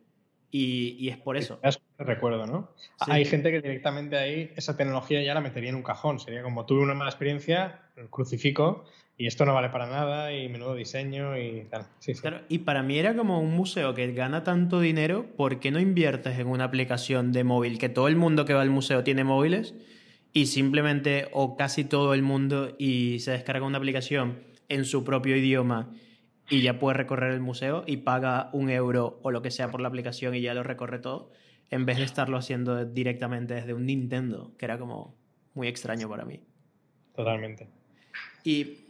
Y, 0.50 0.96
y 0.98 1.09
es 1.09 1.18
por 1.18 1.37
eso. 1.37 1.61
Recuerdo, 1.98 2.46
¿no? 2.46 2.70
Hay 3.00 3.24
gente 3.24 3.50
que 3.50 3.61
directamente 3.61 4.16
ahí 4.16 4.52
esa 4.57 4.76
tecnología 4.76 5.22
ya 5.22 5.35
la 5.35 5.40
metería 5.40 5.70
en 5.70 5.74
un 5.74 5.83
cajón. 5.83 6.20
Sería 6.20 6.42
como 6.42 6.64
tuve 6.64 6.83
una 6.83 6.94
mala 6.94 7.11
experiencia, 7.11 7.83
crucifico 8.11 8.85
y 9.18 9.26
esto 9.26 9.44
no 9.46 9.55
vale 9.55 9.70
para 9.70 9.87
nada 9.87 10.33
y 10.33 10.48
menudo 10.48 10.74
diseño 10.74 11.38
y 11.38 11.66
tal. 11.70 11.87
Claro, 12.20 12.40
y 12.48 12.59
para 12.59 12.83
mí 12.83 12.98
era 12.98 13.16
como 13.16 13.40
un 13.40 13.52
museo 13.52 13.94
que 13.94 14.12
gana 14.12 14.44
tanto 14.44 14.81
dinero, 14.81 15.26
¿por 15.37 15.59
qué 15.59 15.70
no 15.70 15.81
inviertes 15.81 16.38
en 16.38 16.48
una 16.48 16.64
aplicación 16.64 17.33
de 17.33 17.44
móvil? 17.44 17.79
Que 17.79 17.88
todo 17.88 18.09
el 18.09 18.16
mundo 18.16 18.44
que 18.44 18.55
va 18.55 18.62
al 18.62 18.70
museo 18.70 19.05
tiene 19.05 19.24
móviles 19.24 19.74
y 20.33 20.46
simplemente, 20.46 21.29
o 21.33 21.57
casi 21.57 21.85
todo 21.85 22.12
el 22.12 22.20
mundo, 22.20 22.74
y 22.79 23.20
se 23.20 23.31
descarga 23.31 23.64
una 23.64 23.79
aplicación 23.79 24.42
en 24.68 24.85
su 24.85 25.02
propio 25.02 25.35
idioma 25.35 25.90
y 26.50 26.61
ya 26.61 26.79
puede 26.79 26.98
recorrer 26.98 27.33
el 27.33 27.40
museo 27.40 27.85
y 27.87 27.98
paga 27.98 28.50
un 28.52 28.68
euro 28.68 29.18
o 29.22 29.31
lo 29.31 29.40
que 29.40 29.50
sea 29.50 29.70
por 29.70 29.81
la 29.81 29.88
aplicación 29.88 30.35
y 30.35 30.42
ya 30.42 30.52
lo 30.52 30.62
recorre 30.62 30.98
todo, 30.98 31.31
en 31.70 31.87
vez 31.87 31.96
de 31.96 32.05
estarlo 32.05 32.37
haciendo 32.37 32.85
directamente 32.85 33.55
desde 33.55 33.72
un 33.72 33.87
Nintendo, 33.87 34.52
que 34.59 34.66
era 34.66 34.79
como 34.79 35.16
muy 35.55 35.68
extraño 35.68 36.09
para 36.09 36.26
mí. 36.26 36.40
Totalmente. 37.14 37.68
Y 38.44 38.86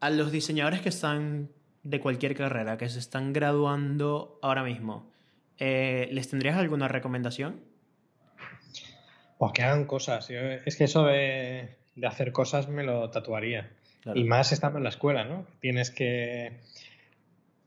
a 0.00 0.10
los 0.10 0.32
diseñadores 0.32 0.80
que 0.80 0.88
están 0.88 1.50
de 1.82 2.00
cualquier 2.00 2.34
carrera, 2.34 2.76
que 2.76 2.88
se 2.88 2.98
están 2.98 3.32
graduando 3.32 4.38
ahora 4.42 4.62
mismo, 4.62 5.10
eh, 5.58 6.08
¿les 6.12 6.28
tendrías 6.28 6.56
alguna 6.56 6.88
recomendación? 6.88 7.60
O 9.38 9.52
que 9.52 9.62
hagan 9.62 9.86
cosas. 9.86 10.28
es 10.30 10.76
que 10.76 10.84
eso 10.84 11.04
de, 11.04 11.76
hacer 12.04 12.32
cosas 12.32 12.68
me 12.68 12.82
lo 12.82 13.10
tatuaría. 13.10 13.70
Y 14.14 14.24
más 14.24 14.52
estando 14.52 14.78
en 14.78 14.84
la 14.84 14.90
escuela, 14.90 15.24
¿no? 15.24 15.46
Tienes 15.60 15.90
que, 15.90 16.60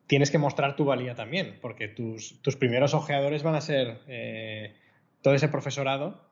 tienes 0.07 0.31
que 0.31 0.37
mostrar 0.37 0.75
tu 0.75 0.85
valía 0.85 1.15
también, 1.15 1.59
porque 1.61 1.87
tus, 1.87 2.41
tus 2.41 2.55
primeros 2.55 2.93
ojeadores 2.93 3.43
van 3.43 3.55
a 3.55 3.61
ser 3.61 3.99
eh, 4.07 4.75
todo 5.21 5.33
ese 5.33 5.49
profesorado 5.49 6.29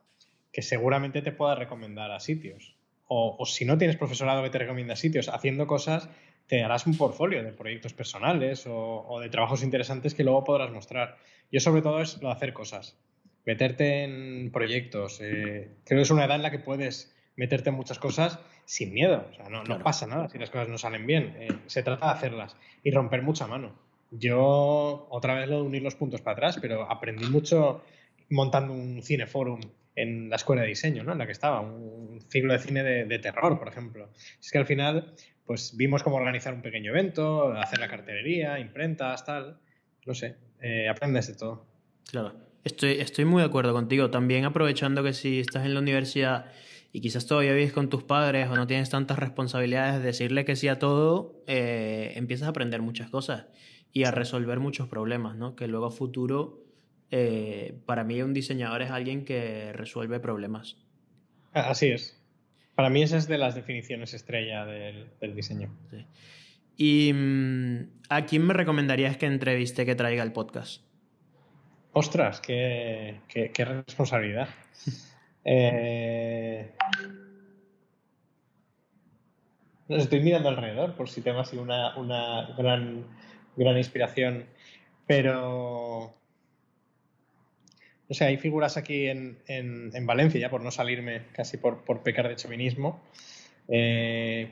que 0.52 0.62
seguramente 0.62 1.22
te 1.22 1.32
pueda 1.32 1.56
recomendar 1.56 2.12
a 2.12 2.20
sitios 2.20 2.79
o, 3.12 3.44
si 3.46 3.66
no 3.66 3.78
tienes 3.78 3.98
profesorado 3.98 4.44
que 4.44 4.52
te 4.52 4.60
recomienda 4.60 4.96
sitios 4.96 5.30
haciendo 5.30 5.66
cosas, 5.66 6.08
te 6.46 6.64
harás 6.64 6.86
un 6.86 6.96
portfolio 6.96 7.44
de 7.44 7.52
proyectos 7.52 7.94
personales 7.94 8.66
o, 8.68 9.20
de 9.20 9.30
trabajos 9.30 9.64
interesantes 9.64 10.14
que 10.14 10.24
luego 10.24 10.44
podrás 10.44 10.72
mostrar. 10.72 11.18
Yo 11.52 11.60
sobre 11.60 11.82
todo 11.82 12.02
es 12.02 12.22
lo 12.22 12.30
de 12.30 12.36
hacer 12.36 12.54
cosas, 12.54 12.98
meterte 13.46 14.04
en 14.04 14.52
proyectos. 14.52 15.20
Eh, 15.22 15.72
creo 15.84 15.98
que 15.98 16.04
es 16.04 16.12
una 16.12 16.26
edad 16.26 16.36
en 16.36 16.44
la 16.44 16.52
que 16.52 16.60
puedes 16.60 17.16
meterte 17.36 17.70
en 17.70 17.76
muchas 17.76 17.98
cosas 17.98 18.40
sin 18.66 18.94
miedo. 18.94 19.26
O 19.32 19.34
sea, 19.34 19.50
no, 19.50 19.64
no 19.64 19.80
pasa 19.80 20.06
nada 20.06 20.30
si 20.30 20.38
las 20.38 20.52
cosas 20.52 20.70
no 20.70 20.78
salen 20.78 21.08
bien. 21.08 21.36
Eh, 21.40 21.48
se 21.66 21.82
trata 21.82 22.06
de 22.06 22.12
hacerlas 22.12 22.56
y 22.84 22.92
romper 22.92 23.24
mucha 23.24 23.48
mano. 23.48 23.74
Yo, 24.12 25.08
otra 25.10 25.34
vez 25.34 25.50
lo 25.50 25.58
de 25.58 25.64
unir 25.64 25.82
los 25.82 25.96
puntos 25.96 26.22
para 26.22 26.34
atrás, 26.34 26.60
pero 26.62 26.84
aprendí 26.92 27.26
mucho 27.26 27.84
montando 28.30 28.74
un 28.74 29.02
cineforum 29.02 29.62
en 30.00 30.30
la 30.30 30.38
escuela 30.38 30.62
de 30.62 30.70
diseño, 30.70 31.04
¿no? 31.04 31.12
En 31.12 31.18
la 31.18 31.26
que 31.26 31.34
estaba, 31.34 31.60
un 31.62 32.22
ciclo 32.30 32.54
de 32.54 32.60
cine 32.60 32.84
de, 32.84 33.20
terror, 33.20 33.60
por 33.60 33.68
ejemplo. 33.68 34.10
Es 34.42 34.50
que 34.52 34.58
al 34.58 34.66
final, 34.66 35.14
pues 35.46 35.76
vimos 35.76 36.04
cómo 36.04 36.16
organizar 36.16 36.54
un 36.54 36.62
pequeño 36.62 36.92
evento, 36.92 37.52
hacer 37.54 37.80
la 37.80 37.90
cartelería, 37.90 38.60
imprentas, 38.60 39.26
tal. 39.26 39.60
No 40.06 40.14
sé, 40.14 40.38
eh, 40.62 40.88
aprendes 40.88 41.28
de 41.28 41.36
todo. 41.36 41.66
Claro, 42.10 42.34
estoy, 42.64 42.94
estoy 42.94 43.26
muy 43.26 43.42
de 43.42 43.48
acuerdo 43.48 43.74
contigo. 43.74 44.10
También 44.10 44.46
aprovechando 44.46 45.04
que 45.04 45.14
si 45.14 45.42
estás 45.42 45.66
en 45.66 45.74
la 45.74 45.82
universidad 45.82 46.46
y 46.94 47.02
quizás 47.02 47.28
todavía 47.28 47.54
vives 47.54 47.74
con 47.74 47.90
tus 47.90 48.04
padres 48.04 48.48
o 48.50 48.56
no 48.56 48.68
tienes 48.68 48.90
tantas 48.90 49.20
responsabilidades, 49.20 50.02
decirle 50.02 50.46
que 50.46 50.56
sí 50.56 50.70
a 50.70 50.80
todo, 50.80 51.44
eh, 51.46 52.14
empiezas 52.16 52.48
a 52.48 52.52
aprender 52.52 52.82
muchas 52.82 53.10
cosas 53.10 53.48
y 53.92 54.06
a 54.06 54.12
resolver 54.12 54.60
muchos 54.60 54.88
problemas, 54.88 55.36
¿no? 55.36 55.56
Que 55.56 55.68
luego 55.68 55.88
a 55.88 55.92
futuro 55.92 56.69
eh, 57.12 57.76
para 57.86 58.04
mí 58.04 58.22
un 58.22 58.34
diseñador 58.34 58.82
es 58.82 58.92
alguien 58.92 59.26
que 59.26 59.74
resuelve 59.74 60.20
problemas. 60.20 60.78
Así 61.54 61.88
es. 61.88 62.22
Para 62.76 62.90
mí 62.90 63.02
esa 63.02 63.18
es 63.18 63.28
de 63.28 63.38
las 63.38 63.56
definiciones 63.56 64.14
estrella 64.14 64.66
del, 64.66 65.36
diseño. 65.36 65.76
¿Y 66.78 67.12
mm, 67.14 67.90
a 68.10 68.26
quién 68.26 68.46
me 68.46 68.54
recomendarías 68.54 69.18
que 69.18 69.26
entreviste 69.26 69.86
que 69.86 69.96
traiga 69.96 70.24
el 70.24 70.32
podcast? 70.32 70.84
Ostras, 71.92 72.40
qué, 72.40 73.20
responsabilidad. 73.58 74.48
eh... 75.44 76.74
estoy 79.90 80.22
mirando 80.22 80.50
alrededor 80.50 80.94
por 80.94 81.10
si 81.10 81.22
tengo 81.22 81.40
así 81.40 81.58
una, 81.58 81.98
una 81.98 82.54
gran, 82.56 83.06
gran 83.58 83.78
inspiración. 83.78 84.46
Pero 85.08 86.19
o 88.10 88.14
sea, 88.16 88.28
hay 88.28 88.38
figuras 88.38 88.76
aquí 88.76 89.08
en, 89.08 89.38
Valencia, 90.06 90.42
ya 90.42 90.50
por 90.50 90.64
no 90.64 90.72
salirme 90.72 91.22
casi 91.34 91.58
por, 91.58 91.84
pecar 92.02 92.28
de 92.28 92.36
chauvinismo. 92.36 93.00
Eh, 93.68 94.52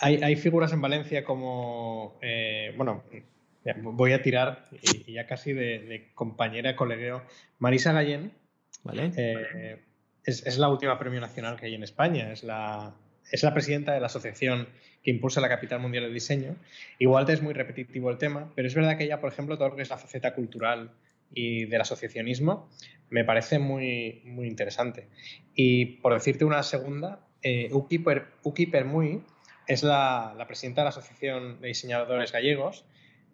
hay, 0.00 0.36
figuras 0.36 0.72
en 0.72 0.82
Valencia 0.82 1.24
como, 1.24 2.18
eh, 2.20 2.74
bueno, 2.76 3.02
voy 3.82 4.12
a 4.12 4.22
tirar, 4.22 4.66
y, 4.82 5.14
ya 5.14 5.26
casi 5.26 5.54
de, 5.54 6.10
compañera, 6.14 6.76
colegueo, 6.76 7.22
Marisa 7.58 7.92
Gallén. 7.92 8.32
Vale. 8.84 9.10
Eh, 9.16 9.78
es, 10.22 10.58
la 10.58 10.68
última 10.68 10.98
premio 10.98 11.22
nacional 11.22 11.56
que 11.58 11.64
hay 11.64 11.74
en 11.74 11.82
España, 11.82 12.30
es 12.30 12.44
la, 12.44 12.94
es 13.32 13.42
la 13.42 13.54
presidenta 13.54 13.94
de 13.94 14.00
la 14.00 14.06
asociación 14.06 14.68
que 15.02 15.10
impulsa 15.10 15.40
la 15.40 15.48
capital 15.48 15.80
mundial 15.80 16.04
del 16.04 16.12
diseño. 16.12 16.56
Igual 16.98 17.28
es 17.30 17.40
muy 17.40 17.54
repetitivo 17.54 18.10
el 18.10 18.18
tema, 18.18 18.52
pero 18.54 18.68
es 18.68 18.74
verdad 18.74 18.98
que 18.98 19.04
ella, 19.04 19.18
por 19.18 19.32
ejemplo, 19.32 19.56
todo 19.56 19.70
lo 19.70 19.76
que 19.76 19.82
es 19.82 19.88
la 19.88 19.96
faceta 19.96 20.34
cultural 20.34 20.90
y 21.32 21.66
del 21.66 21.80
asociacionismo, 21.80 22.68
me 23.10 23.24
parece 23.24 23.58
muy, 23.58 24.22
muy 24.24 24.46
interesante. 24.46 25.08
Y 25.54 25.86
por 26.00 26.14
decirte 26.14 26.44
una 26.44 26.62
segunda, 26.62 27.20
eh, 27.42 27.70
Uki, 27.72 28.66
Permuy 28.66 29.22
es 29.66 29.82
la, 29.82 30.34
presidenta 30.46 30.82
de 30.82 30.84
la 30.86 30.90
Asociación 30.90 31.60
de 31.60 31.68
Diseñadores 31.68 32.32
Gallegos, 32.32 32.84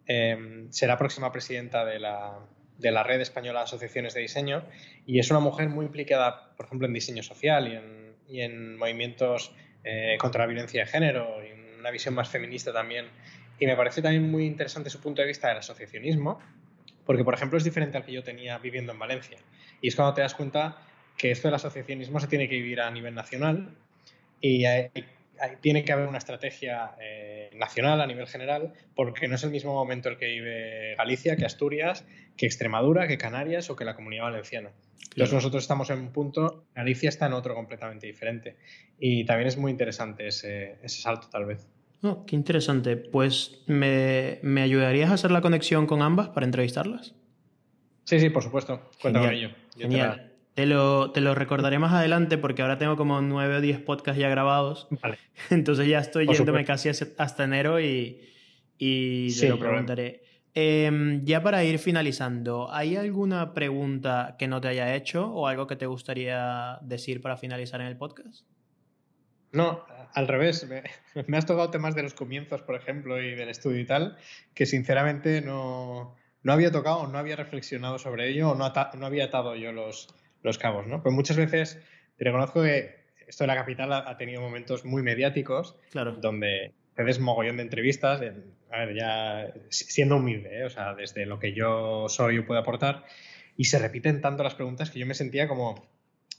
em, 0.07 0.71
será 0.71 0.97
próxima 0.97 1.31
presidenta 1.31 1.85
de 1.85 1.99
la, 1.99 2.39
de 2.77 2.91
la 2.91 3.03
Red 3.03 3.21
Española 3.21 3.59
de 3.59 3.63
Asociaciones 3.63 4.13
de 4.13 4.21
Diseño 4.21 4.63
y 5.05 5.19
es 5.19 5.31
una 5.31 5.39
mujer 5.39 5.69
muy 5.69 5.85
implicada, 5.85 6.53
por 6.55 6.65
ejemplo, 6.65 6.87
en 6.87 6.93
diseño 6.93 7.23
social 7.23 7.67
y 7.67 7.75
en, 7.75 8.15
y 8.27 8.41
en 8.41 8.77
movimientos 8.77 9.53
eh, 9.83 10.17
contra 10.19 10.41
la 10.41 10.47
violencia 10.47 10.83
de 10.83 10.87
género 10.87 11.43
y 11.43 11.79
una 11.79 11.91
visión 11.91 12.13
más 12.13 12.29
feminista 12.29 12.73
también. 12.73 13.07
Y 13.59 13.67
me 13.67 13.75
parece 13.75 14.01
también 14.01 14.29
muy 14.29 14.45
interesante 14.45 14.89
su 14.89 14.99
punto 14.99 15.21
de 15.21 15.27
vista 15.27 15.47
del 15.47 15.57
asociacionismo, 15.57 16.39
porque, 17.05 17.23
por 17.23 17.33
ejemplo, 17.33 17.57
es 17.57 17.63
diferente 17.63 17.97
al 17.97 18.05
que 18.05 18.11
yo 18.11 18.23
tenía 18.23 18.57
viviendo 18.57 18.91
en 18.91 18.99
Valencia. 18.99 19.37
Y 19.81 19.89
es 19.89 19.95
cuando 19.95 20.13
te 20.13 20.21
das 20.21 20.33
cuenta 20.33 20.77
que 21.17 21.31
esto 21.31 21.47
del 21.47 21.55
asociacionismo 21.55 22.19
se 22.19 22.27
tiene 22.27 22.49
que 22.49 22.55
vivir 22.55 22.81
a 22.81 22.91
nivel 22.91 23.13
nacional 23.13 23.75
y 24.41 24.65
tiene 25.61 25.83
que 25.83 25.91
haber 25.91 26.07
una 26.07 26.17
estrategia 26.17 26.95
eh, 26.99 27.49
nacional 27.55 28.01
a 28.01 28.07
nivel 28.07 28.27
general, 28.27 28.73
porque 28.95 29.27
no 29.27 29.35
es 29.35 29.43
el 29.43 29.51
mismo 29.51 29.73
momento 29.73 30.09
el 30.09 30.17
que 30.17 30.27
vive 30.27 30.95
Galicia, 30.95 31.35
que 31.35 31.45
Asturias, 31.45 32.05
que 32.37 32.45
Extremadura, 32.45 33.07
que 33.07 33.17
Canarias 33.17 33.69
o 33.69 33.75
que 33.75 33.85
la 33.85 33.95
comunidad 33.95 34.23
valenciana. 34.23 34.71
Entonces 35.11 35.33
nosotros 35.33 35.63
estamos 35.63 35.89
en 35.89 35.99
un 35.99 36.11
punto, 36.11 36.65
Galicia 36.75 37.09
está 37.09 37.25
en 37.27 37.33
otro 37.33 37.55
completamente 37.55 38.07
diferente. 38.07 38.57
Y 38.99 39.25
también 39.25 39.47
es 39.47 39.57
muy 39.57 39.71
interesante 39.71 40.27
ese, 40.27 40.77
ese 40.83 41.01
salto, 41.01 41.29
tal 41.29 41.45
vez. 41.45 41.65
Oh, 42.01 42.25
qué 42.25 42.35
interesante. 42.35 42.97
Pues, 42.97 43.63
¿me, 43.67 44.39
¿me, 44.43 44.61
ayudarías 44.61 45.09
a 45.09 45.15
hacer 45.15 45.31
la 45.31 45.41
conexión 45.41 45.87
con 45.87 46.01
ambas 46.01 46.29
para 46.29 46.45
entrevistarlas? 46.45 47.15
Sí, 48.03 48.19
sí, 48.19 48.29
por 48.29 48.43
supuesto. 48.43 48.89
Cuéntame 49.01 49.25
con 49.25 49.35
ello. 49.35 49.49
Genial. 49.77 50.31
Te 50.53 50.65
lo, 50.65 51.11
te 51.11 51.19
lo, 51.19 51.35
recordaré 51.35 51.79
más 51.79 51.91
adelante 51.91 52.37
porque 52.37 52.61
ahora 52.61 52.77
tengo 52.77 52.95
como 52.95 53.19
nueve 53.21 53.57
o 53.57 53.61
diez 53.61 53.79
podcasts 53.79 54.19
ya 54.19 54.29
grabados. 54.29 54.87
Vale. 55.01 55.17
Entonces 55.49 55.87
ya 55.87 55.99
estoy 55.99 56.27
yéndome 56.27 56.63
casi 56.63 56.89
hasta 56.89 57.43
enero 57.43 57.79
y, 57.79 58.21
y 58.77 59.37
te 59.37 59.49
lo 59.49 59.59
preguntaré. 59.59 60.21
Em, 60.57 61.21
ya 61.25 61.43
para 61.43 61.65
ir 61.65 61.79
finalizando, 61.79 62.71
¿hay 62.71 62.95
alguna 62.95 63.53
pregunta 63.53 64.37
que 64.39 64.47
no 64.47 64.61
te 64.61 64.69
haya 64.69 64.95
hecho 64.95 65.27
o 65.27 65.47
algo 65.47 65.67
que 65.67 65.75
te 65.75 65.85
gustaría 65.85 66.79
decir 66.81 67.21
para 67.21 67.35
finalizar 67.35 67.81
en 67.81 67.87
el 67.87 67.97
podcast? 67.97 68.45
No, 69.51 69.83
al 70.15 70.27
revés. 70.27 70.67
Me, 71.27 71.37
has 71.37 71.45
tocado 71.45 71.69
temas 71.69 71.93
de 71.93 72.01
los 72.01 72.15
comienzos, 72.15 72.63
por 72.63 72.75
ejemplo, 72.75 73.21
y 73.21 73.35
del 73.35 73.49
estudio 73.49 73.79
y 73.79 73.85
tal, 73.85 74.17
que 74.55 74.65
sinceramente 74.65 75.41
no, 75.41 76.15
no 76.41 76.53
había 76.53 76.71
tocado, 76.71 77.05
no 77.07 77.19
había 77.19 77.35
reflexionado 77.35 77.99
sobre 77.99 78.29
ello, 78.29 78.51
o 78.51 78.55
no, 78.55 78.73
no 78.97 79.05
había 79.05 79.25
atado 79.25 79.55
yo 79.55 79.71
los, 79.71 80.07
los 80.41 80.57
cabos, 80.57 80.87
¿no? 80.87 81.03
Pues 81.03 81.13
muchas 81.13 81.37
veces 81.37 81.79
te 82.17 82.23
reconozco 82.23 82.63
que 82.63 83.05
esto 83.27 83.43
de 83.43 83.47
la 83.47 83.55
capital 83.55 83.91
ha, 83.91 84.17
tenido 84.17 84.41
momentos 84.41 84.85
muy 84.85 85.03
mediáticos, 85.03 85.75
claro. 85.91 86.13
donde 86.13 86.73
te 86.95 87.19
mogollón 87.19 87.57
de 87.57 87.63
entrevistas, 87.63 88.21
a 88.71 88.77
ver, 88.77 88.95
ya 88.95 89.53
siendo 89.69 90.17
humilde, 90.17 90.59
¿eh? 90.59 90.65
o 90.65 90.69
sea, 90.69 90.93
desde 90.93 91.25
lo 91.25 91.39
que 91.39 91.53
yo 91.53 92.07
soy 92.07 92.37
o 92.37 92.45
puedo 92.45 92.59
aportar, 92.59 93.03
y 93.57 93.65
se 93.65 93.79
repiten 93.79 94.21
tanto 94.21 94.43
las 94.43 94.55
preguntas 94.55 94.91
que 94.91 94.99
yo 94.99 95.05
me 95.05 95.13
sentía 95.13 95.47
como 95.47 95.87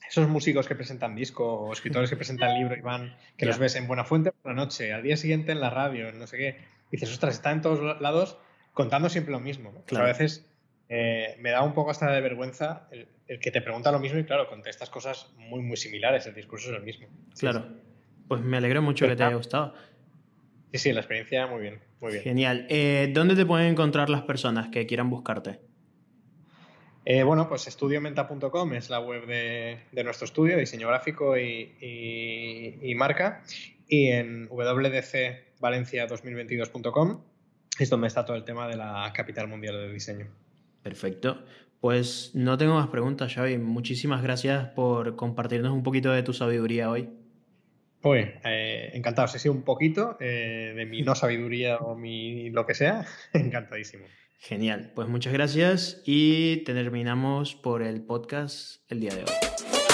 esos 0.09 0.29
músicos 0.29 0.67
que 0.67 0.75
presentan 0.75 1.15
disco 1.15 1.45
o 1.45 1.73
escritores 1.73 2.11
que 2.11 2.17
presentan 2.17 2.59
libro 2.59 2.77
y 2.77 2.81
van, 2.81 3.17
que 3.37 3.47
los 3.47 3.59
ves 3.59 3.77
en 3.77 3.87
Buena 3.87 4.05
Fuente 4.05 4.33
por 4.33 4.53
la 4.53 4.57
noche, 4.57 4.93
al 4.93 5.03
día 5.03 5.17
siguiente 5.17 5.53
en 5.53 5.61
la 5.61 5.71
radio, 5.71 6.13
no 6.13 6.27
sé 6.27 6.37
qué, 6.37 6.57
dices, 6.91 7.11
ostras, 7.11 7.35
están 7.35 7.55
en 7.55 7.63
todos 7.63 8.01
lados 8.01 8.39
contando 8.73 9.09
siempre 9.09 9.33
lo 9.33 9.41
mismo. 9.41 9.73
a 9.95 10.03
veces 10.03 10.47
eh, 10.89 11.37
me 11.41 11.51
da 11.51 11.63
un 11.63 11.75
poco 11.75 11.91
hasta 11.91 12.11
de 12.13 12.21
vergüenza 12.21 12.89
el, 12.91 13.09
que 13.41 13.51
te 13.51 13.61
pregunta 13.61 13.91
lo 13.91 13.99
mismo 13.99 14.19
y 14.19 14.25
claro, 14.25 14.49
contestas 14.49 14.89
cosas 14.91 15.33
muy, 15.37 15.61
muy 15.61 15.77
similares, 15.77 16.27
el 16.27 16.35
discurso 16.35 16.71
es 16.71 16.77
el 16.77 16.85
mismo. 16.85 17.09
Claro, 17.39 17.67
pues 18.29 18.43
me 18.43 18.57
alegro 18.57 18.83
mucho 18.83 19.09
que 19.09 19.17
te 19.17 19.25
haya 19.25 19.37
gustado. 19.37 19.75
Sí, 20.73 20.79
sí, 20.79 20.93
la 20.93 21.01
experiencia 21.01 21.47
muy 21.47 21.63
bien, 21.63 21.81
muy 22.01 22.13
bien. 22.13 22.25
Genial. 22.25 22.67
Eh, 22.69 23.11
¿Dónde 23.13 23.35
te 23.35 23.47
pueden 23.47 23.69
encontrar 23.69 24.11
las 24.11 24.23
personas 24.23 24.69
que 24.69 24.87
quieran 24.87 25.11
buscarte? 25.11 25.59
Eh, 27.09 27.23
bueno, 27.23 27.49
pues 27.49 27.69
estudiomenta.com 27.69 28.75
es 28.75 28.91
la 28.91 28.99
web 28.99 29.29
de, 29.29 29.79
nuestro 30.03 30.25
estudio, 30.25 30.59
diseño 30.59 30.89
gráfico 30.89 31.39
y, 31.39 32.93
marca. 32.97 33.45
Y 33.87 34.09
en 34.09 34.49
wdcvalencia2022.com 34.49 37.23
es 37.79 37.91
donde 37.91 38.09
está 38.09 38.25
todo 38.25 38.37
el 38.37 38.43
tema 38.43 38.67
de 38.67 38.77
la 38.77 39.13
capital 39.15 39.47
mundial 39.47 39.77
del 39.77 39.95
diseño. 39.95 40.27
Perfecto. 40.83 41.45
Pues 41.81 42.33
no 42.35 42.59
tengo 42.59 42.75
más 42.75 42.89
preguntas, 42.89 43.33
Xavi. 43.33 43.57
Muchísimas 43.59 44.25
gracias 44.25 44.71
por 44.71 45.15
compartirnos 45.15 45.73
un 45.73 45.85
poquito 45.85 46.11
de 46.11 46.25
tu 46.25 46.33
sabiduría 46.33 46.91
hoy. 46.91 47.09
Pues 48.01 48.31
encantado. 48.43 49.29
Si 49.29 49.39
sido 49.39 49.55
un 49.55 49.63
poquito 49.63 50.17
eh, 50.19 50.73
de 50.75 50.87
mi 50.87 51.03
no 51.03 51.15
sabiduría 51.15 51.77
o 51.77 51.95
mi 51.95 52.51
lo 52.51 52.67
que 52.67 52.75
sea, 52.75 53.07
encantadísimo. 53.33 54.07
Genial. 54.39 54.93
Pues 54.95 55.09
muchas 55.09 55.33
gracias 55.33 56.03
y 56.05 56.59
terminamos 56.65 57.55
por 57.55 57.83
el 57.83 58.03
podcast 58.03 58.83
el 58.89 59.01
día 59.01 59.15
de 59.15 59.23
hoy. 59.23 59.86